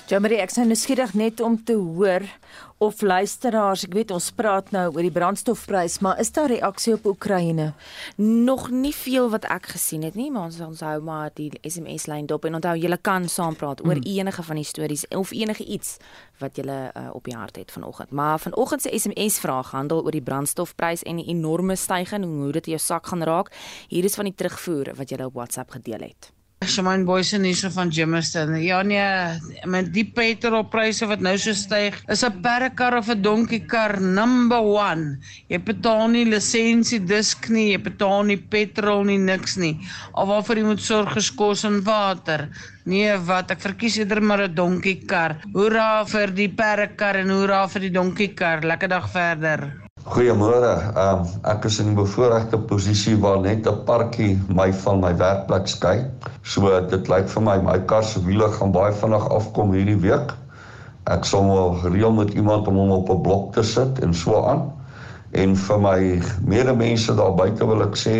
Jamie, 0.04 0.36
ek 0.36 0.50
sou 0.52 0.66
nuuskierig 0.68 1.14
net 1.16 1.38
om 1.40 1.54
te 1.64 1.72
hoor 1.80 2.26
of 2.84 2.98
luisteraars, 3.00 3.86
ek 3.86 3.94
weet 3.96 4.10
ons 4.12 4.26
praat 4.36 4.68
nou 4.74 4.82
oor 4.90 5.06
die 5.06 5.12
brandstofprys, 5.14 5.94
maar 6.04 6.18
is 6.20 6.28
daar 6.36 6.50
reaksie 6.52 6.92
op 6.98 7.06
Oekraïne? 7.08 7.70
Nog 8.20 8.66
nie 8.68 8.92
veel 8.92 9.30
wat 9.32 9.46
ek 9.48 9.70
gesien 9.72 10.04
het 10.04 10.18
nie, 10.20 10.28
maar 10.34 10.50
ons 10.50 10.60
ons 10.60 10.84
hou 10.84 10.98
maar 11.08 11.32
die 11.40 11.48
SMS 11.64 12.04
lyn 12.12 12.28
dop 12.28 12.44
en 12.44 12.60
onthou 12.60 12.74
julle 12.82 13.00
kan 13.00 13.30
saampraat 13.32 13.80
oor 13.86 14.02
mm. 14.02 14.04
enige 14.18 14.44
van 14.50 14.60
die 14.60 14.68
stories 14.68 15.06
of 15.08 15.32
enige 15.32 15.64
iets 15.64 15.96
wat 16.44 16.60
julle 16.60 16.78
uh, 16.92 17.08
op 17.16 17.24
die 17.24 17.38
hart 17.40 17.64
het 17.64 17.72
vanoggend. 17.72 18.12
Maar 18.12 18.44
vanoggend 18.44 18.84
se 18.84 18.92
SMS 18.92 19.40
vraag 19.40 19.72
handel 19.72 20.04
oor 20.04 20.12
die 20.12 20.26
brandstofprys 20.28 21.08
en 21.08 21.24
die 21.24 21.30
enorme 21.32 21.80
stygings 21.80 22.28
en 22.28 22.40
hoe 22.44 22.52
dit 22.60 22.74
jou 22.76 22.84
sak 22.92 23.08
gaan 23.08 23.24
raak. 23.24 23.54
Hier 23.88 24.04
is 24.04 24.20
van 24.20 24.28
die 24.28 24.36
terugvoer 24.36 24.92
wat 25.00 25.08
julle 25.08 25.32
op 25.32 25.40
WhatsApp 25.40 25.80
gedeel 25.80 26.10
het. 26.12 26.34
Shaman 26.64 27.04
Boysen 27.04 27.44
hier 27.44 27.56
so 27.56 27.68
van 27.70 27.90
Jimmerston. 27.92 28.54
Ja 28.62 28.80
nee, 28.82 29.02
met 29.68 29.90
die 29.94 30.04
petrolpryse 30.16 31.06
wat 31.10 31.20
nou 31.24 31.34
so 31.38 31.52
styg, 31.56 31.98
is 32.08 32.24
'n 32.24 32.40
perkar 32.42 32.96
of 32.98 33.08
'n 33.08 33.22
donkiekar 33.22 34.00
number 34.00 34.62
1. 34.62 35.20
Jy 35.48 35.58
betaal 35.58 36.08
nie 36.08 36.24
lisensie 36.24 37.00
disk 37.00 37.48
nie, 37.48 37.72
jy 37.72 37.78
betaal 37.78 38.24
nie 38.24 38.36
petrol 38.36 39.04
nie, 39.04 39.18
niks 39.18 39.56
nie. 39.56 39.78
Al 40.14 40.26
waarvoor 40.26 40.56
jy 40.56 40.64
moet 40.64 40.80
sorg 40.80 41.16
is 41.16 41.30
kos 41.30 41.64
en 41.64 41.82
water. 41.84 42.48
Nee, 42.86 43.16
wat 43.16 43.50
ek 43.50 43.60
verkies 43.60 43.98
eerder 43.98 44.22
maar 44.22 44.48
'n 44.48 44.54
donkiekar. 44.54 45.36
Hoera 45.52 46.04
vir 46.06 46.34
die 46.34 46.48
perkar 46.48 47.16
en 47.16 47.30
hoera 47.30 47.68
vir 47.68 47.80
die 47.80 47.90
donkiekar. 47.90 48.64
Lekker 48.64 48.88
dag 48.88 49.10
verder. 49.10 49.83
Goeiemôre. 50.04 50.92
Ehm 51.00 51.20
um, 51.24 51.28
ek 51.48 51.64
is 51.64 51.78
in 51.80 51.86
'n 51.88 51.94
bevoordeelde 51.96 52.58
posisie 52.68 53.14
waar 53.20 53.38
net 53.40 53.66
'n 53.66 53.84
parkie 53.88 54.36
my 54.48 54.72
van 54.72 54.98
my 55.00 55.12
werkplek 55.16 55.66
skei. 55.66 56.04
So 56.42 56.80
dit 56.90 57.08
lyk 57.08 57.28
vir 57.34 57.42
my 57.42 57.54
my 57.68 57.78
kar 57.92 58.04
se 58.04 58.20
wiele 58.24 58.48
gaan 58.52 58.72
baie 58.72 58.92
vinnig 58.92 59.28
afkom 59.36 59.72
hierdie 59.72 59.96
week. 60.02 60.34
Ek 61.08 61.24
sal 61.24 61.48
wel 61.48 61.92
reël 61.94 62.12
met 62.12 62.34
iemand 62.34 62.68
om 62.68 62.76
hom 62.76 62.90
op 62.90 63.08
'n 63.10 63.22
blok 63.22 63.52
te 63.52 63.62
sit 63.62 64.02
en 64.04 64.12
so 64.14 64.44
aan. 64.44 64.72
En 65.32 65.56
vir 65.56 65.80
my 65.80 66.20
medemense 66.44 67.14
daar 67.14 67.34
buite 67.34 67.66
wil 67.66 67.82
ek 67.82 67.96
sê 67.96 68.16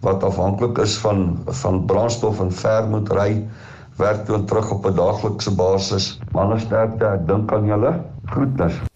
wat 0.00 0.22
afhanklik 0.22 0.78
is 0.78 0.98
van 0.98 1.38
van 1.46 1.86
brandstof 1.86 2.40
en 2.40 2.52
ver 2.52 2.88
moet 2.88 3.08
ry, 3.08 3.48
werk 3.96 4.26
toe 4.26 4.44
terug 4.44 4.70
op 4.70 4.86
'n 4.86 4.94
daaglikse 4.94 5.54
basis. 5.54 6.20
Manne 6.32 6.58
sterkte, 6.58 7.04
ek 7.06 7.26
dink 7.26 7.52
aan 7.52 7.66
julle. 7.66 8.04
Groetnis. 8.26 8.95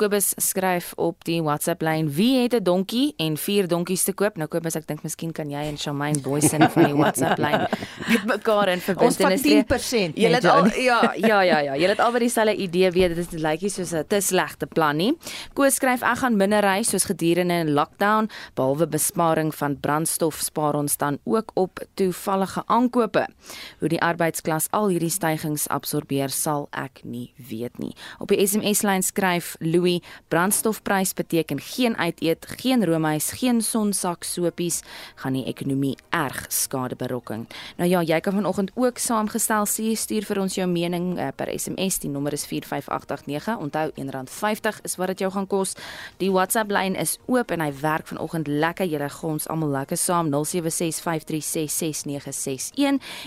Kobus 0.00 0.30
skryf 0.40 0.94
op 0.96 1.26
die 1.28 1.42
WhatsApp 1.44 1.82
lyn: 1.84 2.06
"Wie 2.08 2.42
het 2.42 2.54
'n 2.54 2.62
donkie 2.62 3.12
en 3.16 3.36
vier 3.36 3.68
donkies 3.68 4.04
te 4.04 4.12
koop?" 4.12 4.36
Nou 4.36 4.48
Kobus, 4.48 4.74
ek 4.74 4.86
dink 4.86 5.02
miskien 5.02 5.32
kan 5.32 5.50
jy 5.50 5.60
en 5.60 5.76
Shamaine 5.76 6.20
Boysen 6.20 6.70
van 6.70 6.84
die 6.84 6.94
WhatsApp 6.94 7.38
lyn 7.38 7.68
met 8.08 8.24
mekaar 8.24 8.68
in 8.68 8.80
verbintenis 8.80 9.42
tree. 9.42 9.56
Ons 9.56 9.66
van 9.68 10.10
10%. 10.12 10.16
Jy 10.16 10.30
het 10.32 10.44
al 10.44 10.66
ja, 10.66 11.12
ja, 11.16 11.40
ja, 11.42 11.58
ja. 11.58 11.76
Jy 11.76 11.88
het 11.88 12.00
al 12.00 12.12
by 12.12 12.18
dieselfde 12.18 12.56
idee 12.56 12.90
weet 12.90 13.14
dit 13.14 13.18
is 13.18 13.40
lyk 13.42 13.60
nie 13.60 13.70
soos 13.70 13.92
'n 13.92 14.04
te 14.08 14.20
slegte 14.20 14.66
plan 14.66 14.96
nie. 14.96 15.12
Koos 15.52 15.74
skryf: 15.74 16.02
"Ek 16.02 16.18
gaan 16.18 16.36
minder 16.36 16.64
ry 16.64 16.82
soos 16.82 17.04
gedurende 17.04 17.64
'n 17.64 17.74
lockdown, 17.74 18.30
behalwe 18.54 18.86
besparing 18.86 19.54
van 19.54 19.80
brandstof 19.80 20.40
spaar 20.40 20.74
ons 20.74 20.96
dan 20.96 21.18
ook 21.24 21.50
op 21.54 21.78
toevallige 21.94 22.62
aankope. 22.66 23.28
Hoe 23.80 23.88
die 23.88 24.00
arbeidsklas 24.00 24.68
al 24.70 24.88
hierdie 24.88 25.10
stygings 25.10 25.68
absorbeer, 25.68 26.30
sal 26.30 26.68
ek 26.72 27.00
nie 27.04 27.34
weet 27.36 27.78
nie." 27.78 27.94
Op 28.18 28.28
die 28.28 28.46
SMS 28.46 28.82
lyn 28.82 29.02
skryf 29.02 29.56
Louis 29.58 29.89
Louis, 29.90 30.02
brandstofprys 30.28 31.14
beteken 31.14 31.60
geen 31.60 31.96
uiteet, 31.96 32.46
geen 32.56 32.84
roomys, 32.84 33.30
geen 33.32 33.62
sonsak 33.62 34.22
sopies 34.24 34.82
gaan 35.14 35.32
die 35.32 35.44
ekonomie 35.44 35.96
erg 36.10 36.44
skade 36.48 36.96
berokken. 36.96 37.48
Nou 37.76 37.90
ja, 37.90 38.02
jy 38.02 38.20
kan 38.20 38.32
vanoggend 38.32 38.70
ook 38.74 38.98
saamgestel 38.98 39.66
sê 39.66 39.94
stuur 39.96 40.24
vir 40.28 40.40
ons 40.40 40.54
jou 40.54 40.66
mening 40.70 41.18
uh, 41.18 41.28
per 41.36 41.50
SMS, 41.58 41.98
die 42.04 42.10
nommer 42.10 42.32
is 42.32 42.46
45889. 42.46 43.58
Onthou 43.58 43.90
R1.50 43.96 44.80
is 44.86 44.96
wat 44.96 45.06
dit 45.14 45.18
jou 45.24 45.32
gaan 45.34 45.46
kos. 45.50 45.74
Die 46.22 46.30
WhatsApp 46.30 46.70
lyn 46.70 46.94
is 46.94 47.18
oop 47.26 47.50
en 47.50 47.60
hy 47.64 47.72
werk 47.80 48.06
vanoggend 48.12 48.46
lekker. 48.46 48.86
Julle 48.90 49.10
gons 49.10 49.48
almal 49.50 49.68
lekker 49.80 49.96
saam 49.98 50.30
0765366961 50.30 50.38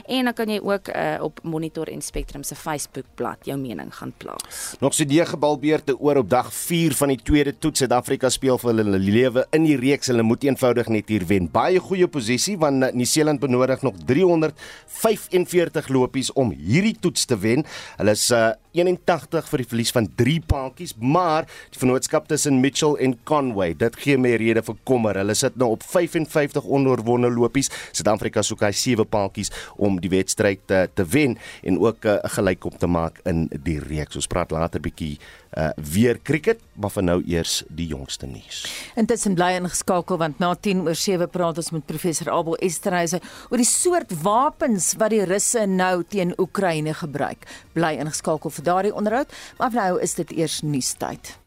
en 0.07 0.24
dan 0.30 0.34
kan 0.34 0.49
jy 0.49 0.59
ook 0.64 0.88
uh, 0.93 1.18
op 1.24 1.39
Monitor 1.43 1.88
en 1.91 2.01
Spectrum 2.01 2.43
se 2.43 2.55
Facebook 2.55 3.05
bladsy 3.16 3.32
jou 3.43 3.57
mening 3.59 3.95
gaan 3.95 4.14
plaas. 4.18 4.76
Nog 4.80 4.93
so 4.93 5.05
die 5.07 5.26
gebalbeerte 5.26 5.99
oor 5.99 6.22
op 6.22 6.30
dag 6.30 6.52
4 6.53 6.93
van 6.99 7.11
die 7.11 7.19
tweede 7.19 7.53
toets 7.57 7.81
Suid-Afrika 7.81 8.29
speel 8.31 8.59
vir 8.61 8.69
hulle 8.71 8.99
lewe 9.01 9.43
in 9.57 9.65
die 9.65 9.77
reeks. 9.79 10.11
Hulle 10.11 10.25
moet 10.25 10.45
eenvoudig 10.45 10.89
net 10.93 11.09
hier 11.11 11.25
wen. 11.29 11.49
Baie 11.51 11.81
goeie 11.81 12.07
posisie 12.07 12.55
want 12.61 12.93
Nieu-Seeland 12.93 13.41
benodig 13.41 13.81
nog 13.85 13.97
345 14.07 15.89
lopies 15.93 16.31
om 16.39 16.53
hierdie 16.53 16.95
toets 17.01 17.25
te 17.29 17.37
wen. 17.41 17.65
Hulle 17.97 18.13
is 18.15 18.27
uh, 18.31 18.53
81 18.74 19.49
vir 19.51 19.63
die 19.63 19.67
verlies 19.69 19.93
van 19.95 20.07
3 20.19 20.39
paadjies, 20.49 20.95
maar 20.99 21.47
die 21.74 21.82
vennootskap 21.82 22.28
tussen 22.32 22.59
Mitchell 22.63 22.97
en 23.03 23.15
Conway, 23.30 23.74
dit 23.78 23.97
gee 24.01 24.17
my 24.17 24.36
rede 24.41 24.63
vir 24.65 24.78
kommer. 24.88 25.17
Hulle 25.21 25.36
sit 25.38 25.57
nou 25.61 25.74
op 25.78 25.86
55 25.86 26.65
onoorwonde 26.65 27.32
lopies. 27.34 27.71
Suid-Afrika 27.91 28.43
soek 28.45 28.65
hy 28.67 28.74
7 28.78 29.07
paadjies 29.09 29.53
om 29.78 29.99
die 30.01 30.11
wedstryd 30.13 30.65
te, 30.69 30.86
te 30.93 31.05
wen 31.13 31.38
en 31.63 31.80
ook 31.80 32.05
eh, 32.05 32.13
'n 32.13 32.26
uh, 32.26 32.34
gelykop 32.34 32.80
te 32.80 32.88
maak 32.88 33.19
in 33.26 33.47
die 33.63 33.80
reeks. 33.80 34.15
Ons 34.15 34.28
praat 34.28 34.51
later 34.51 34.82
bietjie 34.82 35.19
uh, 35.57 35.69
weer 35.76 36.19
cricket, 36.21 36.59
maar 36.74 36.91
vir 36.93 37.03
nou 37.03 37.19
eers 37.30 37.63
die 37.69 37.88
jongste 37.88 38.28
nuus. 38.30 38.63
Intussen 38.99 39.36
bly 39.38 39.53
ingeskakel 39.59 40.17
want 40.17 40.39
na 40.39 40.53
10 40.55 40.84
oor 40.88 40.97
7 40.97 41.30
praat 41.30 41.57
ons 41.61 41.71
met 41.76 41.86
professor 41.86 42.32
Abel 42.34 42.57
Esterhuise 42.65 43.19
oor 43.49 43.61
die 43.61 43.69
soort 43.69 44.13
wapens 44.24 44.93
wat 45.01 45.13
die 45.13 45.24
Russe 45.30 45.65
nou 45.69 46.03
teen 46.09 46.34
Oekraïne 46.41 46.93
gebruik. 46.97 47.45
Bly 47.74 47.95
ingeskakel 48.01 48.53
vir 48.53 48.62
daardie 48.64 48.95
onderhoud, 48.95 49.34
maar 49.57 49.72
nou 49.74 50.01
is 50.01 50.14
dit 50.14 50.32
eers 50.32 50.61
nuustyd. 50.61 51.38